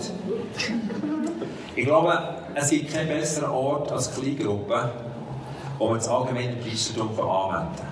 Ich 1.79 1.85
glaube, 1.85 2.19
es 2.55 2.71
gibt 2.71 2.91
keinen 2.91 3.07
besseren 3.07 3.51
Ort 3.51 3.89
als 3.89 4.13
Kleingruppe, 4.13 4.91
wo 5.77 5.87
man 5.87 5.95
das 5.95 6.09
allgemeine 6.09 6.57
Priestertum 6.57 7.11
anwenden 7.11 7.73
kann. 7.77 7.87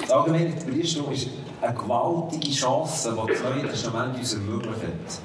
Das 0.00 0.10
allgemeine 0.10 0.50
Priestertum 0.50 1.12
ist 1.12 1.28
eine 1.60 1.74
gewaltige 1.74 2.50
Chance, 2.50 3.16
die 3.16 3.32
das 3.32 3.40
Neue 3.40 3.68
Testament 3.68 4.18
uns 4.18 4.34
ermöglicht. 4.34 5.20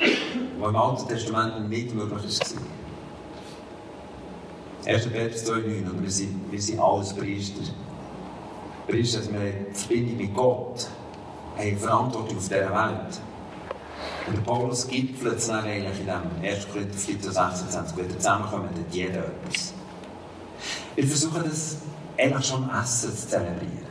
Die 0.00 0.64
im 0.64 0.74
Alten 0.76 1.06
Testament 1.06 1.68
nicht 1.68 1.94
möglich 1.94 2.40
war. 4.84 4.94
1. 4.94 5.06
Petrus 5.10 5.48
2,9 5.48 6.02
wir 6.02 6.10
sind, 6.10 6.50
wir 6.50 6.60
sind 6.60 6.80
alles 6.80 7.12
Priester. 7.14 7.62
Priester, 8.88 9.20
dass 9.20 9.32
wir 9.32 9.38
eine 9.38 9.66
Verbindung 9.72 10.16
mit 10.16 10.34
Gott 10.34 10.88
haben, 11.56 11.78
Verantwortung 11.78 12.36
auf 12.36 12.48
dieser 12.48 12.74
Welt. 12.74 13.20
Und 14.26 14.44
Paulus 14.44 14.86
gipfelt 14.86 15.38
es 15.38 15.48
dann 15.48 15.64
eigentlich 15.64 16.00
in 16.00 16.06
dem 16.06 16.50
1. 16.50 16.68
Korinther 16.68 16.98
14, 16.98 17.32
26, 17.32 17.96
wenn 17.96 18.08
wir 18.08 18.18
zusammenkommen, 18.18 18.68
hat 18.68 18.94
jeder 18.94 19.18
etwas. 19.18 19.74
Wir 20.94 21.06
versuchen 21.06 21.42
das 21.44 21.78
eigentlich 22.18 22.46
schon 22.46 22.70
Essen 22.70 23.16
zu 23.16 23.28
zelebrieren. 23.28 23.82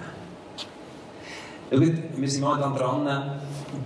wir 1.69 2.29
sind 2.29 2.41
momentan 2.41 2.75
dran, 2.75 3.41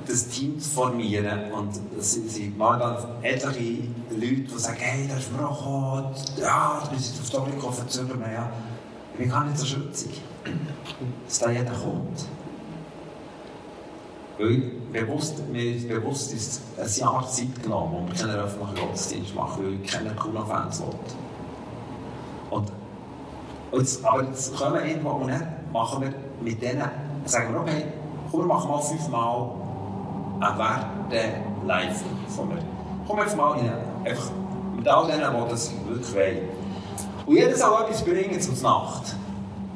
das 0.08 0.28
Team 0.28 0.60
zu 0.60 0.70
formieren. 0.70 1.52
Und 1.52 1.80
es 1.98 2.14
sind 2.14 2.58
momentan 2.58 2.98
etliche 3.22 3.84
Leute, 4.12 4.54
die 4.54 4.60
sagen, 4.60 4.78
hey, 4.80 5.08
da 5.08 5.18
ist 5.18 5.32
mir 5.32 5.48
auch 5.48 5.58
gekommen, 5.58 6.16
ja, 6.38 6.84
du 6.84 6.96
bist 6.96 7.20
auf 7.20 7.28
Story 7.28 7.52
gekommen, 7.52 7.74
verzögern 7.74 8.20
wir, 8.20 8.32
ja. 8.32 8.50
Ich 9.18 9.30
bin 9.30 9.48
nicht 9.48 9.58
so 9.58 9.66
schützig, 9.66 10.22
dass 11.26 11.40
da 11.40 11.50
jeder 11.50 11.72
kommt. 11.72 12.26
Weil 14.38 14.72
bewusst, 14.92 15.48
mir 15.50 15.88
bewusst 15.88 16.34
ist 16.34 16.62
ein 16.78 16.90
Jahr 17.00 17.26
Zeit 17.30 17.64
genommen, 17.64 17.94
wo 17.94 18.08
wir 18.08 18.14
keinen 18.14 18.40
öffentlichen 18.40 18.76
Gottesdienst 18.76 19.36
machen, 19.36 19.64
weil 19.64 19.74
ich 19.82 19.92
keine 19.92 20.12
coolen 20.12 20.46
Fans 20.46 20.82
will. 20.82 20.88
Und, 22.50 22.72
jetzt, 23.74 24.06
aber 24.06 24.24
jetzt 24.24 24.56
kommen 24.56 24.76
wir 24.76 24.86
irgendwo 24.86 25.10
und 25.12 25.30
dann 25.30 25.48
machen 25.72 26.02
wir 26.02 26.14
mit 26.42 26.62
denen, 26.62 26.84
sagen 27.26 27.54
wir, 27.54 27.62
okay, 27.62 27.86
komm, 28.30 28.42
wir 28.42 28.48
machen 28.48 28.70
mal 28.70 28.82
fünfmal 28.82 29.52
einen 30.42 30.58
Werte 30.58 31.34
live 31.66 32.04
von 32.28 32.50
mir. 32.50 32.60
Komm 33.08 33.20
jetzt 33.20 33.38
mal 33.38 33.52
rein, 33.52 33.72
einfach 34.04 34.32
mit 34.76 34.88
all 34.88 35.08
denen, 35.08 35.22
die 35.22 35.50
das 35.50 35.72
wirklich 35.88 36.14
wollen. 36.14 36.50
Und 37.26 37.36
jeder 37.36 37.56
soll 37.56 37.84
etwas 37.84 38.04
bringen 38.04 38.40
zur 38.40 38.54
Nacht. 38.62 39.16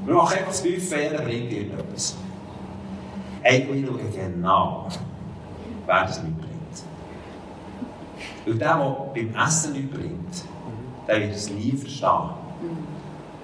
Wir 0.06 0.16
machen 0.16 0.38
das 0.48 0.62
Buffet, 0.62 1.12
jeder 1.12 1.24
bringt 1.24 1.52
irgendetwas. 1.52 2.16
Hey, 2.16 2.29
ich 3.44 3.86
schaue 3.86 4.00
genau, 4.14 4.88
wer 5.86 6.02
das 6.04 6.24
nicht 6.24 6.38
bringt. 6.38 6.50
Weil 8.46 8.58
der, 8.58 8.78
der 8.78 9.12
beim 9.14 9.48
Essen 9.48 9.74
nicht 9.74 9.92
bringt, 9.92 10.44
der 11.08 11.22
wird 11.22 11.36
es 11.36 11.50
nie 11.50 11.72
verstehen. 11.72 12.30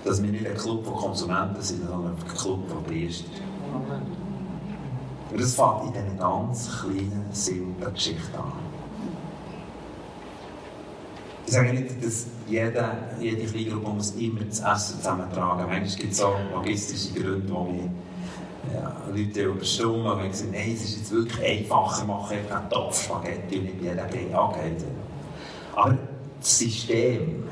Dass 0.04 0.22
wir 0.22 0.30
nicht 0.30 0.46
ein 0.46 0.56
Club 0.56 0.86
von 0.86 0.96
Konsumenten 0.96 1.62
sind, 1.62 1.88
sondern 1.88 2.16
ein 2.16 2.38
Club 2.38 2.70
von 2.70 2.84
Priester. 2.84 3.30
Und 5.32 5.42
das 5.42 5.56
fängt 5.56 5.88
in 5.88 5.94
diesen 5.94 6.18
ganz 6.20 6.82
kleinen, 6.82 7.26
simplen 7.32 7.94
Geschichten 7.94 8.36
an. 8.36 8.54
Ich 11.48 11.54
sage 11.54 11.74
nicht, 11.74 12.04
dass 12.04 12.28
jede, 12.48 12.90
jede 13.20 13.46
Kleingruppe 13.46 14.02
immer 14.20 14.42
das 14.42 14.60
Essen 14.60 14.98
zusammentragen 14.98 15.64
muss. 15.64 15.72
Manchmal 15.72 16.00
gibt 16.00 16.14
es 16.14 16.22
auch 16.22 16.36
logistische 16.54 17.14
Gründe, 17.14 17.48
die 17.48 17.90
ja, 18.74 18.96
Leute 19.14 19.44
überstimmen 19.44 20.06
und 20.06 20.32
gesagt, 20.32 20.52
nein, 20.52 20.72
es 20.74 20.84
ist 20.84 20.98
jetzt 20.98 21.12
wirklich 21.12 21.46
einfacher, 21.46 22.06
machen 22.06 22.38
einfach 22.38 22.62
einen 22.62 22.70
Topf 22.70 23.04
Spaghetti 23.04 23.60
und 23.60 23.64
nicht 23.66 23.82
jeder 23.82 24.04
Brei 24.04 24.36
angehen. 24.36 24.76
Aber 25.76 25.98
das 26.40 26.60
System 26.60 27.44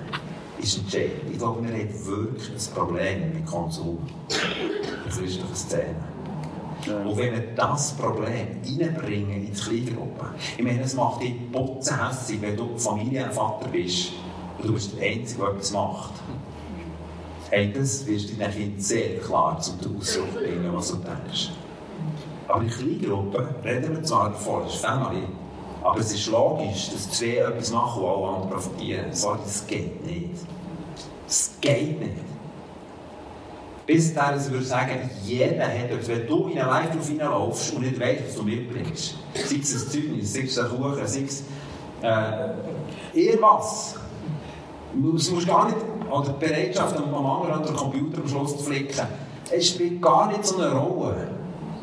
ist 0.59 0.77
entscheidend. 0.77 1.31
Ich 1.31 1.37
glaube, 1.37 1.63
wir 1.67 1.73
haben 1.73 2.05
wirklich 2.05 2.49
ein 2.49 2.73
Problem 2.73 3.33
mit 3.33 3.45
Konsum. 3.45 3.97
Das 5.05 5.17
ist 5.17 5.41
doch 5.41 5.55
Szene. 5.55 5.95
Ja. 6.85 6.97
Und 6.97 7.17
wenn 7.17 7.31
wir 7.31 7.55
das 7.55 7.93
Problem 7.93 8.47
reinbringen 8.63 9.31
in 9.31 9.53
die 9.53 9.59
Kleingruppe, 9.59 10.25
ich 10.57 10.63
meine, 10.63 10.81
es 10.81 10.95
macht 10.95 11.21
dich 11.21 11.33
putzenhässig, 11.51 12.41
wenn 12.41 12.57
du 12.57 12.77
Familienvater 12.77 13.67
bist 13.69 14.13
und 14.57 14.67
du 14.67 14.73
bist 14.73 14.97
der 14.97 15.09
Einzige, 15.09 15.41
der 15.41 15.51
etwas 15.51 15.71
macht. 15.71 16.13
Das 17.53 18.07
wirst 18.07 18.31
du 18.31 18.33
deinen 18.35 18.51
Kindern 18.51 18.79
sehr 18.79 19.19
klar 19.19 19.59
zum 19.59 19.75
Ausdruck 19.99 20.33
bringen, 20.33 20.71
was 20.73 20.87
du 20.87 20.95
denkst. 20.95 21.51
Aber 22.47 22.63
in 22.63 22.69
Kleingruppen 22.69 23.45
reden 23.63 23.95
wir 23.95 24.03
zwar 24.03 24.31
davon, 24.31 24.63
das 24.63 24.73
ist 24.73 24.85
Family, 24.85 25.23
aber 25.83 25.99
es 25.99 26.13
ist 26.13 26.27
logisch, 26.31 26.89
dass 26.91 27.11
zwei 27.11 27.37
etwas 27.37 27.71
machen 27.71 28.01
und 28.01 28.09
alle 28.09 28.27
anderen 28.27 28.49
profitieren. 28.49 29.13
Sorry, 29.13 29.37
das 29.43 29.67
geht 29.67 30.03
nicht. 30.05 30.39
Das 31.27 31.51
geht 31.61 31.99
nicht. 31.99 32.17
Bis 33.85 34.13
dahin, 34.13 34.39
ich 34.39 34.49
würde 34.49 34.65
sagen, 34.65 35.09
jeder 35.23 35.67
hat 35.67 35.91
etwas. 35.91 36.07
Wenn 36.07 36.25
du 36.25 36.47
in 36.47 36.57
einen 36.57 36.69
Live 36.69 37.09
reinlaufst 37.09 37.75
und 37.75 37.81
nicht 37.81 37.99
weißt, 37.99 38.23
was 38.27 38.35
du 38.35 38.43
mitbringst, 38.43 39.15
sei 39.35 39.57
es 39.61 39.73
ein 39.73 39.91
Zeugnis, 39.91 40.33
sei 40.33 40.41
es 40.41 40.57
ein 40.57 40.69
Kuchen, 40.69 41.05
sei 41.05 41.23
es 41.23 41.43
äh, 42.01 43.19
irgendwas. 43.19 43.95
Du 44.93 45.11
musst 45.11 45.47
gar 45.47 45.65
nicht, 45.65 45.77
oder 46.13 46.29
die 46.29 46.45
Bereitschaft 46.45 46.95
am 46.97 47.25
anderen 47.25 47.53
an 47.53 47.63
den 47.63 47.75
Computer 47.75 48.21
am 48.21 48.27
Schluss 48.27 48.57
zu 48.57 48.63
flicken, 48.63 49.07
es 49.51 49.67
spielt 49.69 50.01
gar 50.01 50.27
nicht 50.27 50.45
so 50.45 50.57
eine 50.57 50.71
Rolle. 50.71 51.27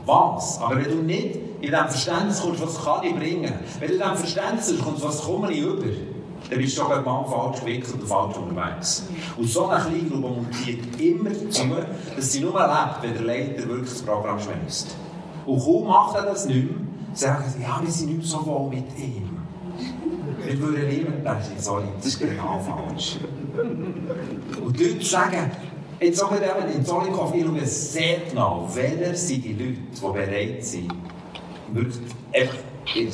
Was? 0.07 0.61
Aber 0.61 0.77
wenn 0.77 0.85
du 0.85 1.03
nicht 1.03 1.37
in 1.61 1.71
diesem 1.71 1.89
Verständnis 1.89 2.41
kommst, 2.41 2.63
was 2.63 2.85
kann 2.85 3.05
ich 3.05 3.15
bringen, 3.15 3.53
wenn 3.79 3.89
du 3.89 3.95
in 3.95 4.01
diesem 4.01 4.17
Verständnis 4.17 4.75
kommst, 4.83 5.03
was 5.05 5.23
komme 5.23 5.53
ich 5.53 5.61
über, 5.61 5.85
dann 6.49 6.59
bist 6.59 6.79
du 6.79 6.83
schon 6.83 7.05
mal 7.05 7.25
falsch 7.25 7.61
gewickelt 7.61 7.95
und 7.95 8.09
falsch 8.09 8.37
unterwegs. 8.37 9.05
Und 9.37 9.49
so 9.49 9.67
eine 9.67 9.83
Kleingruppe 9.83 10.35
montiert 10.35 11.01
immer 11.01 11.31
zu, 11.51 11.63
dass 12.17 12.33
sie 12.33 12.41
nur 12.41 12.59
erlebt, 12.59 13.03
wenn 13.03 13.13
der 13.13 13.23
Leiter 13.23 13.69
wirklich 13.69 13.91
das 13.91 14.03
Programm 14.03 14.39
schmeißt. 14.41 14.97
Und 15.45 15.59
kaum 15.59 15.87
macht 15.87 16.17
er 16.17 16.23
das 16.23 16.47
nicht 16.47 16.71
mehr, 16.71 16.87
sagen 17.15 17.45
sie, 17.49 17.63
ja, 17.63 17.81
wir 17.83 17.91
sind 17.91 18.17
nicht 18.17 18.29
so 18.29 18.45
wohl 18.47 18.69
mit 18.71 18.99
ihm. 18.99 19.29
Wir 20.45 20.59
würden 20.59 20.89
lieber, 20.89 21.37
sorry, 21.59 21.85
das 21.99 22.07
ist 22.07 22.21
genau 22.21 22.61
falsch. 22.61 23.19
Und 24.65 24.79
die 24.79 24.85
Leute 24.85 25.05
sagen, 25.05 25.51
Jetzt 26.01 26.19
sagen 26.19 26.37
wir 26.41 26.75
in 26.75 26.83
Zollikow, 26.83 27.35
ich 27.35 27.45
schaue 27.45 27.67
sehr 27.67 28.21
genau, 28.31 28.67
wer 28.73 29.15
sind 29.15 29.45
die 29.45 29.53
Leute, 29.53 29.77
die 29.95 30.01
bereit 30.01 30.65
sind, 30.65 30.91
wirklich 31.73 31.99
einfach 32.33 32.57
ihr 32.95 33.05
Leben 33.05 33.13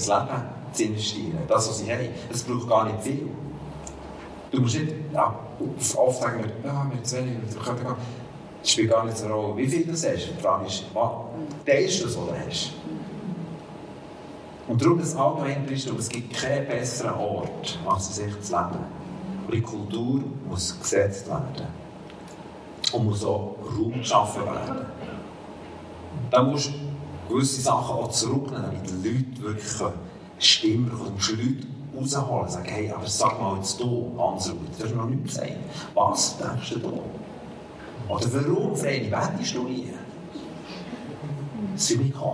zu 0.72 0.84
investieren. 0.84 1.39
Das, 1.49 1.68
was 1.68 1.80
sie 1.80 1.91
haben, 1.91 2.09
das 2.30 2.45
braucht 2.45 2.68
gar 2.68 2.84
nicht 2.84 3.03
viel. 3.03 3.28
Du 4.53 4.61
musst 4.61 4.78
nicht, 4.78 4.95
ja, 5.12 5.37
oft 5.97 6.20
sagen 6.20 6.45
wir, 6.45 6.70
ja, 6.70 6.89
wir 6.89 7.03
zu 7.03 7.16
wenig, 7.16 7.39
wir 7.51 7.61
können 7.61 7.82
gar 7.82 7.97
das 8.62 8.72
spielt 8.72 8.91
gar 8.91 9.05
nicht 9.05 9.16
so 9.16 9.26
eine 9.26 9.34
Rolle, 9.34 9.57
wie 9.59 9.68
viel 9.68 9.84
du 9.84 9.93
hast. 9.93 10.05
Die 10.05 10.43
Frage 10.43 10.66
ist, 10.66 10.84
was, 10.93 11.11
ist 11.66 12.05
das, 12.05 12.16
was 12.16 12.26
du 12.26 12.32
hast. 12.47 12.72
Und 14.66 14.82
darum 14.82 14.99
das 14.99 15.14
allgemeine 15.14 15.66
Christum, 15.66 15.97
es 15.99 16.09
gibt 16.09 16.34
keinen 16.34 16.66
besseren 16.66 17.14
Ort, 17.14 17.78
als 17.87 18.16
sich 18.16 18.41
zu 18.41 18.53
leben. 18.53 18.95
Und 19.47 19.55
die 19.55 19.61
Kultur 19.62 20.22
muss 20.49 20.78
gesetzt 20.80 21.28
werden 21.28 21.66
und 22.92 23.05
muss 23.05 23.24
auch 23.24 23.57
Raum 23.62 23.92
geschaffen 23.92 24.44
werden. 24.44 24.86
Da 26.30 26.42
musst 26.42 26.70
du 26.70 27.32
gewisse 27.32 27.61
Sachen 27.61 27.97
auch 27.97 28.11
zurücknehmen, 28.11 28.64
damit 28.66 28.90
die 28.90 29.09
Leute 29.09 29.42
wirklich 29.42 29.72
Stimmen 30.38 30.86
bekommen. 30.86 31.07
Du 31.07 31.12
musst 31.12 31.30
Leute 31.30 31.66
rausholen 31.97 32.42
und 32.42 32.51
sagen, 32.51 32.68
hey, 32.68 32.90
aber 32.90 33.07
sag 33.07 33.40
mal 33.40 33.57
jetzt 33.57 33.80
du, 33.80 34.12
Hans-Ruth, 34.18 34.59
du 34.78 34.84
hast 34.84 34.94
noch 34.94 35.07
nichts 35.07 35.34
gesagt. 35.34 35.53
Was 35.94 36.38
denkst 36.38 36.70
du 36.70 36.78
da? 36.80 38.12
Oder 38.12 38.26
warum, 38.34 38.76
Vreni, 38.76 39.09
bettest 39.09 39.55
du 39.55 39.64
nie? 39.64 39.92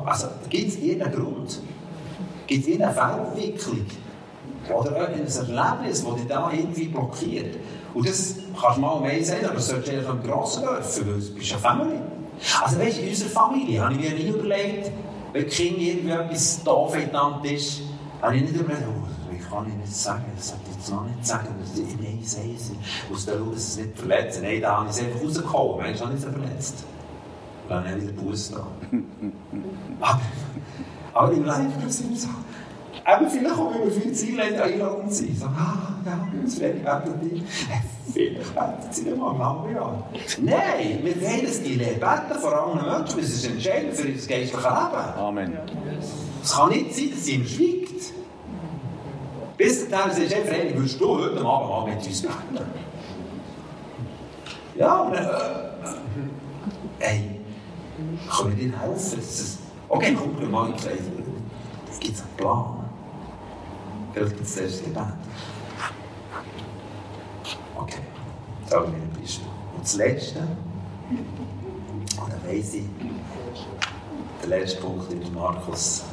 Also, 0.04 0.28
gibt 0.48 0.68
es 0.68 0.78
irgendeinen 0.78 1.14
Grund? 1.14 1.60
Gibt 2.46 2.62
es 2.62 2.68
irgendeine 2.68 2.94
Fehlentwicklung? 2.94 3.86
Oder 4.70 5.08
ein 5.08 5.26
Erlebnis, 5.26 6.04
das 6.04 6.14
dich 6.14 6.26
da 6.28 6.50
irgendwie 6.52 6.88
blockiert? 6.88 7.56
Und 7.94 8.08
das 8.08 8.36
kannst 8.60 8.76
du 8.76 8.80
mal 8.80 9.00
mehr 9.00 9.24
sagen, 9.24 9.44
aber 9.46 9.54
das 9.54 9.68
solltest 9.68 9.92
du 9.92 9.96
eher 9.96 10.08
im 10.08 10.22
Grossen 10.22 10.62
dürfen, 10.62 11.06
weil 11.06 11.20
du 11.20 11.34
bist 11.34 11.52
eine 11.52 11.60
Family. 11.60 12.00
Also 12.62 12.78
weißt 12.78 12.98
du, 12.98 13.02
in 13.02 13.08
unserer 13.10 13.30
Familie 13.30 13.84
habe 13.84 13.94
ich 13.94 14.00
mir 14.00 14.10
nie 14.10 14.28
überlegt, 14.28 14.90
wenn 15.32 15.48
Kind 15.48 15.78
irgendwie 15.78 16.10
etwas 16.10 16.62
doof 16.64 16.94
miteinander 16.94 17.50
ist, 17.50 17.82
habe 18.20 18.36
ich 18.36 18.42
nicht 18.42 18.54
überlegt, 18.54 18.84
oh, 18.88 19.32
ich 19.34 19.48
kann 19.48 19.66
ich 19.68 19.74
nicht 19.74 19.94
sagen, 19.94 20.24
das 20.36 20.48
sollte 20.48 20.62
ich 20.70 20.76
jetzt 20.76 20.90
noch 20.90 21.04
nicht 21.04 21.26
sagen, 21.26 21.46
nein, 22.00 22.18
ich 22.20 22.30
sehe 22.30 22.54
es, 22.54 22.70
ich 22.70 23.10
muss 23.10 23.26
da 23.26 23.32
schauen, 23.32 23.52
dass 23.52 23.62
es 23.62 23.76
nicht 23.76 23.98
verletzt 23.98 24.40
Nein, 24.42 24.60
da 24.60 24.78
habe 24.78 24.88
ich 24.88 24.96
es 24.96 25.02
einfach 25.02 25.22
rausgehauen, 25.22 25.82
Mensch, 25.82 26.00
habe 26.00 26.12
ich 26.14 26.18
es 26.18 26.24
verletzt. 26.24 26.84
Dann 27.68 27.88
habe 27.88 27.98
ich 27.98 28.02
wieder 28.02 28.12
Buß 28.12 28.50
da. 28.52 28.66
aber, 30.00 30.20
aber 31.14 31.32
im 31.32 31.44
Live 31.44 31.86
ist 31.86 32.00
es 32.00 32.22
so. 32.22 32.28
Eben 33.04 33.30
vielleicht 33.30 33.58
auch, 33.58 33.74
wir 33.74 33.90
viele 33.90 34.12
Ziele 34.12 34.42
einladen 34.42 35.10
sind. 35.10 35.38
So, 35.38 35.46
ah, 35.46 35.96
ja, 36.04 36.28
das 36.44 36.60
wäre 36.60 36.72
ich 36.74 36.84
dabei. 36.84 37.12
Vielleicht 38.12 38.54
beten 38.54 38.92
sie 38.92 39.02
nicht 39.02 39.16
mal 39.16 39.34
im 39.34 39.44
halben 39.44 39.74
Jahr. 39.74 40.06
Nein, 40.40 40.98
wir 41.02 41.20
wollen 41.20 41.46
das 41.46 41.62
die 41.62 41.76
beten 41.76 42.40
vor 42.40 42.66
anderen 42.66 42.98
Menschen. 42.98 43.20
Das 43.20 43.28
ist 43.28 43.46
entscheidend 43.46 43.94
für 43.94 44.08
unser 44.08 44.28
geistliches 44.28 44.62
Leben. 44.62 45.18
Amen. 45.18 45.58
Es 46.42 46.52
kann 46.52 46.68
nicht 46.68 46.94
sein, 46.94 47.10
dass 47.10 47.24
sie 47.24 47.34
ihm 47.34 47.46
schweigt. 47.46 48.12
Bis 49.56 49.88
dahin 49.88 50.12
sagst 50.12 50.32
du, 50.32 50.44
Freddy, 50.44 50.74
willst 50.76 51.00
du 51.00 51.08
heute 51.08 51.44
Abend 51.44 51.68
mal 51.70 51.86
mit 51.86 52.06
uns 52.06 52.22
beten? 52.22 52.58
Ja, 54.76 55.02
und 55.02 55.14
dann, 55.14 55.24
äh, 55.24 55.28
hey, 56.98 57.40
kann 58.30 58.52
ich 58.52 58.58
dir 58.58 58.80
helfen? 58.80 59.22
Okay, 59.88 60.16
komm, 60.18 60.50
mal 60.50 60.72
die 60.72 60.80
Kleidung. 60.80 61.22
Es 61.90 62.00
gibt 62.00 62.18
einen 62.18 62.36
Plan. 62.36 62.81
Es 64.14 64.36
das 64.36 64.56
erste 64.56 64.84
Gebet. 64.84 65.02
Okay, 67.76 67.98
sagen 68.66 68.92
wir 68.92 69.02
ein 69.02 69.10
Beispiel. 69.20 69.48
Und 69.74 69.82
das 69.84 69.94
Letzte, 69.96 70.38
und 70.40 72.32
dann 72.32 72.44
weiss 72.46 72.74
ich, 72.74 72.84
der 74.42 74.48
letzte 74.48 74.80
Punkt 74.80 75.12
ist 75.12 75.32
Markus 75.32 76.04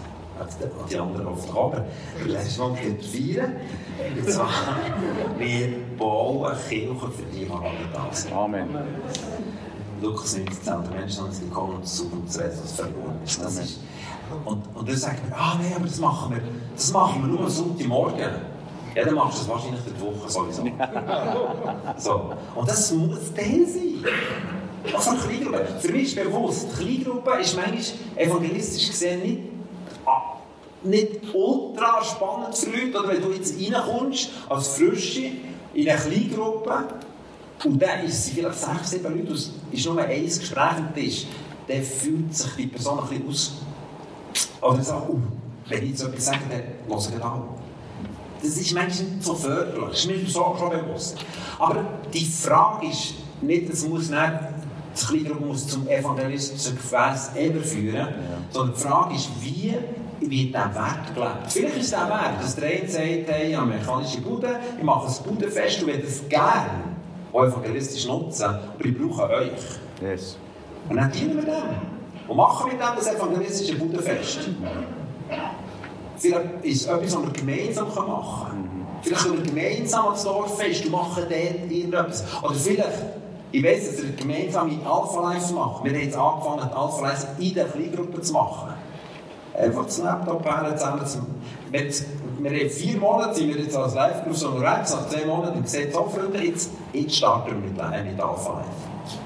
die 0.89 0.97
anderen 0.97 1.27
oft 1.27 1.49
aber 1.49 1.85
der 2.19 2.27
letzte 2.27 2.61
Punkt 2.61 2.83
wird 2.83 3.03
feiern. 3.03 3.53
Und 4.17 4.29
zwar, 4.31 4.49
wir 5.37 5.69
bauen 5.97 6.55
Kirche 6.67 7.11
für 7.11 7.23
die, 7.23 7.47
da 7.93 8.07
sind. 8.11 8.33
Amen. 8.33 8.69
Lukas 10.01 10.37
19, 10.37 10.63
der 10.63 10.99
Menschen 10.99 11.23
haben 11.23 11.31
sie 11.31 11.49
kommen 11.49 11.75
und 11.75 11.87
zu 11.87 12.03
reden, 12.03 12.23
was 12.63 12.71
verloren 12.71 13.19
ist. 13.25 13.43
Das 13.43 13.57
ist 13.57 13.79
und, 14.45 14.63
und 14.75 14.89
dann 14.89 14.95
sagt 14.95 15.29
man, 15.29 15.39
ah 15.39 15.57
nein, 15.61 15.73
aber 15.75 15.85
das 15.85 15.99
machen 15.99 16.35
wir, 16.35 16.41
das 16.75 16.91
machen 16.91 17.21
wir 17.21 17.27
nur 17.27 17.41
am 17.41 17.49
Sonntagmorgen. 17.49 18.29
Ja, 18.95 19.05
dann 19.05 19.15
machst 19.15 19.37
du 19.37 19.41
das 19.41 19.49
wahrscheinlich 19.49 19.81
in 19.85 19.93
der 19.93 20.01
Woche 20.01 20.29
sowieso. 20.29 20.63
so. 21.97 22.33
Und 22.55 22.69
das 22.69 22.91
muss 22.91 23.33
Teil 23.33 23.65
sein. 23.67 24.05
Also 24.93 25.11
eine 25.11 25.19
Kleingruppe. 25.19 25.67
Für 25.79 25.91
mich 25.91 26.03
ist 26.03 26.15
bewusst, 26.15 26.75
Kleingruppe 26.77 27.39
ist 27.39 27.55
manchmal 27.55 27.83
evangelistisch 28.15 28.87
gesehen 28.89 29.21
nicht, 29.21 29.41
ah, 30.05 30.37
nicht 30.83 31.33
ultra 31.33 32.03
spannend 32.03 32.57
für 32.57 32.71
Leute. 32.71 32.99
Oder 32.99 33.09
wenn 33.09 33.21
du 33.21 33.31
jetzt 33.31 33.55
reinkommst, 33.59 34.29
als 34.49 34.67
Frische, 34.69 35.31
in 35.73 35.89
eine 35.89 35.99
Kleingruppe, 35.99 36.85
und 37.65 37.81
dann 37.81 38.05
ist 38.05 38.25
sie 38.25 38.31
vielleicht 38.31 38.59
sechs, 38.59 38.91
sieben 38.91 39.17
Leute, 39.17 39.33
es 39.33 39.51
ist 39.71 39.85
nur 39.85 39.99
ein 39.99 40.23
Gespräch 40.23 40.77
am 40.77 40.93
Tisch, 40.95 41.25
dann 41.67 41.83
fühlt 41.83 42.33
sich 42.33 42.51
die 42.57 42.67
Person 42.67 42.99
ein 42.99 43.07
bisschen 43.07 43.29
aus 43.29 43.53
oder 44.61 44.83
so, 44.83 44.93
uh, 44.93 45.19
wenn 45.67 45.85
ich 45.85 45.97
so 45.97 46.07
etwas 46.07 46.25
sage, 46.25 46.39
dann 46.49 46.61
höre 46.87 47.17
ich 47.17 47.23
an. 47.23 47.41
Das 48.41 48.51
ist 48.51 48.73
manchmal 48.73 49.09
nicht 49.09 49.23
so 49.23 49.35
förderlich, 49.35 49.89
das 49.89 49.99
ist 49.99 50.07
mir 50.07 50.29
so 50.29 50.55
schon 50.57 50.69
bewusst. 50.69 51.17
Aber 51.57 51.85
die 52.13 52.25
Frage 52.25 52.87
ist 52.87 53.15
nicht, 53.41 53.69
es 53.69 53.87
muss 53.87 54.09
nicht, 54.09 54.33
das 54.93 55.11
muss 55.39 55.67
zum 55.67 55.87
evangelistischen 55.87 56.77
Gefäß 56.77 57.31
überführen, 57.35 57.95
ja. 57.95 58.07
sondern 58.49 58.75
die 58.75 58.81
Frage 58.81 59.15
ist, 59.15 59.29
wie 59.41 59.75
wird 60.21 60.31
dieser 60.31 60.75
Wert 60.75 61.13
gelebt? 61.13 61.51
Vielleicht 61.51 61.77
ist 61.77 61.91
der 61.91 62.09
Wert, 62.09 62.41
dass 62.41 62.55
der 62.55 62.69
eine 62.69 62.89
sagt, 62.89 63.27
hey, 63.27 63.57
mechanische 63.65 64.21
Bude, 64.21 64.59
ich 64.77 64.83
mache 64.83 65.07
ein 65.07 65.23
Budenfest 65.23 65.81
und 65.81 65.87
will 65.87 65.99
das 65.99 66.27
gerne 66.27 66.69
evangelistisch 67.33 68.07
nutzen, 68.07 68.43
aber 68.43 68.85
ich 68.85 68.97
brauche 68.97 69.29
euch. 69.29 69.51
Yes. 70.01 70.37
Und 70.87 70.95
dann 70.95 71.11
dienen 71.11 71.35
wir 71.35 71.43
dem. 71.43 71.98
Und 72.29 72.37
machen 72.37 72.71
mit 72.71 72.79
dem 72.79 72.95
das 72.95 73.07
evangelistische 73.07 73.75
Budenfest. 73.75 74.39
Vielleicht 76.17 76.45
ist 76.63 76.81
es 76.81 76.87
etwas, 76.87 77.15
was 77.15 77.23
wir 77.23 77.33
gemeinsam 77.33 77.87
machen 77.87 78.49
können. 78.49 78.87
Vielleicht 79.01 79.23
können 79.23 79.37
wir 79.37 79.51
gemeinsam 79.51 80.05
ans 80.05 80.23
Dorffest 80.23 80.85
und 80.85 80.91
machen 80.91 81.23
dort 81.27 81.71
irgendetwas. 81.71 82.23
Oder 82.43 82.53
vielleicht 82.53 82.99
Ich 83.51 83.63
weiss, 83.63 83.89
dass 83.89 84.03
wir 84.03 84.11
gemeinsame 84.11 84.73
Alpha 84.85 85.31
Lives 85.31 85.51
machen. 85.51 85.83
Wir 85.83 85.93
haben 85.93 86.01
jetzt 86.01 86.15
angefangen, 86.15 86.69
die 86.71 86.75
Alpha 86.75 87.01
Lives 87.01 87.27
in 87.39 87.53
der 87.55 87.65
Kleingruppe 87.65 88.21
zu 88.21 88.33
machen. 88.33 88.73
Einfach 89.57 89.85
das 89.85 89.97
Laptop 89.97 90.45
her, 90.45 90.75
zusammen 90.77 91.05
zu... 91.05 91.19
Wir, 91.71 91.81
wir 92.39 92.51
haben 92.51 92.69
vier 92.69 92.97
Monate, 92.97 93.33
sind 93.33 93.47
wir 93.47 93.61
jetzt 93.61 93.75
als 93.75 93.95
Live-Gruppe 93.95 94.47
unterwegs, 94.47 94.93
nach 94.93 95.09
zwei 95.09 95.25
Monaten, 95.25 95.57
und 95.57 95.63
gesagt, 95.63 95.93
so 95.93 96.03
Freunde, 96.03 96.43
jetzt, 96.43 96.69
jetzt 96.93 97.15
starten 97.15 97.49
wir 97.49 97.55
mit, 97.55 98.05
mit 98.05 98.21
Alpha 98.21 98.53
Live. 98.53 99.19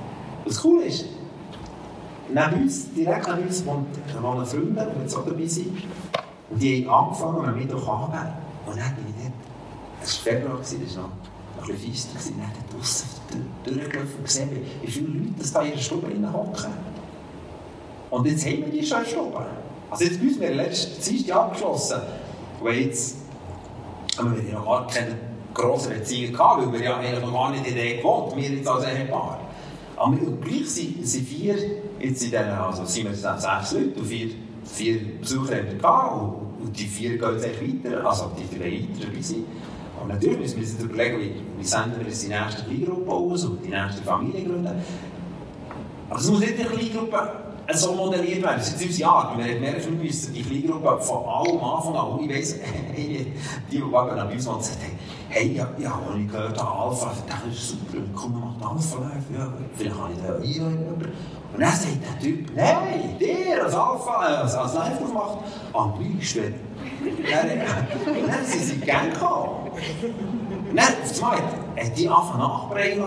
Was 0.46 0.64
cool 0.64 0.82
ist, 0.84 1.06
neben 2.30 2.64
uns, 2.64 2.94
direkt 2.94 3.28
neben 3.28 3.48
uns, 3.48 3.66
wohnen, 3.66 3.86
wohnen 4.22 4.46
Freunde, 4.46 4.92
die 4.96 5.02
jetzt 5.02 5.16
auch 5.16 5.26
dabei 5.26 5.46
sind. 5.46 5.78
Und 6.50 6.62
die 6.62 6.88
haben 6.88 7.08
angefangen 7.08 7.46
am 7.46 7.56
Mittwoch 7.56 7.88
anzunehmen. 7.88 8.34
Und 8.66 8.78
dann 8.78 8.96
bin 8.96 9.06
ich 9.10 9.24
dort, 9.24 9.34
es 10.02 10.26
war 10.26 10.34
Februar, 10.34 10.58
das 10.60 10.98
war 10.98 11.04
noch 11.04 11.70
ein 11.70 11.76
bisschen 11.76 12.12
feister, 12.12 12.32
und 12.32 12.40
dann 12.40 12.52
dort 12.70 12.82
draussen 12.82 13.08
durchgelaufen 13.64 14.16
und 14.18 14.24
gesehen, 14.24 14.50
wie 14.82 14.92
viele 14.92 15.08
Leute 15.08 15.34
das 15.40 15.54
da 15.54 15.62
in 15.62 15.72
ihrer 15.72 15.80
Stube 15.80 16.08
hocken. 16.34 16.74
Und 18.10 18.28
jetzt 18.28 18.46
haben 18.46 18.58
wir 18.58 18.68
die 18.68 18.86
schon 18.86 19.00
in 19.00 19.04
der 19.04 19.10
Stube. 19.10 19.46
Also 19.90 20.04
jetzt 20.06 20.20
bei 20.20 20.28
uns, 20.28 20.40
wir 20.40 20.54
letztes 20.54 21.00
Dienstag 21.00 21.36
abgeschlossen. 21.36 22.02
Und 22.62 22.74
jetzt 22.74 23.16
haben 24.18 24.36
wir 24.36 24.54
noch 24.54 24.66
gar 24.66 24.88
keine 24.88 25.18
grossen 25.54 25.94
Beziehungen 25.94 26.34
gehabt, 26.34 26.66
weil 26.66 26.74
wir 26.74 26.84
ja 26.84 26.98
eigentlich 26.98 27.22
noch 27.22 27.34
gar 27.34 27.52
nicht 27.52 27.66
in 27.66 27.76
der 27.76 27.98
gewohnt, 27.98 28.36
wir 28.36 28.50
jetzt 28.50 28.68
als 28.68 28.86
Ehepaar. 28.86 29.40
Aber 30.04 30.18
gleich 30.18 30.70
sind, 30.70 31.08
sind 31.08 31.26
vier, 31.26 31.56
jetzt 31.98 32.24
in 32.24 32.32
diesen, 32.32 32.36
also 32.36 32.84
sind 32.84 33.06
wir 33.06 33.16
sechs 33.16 33.72
Leute 33.72 34.00
und 34.00 34.06
vier, 34.06 34.32
vier 34.66 35.00
Besucher 35.22 35.56
haben 35.56 35.68
wir 35.68 35.76
gehabt 35.76 36.22
und, 36.22 36.66
und 36.66 36.78
die 36.78 36.84
vier 36.84 37.18
gehen 37.18 37.40
jetzt 37.40 37.86
weiter, 37.86 38.06
also 38.06 38.32
die 38.38 38.60
drei 38.60 38.66
weiter 38.66 39.08
dabei 39.08 39.22
sind. 39.22 39.46
Aber 39.98 40.14
natürlich 40.14 40.40
müssen 40.40 40.58
wir 40.58 40.64
uns 40.64 40.84
überlegen, 40.84 41.22
wie, 41.22 41.36
wie 41.58 41.64
senden 41.64 42.00
wir 42.00 42.08
jetzt 42.08 42.22
die 42.22 42.28
nächste 42.28 42.64
Kleingruppe 42.64 43.12
aus 43.12 43.46
und 43.46 43.64
die 43.64 43.70
nächste 43.70 44.02
Familie 44.02 44.44
gründen. 44.44 44.82
Aber 46.10 46.20
es 46.20 46.30
muss 46.30 46.40
nicht 46.42 46.60
eine 46.60 46.70
Kleingruppe 46.70 47.32
so 47.72 47.94
modelliert 47.94 48.44
werden. 48.44 48.58
Das 48.58 48.70
ist 48.70 48.84
unsere 48.84 49.10
Art. 49.10 49.38
Wir 49.38 49.60
merken, 49.60 49.98
wir 49.98 50.04
müssen 50.04 50.34
die 50.34 50.44
Kleingruppe 50.44 51.02
von 51.02 51.26
allem 51.26 51.64
Anfang 51.64 51.96
an, 51.96 52.20
ich 52.22 52.30
weiss, 52.30 52.56
die, 52.98 53.34
die 53.72 53.92
Wagen 53.92 54.20
an 54.20 54.32
uns 54.32 54.48
und 54.48 54.64
sagen, 54.64 55.00
hey, 55.30 55.54
ja, 55.54 55.68
ja, 55.78 55.92
habe 55.92 56.20
ich 56.20 56.28
gehört, 56.28 56.60
Alpha, 56.60 57.12
das 57.28 57.58
ist 57.58 57.70
super, 57.70 58.04
komm, 58.16 58.40
mach 58.40 58.56
den 58.58 58.78
Alpha 58.78 59.00
live, 59.00 59.40
ja, 59.40 59.54
vielleicht 59.76 59.96
habe 59.98 60.14
ich 60.46 60.54
den 60.54 60.66
einhören. 60.66 61.14
Und 61.54 61.62
dann 61.62 61.72
sagt 61.72 61.98
der 62.04 62.20
Typ, 62.20 62.56
nein, 62.56 63.16
der 63.20 63.64
als 63.64 63.76
Alpha, 63.76 64.28
äh, 64.28 64.36
als, 64.38 64.56
als 64.56 64.74
Live 64.74 64.98
gemacht, 65.00 65.38
am 65.74 65.94
liebsten. 66.00 66.54
Und 67.02 67.32
dann 68.28 68.46
sind 68.46 68.64
sie 68.64 68.78
gern 68.78 69.12
gekommen. 69.12 69.72
Und 70.70 70.76
dann, 70.76 70.86
auf 70.86 71.94
die 71.96 72.10
angefangen 72.10 72.40
nachbringen 72.40 73.06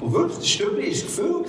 und 0.00 0.12
wirklich, 0.12 0.38
das 0.38 0.48
Stück 0.48 0.76
war 0.76 0.82
gefüllt. 0.82 1.46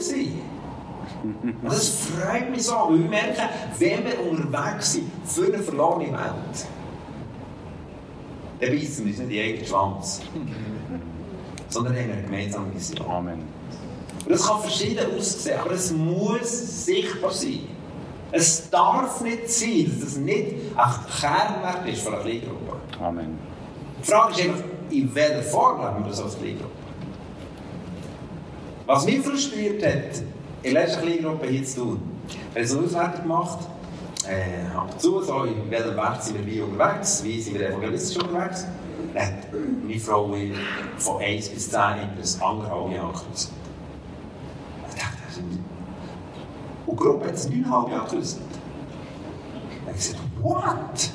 Und 1.23 1.57
das 1.63 1.89
freut 1.89 2.49
mich 2.49 2.63
so, 2.63 2.73
weil 2.73 2.99
wir 2.99 3.09
merken, 3.09 3.49
wenn 3.79 4.05
wir 4.05 4.31
unterwegs 4.31 4.93
sind 4.93 5.11
für 5.25 5.45
eine 5.45 5.59
verlorene 5.63 6.11
Welt, 6.11 6.67
dann 8.59 8.69
beißen 8.69 9.05
wir 9.05 9.11
uns 9.11 9.19
nicht 9.19 9.19
in 9.19 9.29
den 9.29 9.43
eigenen 9.45 9.65
Schwanz. 9.65 10.21
Sondern 11.69 11.95
haben 11.95 12.07
wir 12.07 12.13
eine 12.13 12.23
gemeinsame 12.23 12.73
Vision. 12.73 13.05
Amen. 13.09 13.43
Und 14.25 14.31
das 14.31 14.45
kann 14.45 14.61
verschieden 14.61 15.05
aussehen, 15.17 15.59
aber 15.59 15.71
es 15.71 15.91
muss 15.91 16.85
sichtbar 16.85 17.31
sein. 17.31 17.59
Es 18.31 18.69
darf 18.69 19.21
nicht 19.21 19.49
sein, 19.49 19.85
dass 19.89 20.09
das 20.09 20.17
nicht 20.17 20.55
ein 20.75 20.93
Kernwert 21.19 21.87
ist 21.87 22.01
von 22.01 22.13
einer 22.13 22.23
Kleingruppe. 22.23 22.77
Amen. 22.99 23.37
Die 24.01 24.05
Frage 24.05 24.33
ist 24.33 24.41
einfach, 24.41 24.63
in 24.89 25.15
welcher 25.15 25.43
Form 25.43 25.81
haben 25.81 26.03
wir 26.03 26.09
das 26.09 26.21
als 26.21 26.37
Kleingruppe? 26.37 26.71
Was 28.85 29.05
mich 29.05 29.19
frustriert 29.19 29.85
hat, 29.85 30.21
in 30.63 30.73
der 30.73 30.85
letzten 30.85 31.01
Kleingruppe 31.03 31.47
hier 31.47 31.63
zu 31.63 31.81
tun, 31.81 32.01
haben 32.55 32.65
so 32.65 32.77
eine 32.77 32.87
Auswertung 32.87 33.21
gemacht, 33.23 33.59
äh, 34.27 34.75
ab 34.75 34.99
zu, 34.99 35.21
so, 35.21 35.43
in 35.43 35.69
welchem 35.69 35.95
Wert 35.95 36.23
sind 36.23 36.37
wir 36.37 36.45
wie 36.45 36.61
unterwegs, 36.61 37.23
wie 37.23 37.41
sind 37.41 37.59
wir 37.59 37.69
evangelistisch 37.69 38.21
unterwegs. 38.21 38.65
Dann 39.13 39.25
hat 39.25 39.33
meine 39.83 39.99
Frau 39.99 40.35
von 40.97 41.21
1 41.21 41.49
bis 41.49 41.69
10 41.69 41.79
in 41.79 42.19
das 42.19 42.41
anderthalb 42.41 42.91
Jahre 42.91 43.13
gekürzt. 43.13 43.51
Ich 44.89 44.95
dachte, 44.95 45.17
das 45.25 45.35
sind... 45.35 45.59
Und 46.85 46.99
die 46.99 47.03
Gruppe 47.03 47.27
hat 47.27 47.35
es 47.35 47.49
9,5 47.49 47.91
Jahre 47.91 48.05
gekürzt. 48.05 48.39
Dann 48.39 49.87
habe 49.87 49.97
ich 49.97 50.07
gesagt, 50.07 50.23
what? 50.41 51.11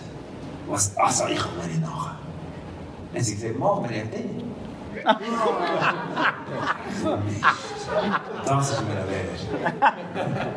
Was? 0.68 0.96
Also, 0.96 1.26
ich 1.26 1.38
komme 1.38 1.66
nicht 1.66 1.80
nachher. 1.80 2.16
Dann 3.12 3.14
haben 3.14 3.24
sie 3.24 3.34
gesagt, 3.34 3.58
Mann, 3.58 3.88
wir 3.88 4.00
haben 4.00 4.10
den. 4.10 4.51
Das 8.44 8.70
ist 8.70 8.82
mir 8.82 9.04
wert. 9.08 9.40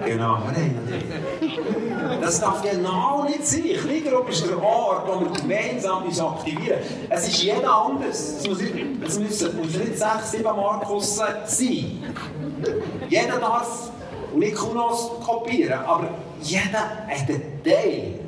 Genau. 0.06 0.38
Das 2.22 2.40
darf 2.40 2.62
genau 2.62 3.24
nicht 3.24 3.46
sein. 3.46 3.64
Kleingruppe 3.64 4.32
ist 4.32 4.48
der 4.48 4.62
Ort, 4.62 5.08
wo 5.08 5.22
wir 5.22 5.32
gemeinsam 5.32 6.04
uns 6.04 6.20
aktivieren. 6.20 6.80
Es 7.10 7.28
ist 7.28 7.42
jeder 7.44 7.74
anders. 7.74 8.36
Es 8.40 8.48
müssen, 8.48 9.58
muss 9.58 9.78
nicht 9.78 9.98
sechs, 9.98 10.32
sieben 10.32 10.44
Markus 10.44 11.16
sein. 11.18 12.04
Jeder 13.10 13.40
darf 13.40 13.92
und 14.36 14.40
nicht 14.40 14.56
Kunos 14.56 15.12
kopieren, 15.26 15.80
aber 15.86 16.10
jeder 16.42 16.80
hat 16.80 17.30
einen 17.30 17.64
Teil 17.64 18.20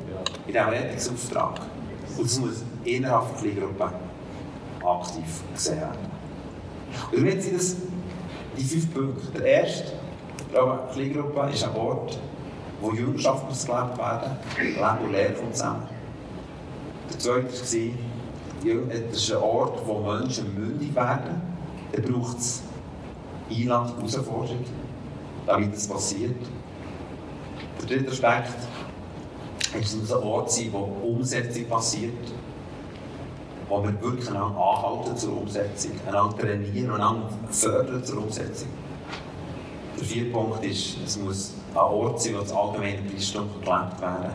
in 0.46 0.52
diesem 0.52 0.68
Rettungsauftrag. 0.68 1.60
Und 2.16 2.24
es 2.24 2.40
muss 2.40 2.62
innerhalb 2.84 3.26
der 3.34 3.52
Kleingruppe 3.52 3.92
aktiv 4.88 5.42
gesehen 5.54 5.80
werden. 5.80 6.18
Und 7.12 7.26
jetzt 7.26 7.44
sind 7.44 7.56
das 7.56 7.76
die 8.56 8.64
fünf 8.64 8.94
Punkte. 8.94 9.38
Der 9.38 9.46
erste, 9.62 9.92
die 10.50 10.92
Kleingruppe, 10.92 11.50
ist 11.52 11.64
ein 11.64 11.76
Ort, 11.76 12.18
wo 12.80 12.92
Jüngerschaft 12.92 13.48
muss 13.48 13.66
gelebt 13.66 13.98
werden, 13.98 14.36
Leben 14.58 15.04
und 15.04 15.12
Lehre 15.12 15.32
kommt 15.34 15.56
zusammen. 15.56 15.82
Der 17.10 17.18
zweite 17.18 17.46
war, 17.46 17.52
das 17.54 19.18
ist 19.18 19.32
ein 19.32 19.42
Ort, 19.42 19.86
wo 19.86 19.98
Menschen 20.00 20.54
mündig 20.54 20.94
werden. 20.94 21.42
Da 21.92 22.02
braucht 22.02 22.38
es 22.38 22.62
Einladung, 23.50 23.96
Herausforderung, 23.96 24.64
damit 25.46 25.74
das 25.74 25.88
passiert. 25.88 26.36
Der 27.80 27.86
dritte 27.86 28.10
Aspekt, 28.10 28.54
es 29.80 29.96
muss 29.96 30.12
ein 30.12 30.22
Ort 30.22 30.52
sein, 30.52 30.68
wo 30.72 30.90
Umsetzung 31.06 31.64
passiert 31.66 32.12
wo 33.68 33.82
wir 33.82 34.00
wirklich 34.00 34.28
einander 34.28 34.58
anhalten 34.58 35.16
zur 35.16 35.36
Umsetzung, 35.42 35.92
einander 36.06 36.36
trainieren 36.38 36.92
einander 36.92 37.28
fördern 37.50 38.04
zur 38.04 38.18
Umsetzung. 38.24 38.68
Der 39.98 40.04
vierte 40.06 40.30
Punkt 40.30 40.64
ist, 40.64 40.96
es 41.04 41.18
muss 41.18 41.54
ein 41.74 41.80
Ort 41.80 42.22
sein, 42.22 42.34
wo 42.34 42.40
das 42.40 42.52
allgemeine 42.52 43.02
Christentum 43.10 43.48
gelebt 43.60 44.00
werden 44.00 44.30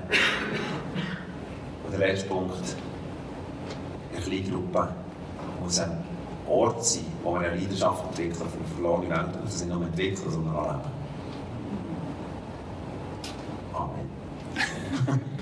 Und 1.86 1.92
der 1.92 2.00
letzte 2.00 2.28
Punkt, 2.28 2.76
eine 4.14 4.22
Kleingruppe 4.22 4.90
muss 5.62 5.80
ein 5.80 6.04
Ort 6.48 6.86
sein, 6.86 7.06
wo 7.24 7.34
wir 7.34 7.50
eine 7.50 7.56
Leidenschaft 7.60 8.04
entwickeln 8.10 8.50
für 8.50 8.58
eine 8.58 8.68
verlorene 8.76 9.10
Welt, 9.10 9.36
und 9.36 9.46
das 9.46 9.64
nicht 9.64 9.74
nur 9.74 9.84
entwickeln, 9.84 10.32
sondern 10.32 10.56
anleben. 10.56 10.82
Amen. 13.74 15.22